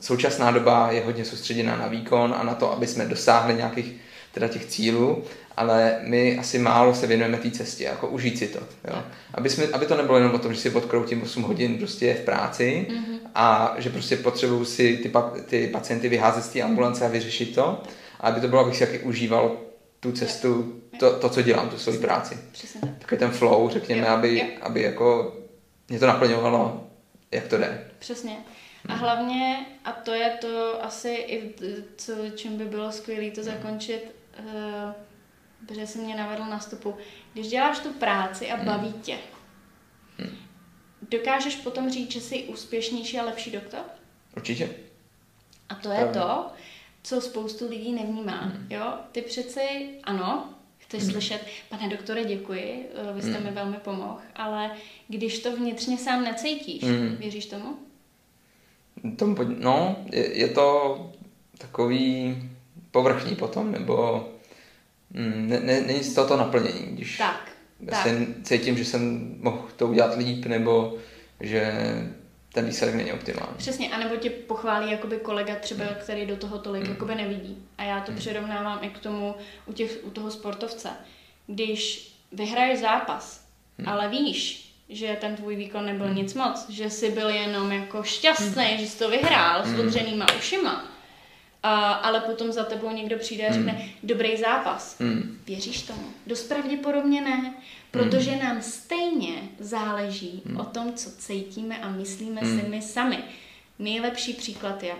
současná 0.00 0.50
doba 0.50 0.92
je 0.92 1.04
hodně 1.04 1.24
soustředěná 1.24 1.76
na 1.76 1.86
výkon 1.86 2.34
a 2.38 2.42
na 2.42 2.54
to, 2.54 2.72
aby 2.72 2.86
jsme 2.86 3.06
dosáhli 3.06 3.54
nějakých 3.54 3.96
teda 4.32 4.48
těch 4.48 4.66
cílů, 4.66 5.24
ale 5.56 5.98
my 6.02 6.38
asi 6.38 6.58
málo 6.58 6.94
se 6.94 7.06
věnujeme 7.06 7.38
té 7.38 7.50
cestě, 7.50 7.84
jako 7.84 8.08
užít 8.08 8.38
si 8.38 8.48
to. 8.48 8.58
Jo? 8.88 9.02
Aby, 9.34 9.50
jsme, 9.50 9.64
aby 9.64 9.86
to 9.86 9.96
nebylo 9.96 10.18
jenom 10.18 10.34
o 10.34 10.38
tom, 10.38 10.54
že 10.54 10.60
si 10.60 10.70
odkroutím 10.70 11.22
8 11.22 11.42
hodin 11.42 11.78
prostě 11.78 12.14
v 12.14 12.24
práci 12.24 12.86
mm-hmm. 12.90 13.18
a 13.34 13.74
že 13.78 13.90
prostě 13.90 14.16
potřebuju 14.16 14.64
si 14.64 14.96
ty, 14.96 15.08
pa, 15.08 15.32
ty 15.46 15.68
pacienty 15.68 16.08
vyházet 16.08 16.44
z 16.44 16.48
té 16.48 16.62
ambulance 16.62 17.04
a 17.04 17.08
vyřešit 17.08 17.54
to, 17.54 17.82
a 18.20 18.28
aby 18.28 18.40
to 18.40 18.48
bylo, 18.48 18.60
abych 18.60 18.76
si 18.76 18.86
taky 18.86 18.98
užíval 18.98 19.56
tu 20.00 20.12
cestu, 20.12 20.80
to, 20.98 21.18
to 21.18 21.28
co 21.28 21.42
dělám, 21.42 21.68
tu 21.68 21.78
svoji 21.78 21.98
práci. 21.98 22.38
Takový 22.98 23.18
ten 23.18 23.30
flow, 23.30 23.70
řekněme, 23.70 24.06
aby, 24.06 24.42
aby 24.62 24.82
jako 24.82 25.36
mě 25.88 25.98
to 25.98 26.06
naplňovalo, 26.06 26.86
jak 27.30 27.46
to 27.46 27.58
jde. 27.58 27.84
Přesně. 27.98 28.36
A 28.88 28.94
hlavně, 28.94 29.66
a 29.84 29.92
to 29.92 30.12
je 30.14 30.30
to 30.40 30.84
asi 30.84 31.10
i, 31.10 31.54
co, 31.96 32.12
čím 32.34 32.56
by 32.56 32.64
bylo 32.64 32.92
skvělé 32.92 33.30
to 33.30 33.42
zakončit, 33.42 34.14
uh, 34.38 34.92
protože 35.66 35.86
jsi 35.86 35.98
mě 35.98 36.16
navedl 36.16 36.44
na 36.44 36.60
stupu. 36.60 36.96
Když 37.32 37.48
děláš 37.48 37.78
tu 37.78 37.92
práci 37.92 38.50
a 38.50 38.64
baví 38.64 38.88
hmm. 38.88 39.00
tě, 39.00 39.16
hmm. 40.18 40.36
dokážeš 41.10 41.56
potom 41.56 41.90
říct, 41.90 42.10
že 42.10 42.20
jsi 42.20 42.44
úspěšnější 42.44 43.18
a 43.18 43.24
lepší 43.24 43.50
doktor? 43.50 43.80
Určitě. 44.36 44.70
A 45.68 45.74
to 45.74 45.90
je 45.90 45.98
Pravda. 45.98 46.20
to, 46.20 46.50
co 47.02 47.20
spoustu 47.20 47.68
lidí 47.68 47.92
nevnímá. 47.92 48.40
Hmm. 48.40 48.66
Jo? 48.70 48.94
Ty 49.12 49.22
přeci, 49.22 49.88
ano, 50.04 50.54
chceš 50.78 51.02
hmm. 51.02 51.12
slyšet, 51.12 51.46
pane 51.68 51.88
doktore, 51.88 52.24
děkuji, 52.24 52.90
eh, 52.94 53.12
vy 53.12 53.22
jste 53.22 53.32
hmm. 53.32 53.44
mi 53.44 53.50
velmi 53.50 53.76
pomohl, 53.76 54.18
ale 54.34 54.70
když 55.08 55.38
to 55.38 55.56
vnitřně 55.56 55.98
sám 55.98 56.24
necítíš, 56.24 56.82
hmm. 56.82 57.16
věříš 57.16 57.46
tomu? 57.46 57.78
Tomu, 59.16 59.36
no, 59.58 59.96
je, 60.12 60.38
je 60.38 60.48
to 60.48 60.98
takový 61.58 62.36
povrchní 62.90 63.36
potom, 63.36 63.72
nebo 63.72 64.28
ne, 65.14 65.60
ne, 65.60 65.80
není 65.80 66.02
z 66.02 66.14
toho 66.14 66.28
to 66.28 66.36
naplnění, 66.36 66.86
když 66.96 67.18
tak, 67.18 67.50
já 67.80 68.02
tak. 68.04 68.12
cítím, 68.42 68.78
že 68.78 68.84
jsem 68.84 69.34
mohl 69.40 69.68
to 69.76 69.86
udělat 69.86 70.16
líp, 70.16 70.46
nebo 70.46 70.98
že 71.40 71.72
ten 72.52 72.66
výsledek 72.66 72.94
není 72.94 73.12
optimální. 73.12 73.54
Přesně, 73.56 73.90
anebo 73.90 74.16
tě 74.16 74.30
pochválí 74.30 74.90
jakoby 74.90 75.16
kolega 75.16 75.54
třeba, 75.54 75.84
hmm. 75.84 75.94
který 75.94 76.26
do 76.26 76.36
toho 76.36 76.58
tolik 76.58 76.84
mm. 76.84 76.90
jakoby 76.90 77.14
nevidí. 77.14 77.58
A 77.78 77.82
já 77.82 78.00
to 78.00 78.12
mm. 78.12 78.18
přirovnávám 78.18 78.78
i 78.82 78.88
k 78.88 78.98
tomu 78.98 79.34
u, 79.66 79.72
těch, 79.72 79.98
u 80.02 80.10
toho 80.10 80.30
sportovce. 80.30 80.88
Když 81.46 82.12
vyhraješ 82.32 82.80
zápas, 82.80 83.46
mm. 83.78 83.88
ale 83.88 84.08
víš, 84.08 84.72
že 84.88 85.16
ten 85.20 85.36
tvůj 85.36 85.56
výkon 85.56 85.86
nebyl 85.86 86.08
mm. 86.08 86.14
nic 86.14 86.34
moc, 86.34 86.68
že 86.68 86.90
jsi 86.90 87.10
byl 87.10 87.28
jenom 87.28 87.72
jako 87.72 88.02
šťastný, 88.02 88.72
mm. 88.72 88.78
že 88.78 88.86
jsi 88.86 88.98
to 88.98 89.10
vyhrál 89.10 89.62
mm. 89.66 89.76
s 89.76 89.80
odřenýma 89.80 90.26
ušima, 90.38 90.88
a, 91.64 91.92
ale 91.92 92.20
potom 92.20 92.52
za 92.52 92.64
tebou 92.64 92.90
někdo 92.90 93.18
přijde 93.18 93.48
a 93.48 93.52
řekne, 93.52 93.72
mm. 93.72 93.88
dobrý 94.02 94.36
zápas. 94.36 94.98
Mm. 94.98 95.38
Věříš 95.46 95.82
tomu? 95.82 96.06
Dost 96.26 96.48
pravděpodobně 96.48 97.20
ne, 97.20 97.54
protože 97.90 98.30
mm. 98.30 98.38
nám 98.38 98.62
stejně 98.62 99.34
záleží 99.58 100.42
mm. 100.44 100.60
o 100.60 100.64
tom, 100.64 100.94
co 100.94 101.10
cítíme 101.10 101.78
a 101.78 101.90
myslíme 101.90 102.40
mm. 102.40 102.60
si 102.60 102.68
my 102.68 102.82
sami. 102.82 103.18
Nejlepší 103.78 104.32
příklad 104.32 104.82
je, 104.82 104.94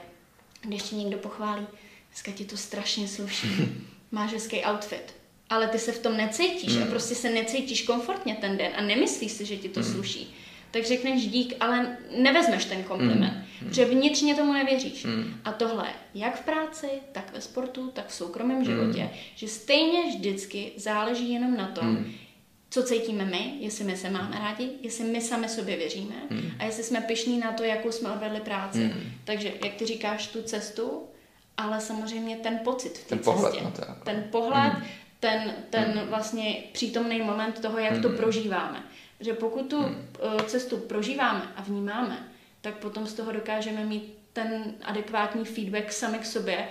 když 0.62 0.82
ti 0.82 0.96
někdo 0.96 1.18
pochválí, 1.18 1.66
dneska 2.08 2.32
ti 2.32 2.44
to 2.44 2.56
strašně 2.56 3.08
sluší, 3.08 3.48
máš 4.10 4.32
hezký 4.32 4.60
outfit, 4.60 5.14
ale 5.50 5.68
ty 5.68 5.78
se 5.78 5.92
v 5.92 5.98
tom 5.98 6.16
necítíš 6.16 6.76
mm. 6.76 6.82
a 6.82 6.86
prostě 6.86 7.14
se 7.14 7.30
necítíš 7.30 7.82
komfortně 7.82 8.34
ten 8.34 8.56
den 8.56 8.72
a 8.76 8.82
nemyslíš 8.82 9.32
si, 9.32 9.44
že 9.44 9.56
ti 9.56 9.68
to 9.68 9.80
mm. 9.80 9.86
sluší 9.86 10.34
tak 10.74 10.84
řekneš 10.84 11.26
dík, 11.26 11.54
ale 11.60 11.96
nevezmeš 12.18 12.64
ten 12.64 12.82
kompliment, 12.82 13.34
mm. 13.34 13.68
protože 13.68 13.84
vnitřně 13.84 14.34
tomu 14.34 14.52
nevěříš. 14.52 15.04
Mm. 15.04 15.34
A 15.44 15.52
tohle 15.52 15.88
jak 16.14 16.40
v 16.40 16.44
práci, 16.44 16.86
tak 17.12 17.32
ve 17.32 17.40
sportu, 17.40 17.90
tak 17.90 18.08
v 18.08 18.14
soukromém 18.14 18.58
mm. 18.58 18.64
životě, 18.64 19.10
že 19.34 19.48
stejně 19.48 20.02
vždycky 20.06 20.72
záleží 20.76 21.32
jenom 21.32 21.56
na 21.56 21.66
tom, 21.66 21.86
mm. 21.86 22.12
co 22.70 22.82
cítíme 22.82 23.24
my, 23.24 23.54
jestli 23.60 23.84
my 23.84 23.96
se 23.96 24.10
máme 24.10 24.38
rádi, 24.38 24.70
jestli 24.82 25.04
my 25.04 25.20
sami 25.20 25.48
sobě 25.48 25.76
věříme 25.76 26.14
mm. 26.30 26.50
a 26.58 26.64
jestli 26.64 26.82
jsme 26.82 27.00
pišní 27.00 27.38
na 27.38 27.52
to, 27.52 27.64
jakou 27.64 27.92
jsme 27.92 28.10
odvedli 28.10 28.40
práci. 28.40 28.78
Mm. 28.78 29.12
Takže, 29.24 29.52
jak 29.64 29.74
ty 29.74 29.86
říkáš, 29.86 30.26
tu 30.26 30.42
cestu, 30.42 31.02
ale 31.56 31.80
samozřejmě 31.80 32.36
ten 32.36 32.58
pocit 32.64 32.98
v 32.98 33.08
té 33.08 33.16
cestě. 33.16 33.24
Pohled 33.24 33.62
na 33.62 33.70
to, 33.70 33.80
jako. 33.80 34.04
Ten 34.04 34.24
pohled, 34.30 34.72
mm. 34.72 34.84
ten, 35.20 35.54
ten 35.70 36.00
mm. 36.02 36.08
vlastně 36.08 36.62
přítomný 36.72 37.22
moment 37.22 37.60
toho, 37.60 37.78
jak 37.78 37.94
mm. 37.94 38.02
to 38.02 38.08
prožíváme. 38.08 38.84
Že 39.20 39.32
pokud 39.32 39.70
tu 39.70 39.82
hmm. 39.82 40.06
Eh, 40.22 40.42
cestu 40.46 40.76
prožíváme 40.76 41.52
a 41.56 41.62
vnímáme, 41.62 42.28
tak 42.60 42.74
potom 42.74 43.06
z 43.06 43.14
toho 43.14 43.32
dokážeme 43.32 43.84
mít 43.84 44.18
ten 44.32 44.74
adekvátní 44.82 45.44
feedback 45.44 45.92
sami 45.92 46.18
k 46.18 46.26
sobě. 46.26 46.68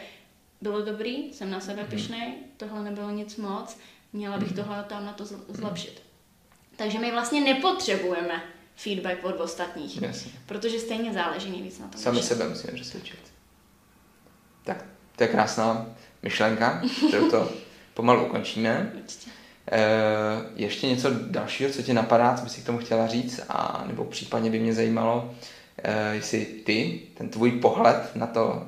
Bylo 0.61 0.81
dobrý, 0.81 1.33
jsem 1.33 1.51
na 1.51 1.59
sebe 1.59 1.81
hmm. 1.81 1.89
pišnej, 1.89 2.33
tohle 2.57 2.83
nebylo 2.83 3.09
nic 3.09 3.37
moc, 3.37 3.77
měla 4.13 4.37
bych 4.37 4.47
hmm. 4.47 4.57
tohle 4.57 4.83
tam 4.83 5.05
na 5.05 5.13
to 5.13 5.23
hmm. 5.23 5.43
zlepšit. 5.49 6.01
Takže 6.75 6.99
my 6.99 7.11
vlastně 7.11 7.41
nepotřebujeme 7.41 8.43
feedback 8.75 9.23
od 9.23 9.39
ostatních, 9.39 10.01
Jasně. 10.01 10.31
protože 10.45 10.79
stejně 10.79 11.13
záleží 11.13 11.51
nejvíc 11.51 11.79
na 11.79 11.87
tom. 11.87 12.01
Sami 12.01 12.23
sebe 12.23 12.49
musíme 12.49 12.73
přesvědčit. 12.73 13.19
Tak, 14.63 14.85
to 15.15 15.23
je 15.23 15.29
krásná 15.29 15.85
myšlenka, 16.23 16.81
kterou 17.07 17.31
to 17.31 17.51
pomalu 17.93 18.25
ukončíme. 18.25 18.91
Určitě. 18.95 19.31
Eh, 19.71 20.41
ještě 20.55 20.87
něco 20.87 21.09
dalšího, 21.09 21.69
co 21.69 21.81
tě 21.81 21.93
napadá, 21.93 22.33
co 22.33 22.43
bys 22.43 22.53
si 22.53 22.61
k 22.61 22.65
tomu 22.65 22.77
chtěla 22.77 23.07
říct, 23.07 23.41
a 23.49 23.83
nebo 23.87 24.05
případně 24.05 24.49
by 24.49 24.59
mě 24.59 24.73
zajímalo, 24.73 25.33
eh, 25.83 26.15
jestli 26.15 26.45
ty, 26.45 27.01
ten 27.13 27.29
tvůj 27.29 27.51
pohled 27.51 28.15
na, 28.15 28.27
to, 28.27 28.67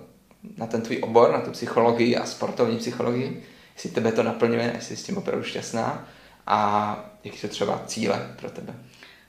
na 0.57 0.67
ten 0.67 0.81
tvůj 0.81 0.99
obor, 1.03 1.31
na 1.31 1.41
tu 1.41 1.51
psychologii 1.51 2.17
a 2.17 2.25
sportovní 2.25 2.77
psychologii, 2.77 3.43
jestli 3.75 3.89
tebe 3.89 4.11
to 4.11 4.23
naplňuje, 4.23 4.71
jestli 4.75 4.95
jsi 4.95 5.03
s 5.03 5.05
tím 5.05 5.17
opravdu 5.17 5.43
šťastná 5.43 6.07
a 6.47 6.99
jaký 7.23 7.37
jsou 7.37 7.47
třeba 7.47 7.83
cíle 7.85 8.33
pro 8.39 8.49
tebe. 8.49 8.73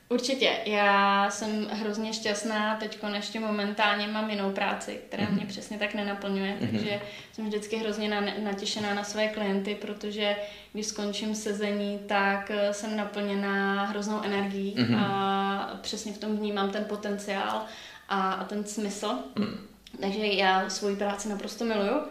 Určitě. 0.09 0.57
Já 0.65 1.29
jsem 1.29 1.67
hrozně 1.71 2.13
šťastná. 2.13 2.75
Teď 2.75 2.99
ještě 3.13 3.39
momentálně 3.39 4.07
mám 4.07 4.29
jinou 4.29 4.51
práci, 4.51 4.99
která 5.07 5.23
mm-hmm. 5.23 5.33
mě 5.33 5.45
přesně 5.45 5.77
tak 5.77 5.93
nenaplňuje, 5.93 6.51
mm-hmm. 6.51 6.71
takže 6.71 7.01
jsem 7.33 7.45
vždycky 7.45 7.77
hrozně 7.77 8.21
natěšená 8.43 8.93
na 8.93 9.03
své 9.03 9.27
klienty, 9.27 9.75
protože 9.75 10.35
když 10.73 10.85
skončím 10.85 11.35
sezení, 11.35 11.99
tak 12.07 12.51
eh, 12.51 12.73
jsem 12.73 12.97
naplněná 12.97 13.85
hroznou 13.85 14.21
energií 14.21 14.75
mm-hmm. 14.77 14.99
a 14.99 15.79
přesně 15.81 16.13
v 16.13 16.17
tom 16.17 16.37
vnímám 16.37 16.71
ten 16.71 16.85
potenciál 16.85 17.61
a, 18.09 18.31
a 18.31 18.43
ten 18.43 18.63
smysl. 18.65 19.09
Mm. 19.35 19.67
Takže 20.01 20.25
já 20.25 20.69
svoji 20.69 20.95
práci 20.95 21.29
naprosto 21.29 21.65
miluju 21.65 22.01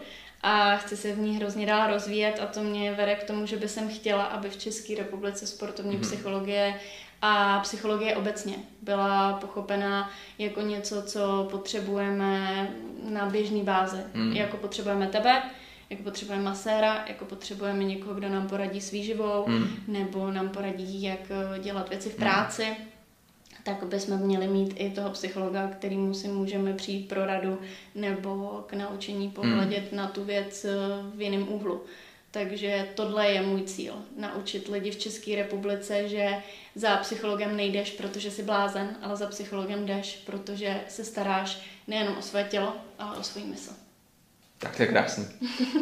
a 0.41 0.77
chci 0.77 0.97
se 0.97 1.13
v 1.13 1.19
ní 1.19 1.37
hrozně 1.37 1.65
dál 1.65 1.87
rozvíjet 1.87 2.39
a 2.39 2.45
to 2.45 2.63
mě 2.63 2.93
vede 2.93 3.15
k 3.15 3.23
tomu, 3.23 3.45
že 3.45 3.57
by 3.57 3.67
jsem 3.67 3.89
chtěla, 3.89 4.23
aby 4.23 4.49
v 4.49 4.57
České 4.57 4.95
republice 4.95 5.47
sportovní 5.47 5.97
mm-hmm. 5.97 6.01
psychologie 6.01 6.79
a 7.21 7.59
psychologie 7.59 8.15
obecně 8.15 8.55
byla 8.81 9.33
pochopena 9.33 10.11
jako 10.37 10.61
něco, 10.61 11.01
co 11.01 11.47
potřebujeme 11.51 12.67
na 13.09 13.25
běžný 13.25 13.63
bázi. 13.63 13.97
Mm. 14.13 14.33
Jako 14.33 14.57
potřebujeme 14.57 15.07
tebe, 15.07 15.43
jako 15.89 16.03
potřebujeme 16.03 16.43
maséra, 16.43 17.05
jako 17.07 17.25
potřebujeme 17.25 17.83
někoho, 17.83 18.15
kdo 18.15 18.29
nám 18.29 18.47
poradí 18.47 18.81
s 18.81 18.91
výživou, 18.91 19.47
mm. 19.47 19.67
nebo 19.87 20.31
nám 20.31 20.49
poradí, 20.49 21.03
jak 21.03 21.19
eh, 21.29 21.59
dělat 21.59 21.89
věci 21.89 22.09
v 22.09 22.15
práci. 22.15 22.65
Mm. 22.65 22.85
Tak 23.63 23.83
bychom 23.83 24.17
měli 24.17 24.47
mít 24.47 24.73
i 24.77 24.89
toho 24.89 25.09
psychologa, 25.09 25.67
kterýmu 25.67 26.13
si 26.13 26.27
můžeme 26.27 26.73
přijít 26.73 27.07
pro 27.07 27.25
radu 27.25 27.59
nebo 27.95 28.63
k 28.67 28.73
naučení 28.73 29.29
pohledět 29.29 29.91
mm. 29.91 29.97
na 29.97 30.07
tu 30.07 30.23
věc 30.23 30.65
eh, 30.65 30.71
v 31.15 31.21
jiném 31.21 31.49
úhlu. 31.49 31.81
Takže 32.31 32.87
tohle 32.95 33.27
je 33.27 33.41
můj 33.41 33.63
cíl. 33.63 33.93
Naučit 34.17 34.67
lidi 34.67 34.91
v 34.91 34.97
České 34.97 35.35
republice, 35.35 36.09
že 36.09 36.29
za 36.75 36.97
psychologem 36.97 37.57
nejdeš, 37.57 37.91
protože 37.91 38.31
jsi 38.31 38.43
blázen, 38.43 38.97
ale 39.01 39.15
za 39.15 39.27
psychologem 39.27 39.85
jdeš, 39.85 40.15
protože 40.25 40.81
se 40.87 41.05
staráš 41.05 41.61
nejenom 41.87 42.17
o 42.17 42.21
své 42.21 42.43
tělo, 42.43 42.75
ale 42.99 43.17
o 43.17 43.23
svůj 43.23 43.43
mysl. 43.43 43.71
Tak 44.57 44.75
to 44.75 44.81
je 44.81 44.87
krásný. 44.87 45.25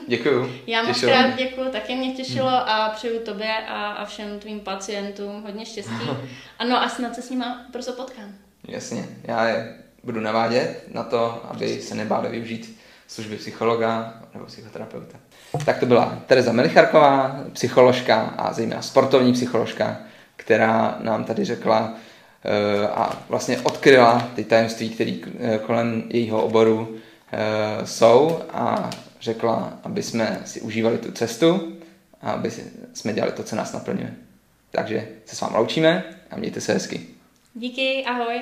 Děkuju. 0.08 0.54
Já 0.68 0.84
moc 0.84 1.02
krát 1.02 1.36
děkuju, 1.36 1.72
taky 1.72 1.96
mě 1.96 2.14
těšilo 2.14 2.50
hmm. 2.50 2.70
a 2.70 2.90
přeju 2.90 3.20
tobě 3.20 3.58
a, 3.68 3.92
a 3.92 4.06
všem 4.06 4.40
tvým 4.40 4.60
pacientům 4.60 5.42
hodně 5.42 5.66
štěstí. 5.66 5.94
Ano 6.60 6.82
a 6.82 6.90
snad 6.90 7.16
se 7.16 7.22
s 7.22 7.30
nima 7.30 7.66
brzo 7.72 7.94
potkám. 7.94 8.36
Jasně, 8.68 9.10
já 9.24 9.48
je 9.48 9.78
budu 10.04 10.20
navádět 10.20 10.84
na 10.94 11.04
to, 11.04 11.46
aby 11.46 11.82
se 11.82 11.96
nebáli 11.96 12.30
využít 12.30 12.80
služby 13.08 13.38
psychologa 13.38 14.22
nebo 14.34 14.46
psychoterapeuta. 14.46 15.18
Tak 15.66 15.80
to 15.80 15.86
byla 15.86 16.20
Tereza 16.26 16.52
Melicharková, 16.52 17.40
psycholožka 17.54 18.34
a 18.38 18.54
zejména 18.54 18.82
sportovní 18.82 19.34
psycholožka, 19.34 19.98
která 20.36 20.98
nám 21.00 21.24
tady 21.24 21.46
řekla 21.46 21.94
eh, 22.44 22.88
a 22.88 23.24
vlastně 23.30 23.60
odkryla 23.60 24.30
ty 24.36 24.44
tajemství, 24.44 24.90
které 24.90 25.14
eh, 25.40 25.58
kolem 25.58 26.04
jejího 26.10 26.44
oboru 26.44 26.98
eh, 27.32 27.88
jsou 27.88 28.40
a 28.54 28.90
řekla, 29.22 29.74
aby 29.84 30.04
jsme 30.04 30.42
si 30.46 30.62
užívali 30.62 30.98
tu 30.98 31.12
cestu 31.12 31.78
a 32.22 32.32
aby 32.32 32.52
jsme 32.94 33.14
dělali 33.14 33.32
to, 33.32 33.44
co 33.44 33.56
nás 33.56 33.74
naplňuje. 33.74 34.14
Takže 34.72 35.08
se 35.26 35.36
s 35.36 35.42
vámi 35.42 35.58
loučíme 35.58 36.04
a 36.32 36.38
mějte 36.38 36.62
se 36.62 36.74
hezky. 36.74 37.02
Díky, 37.54 38.06
ahoj. 38.06 38.42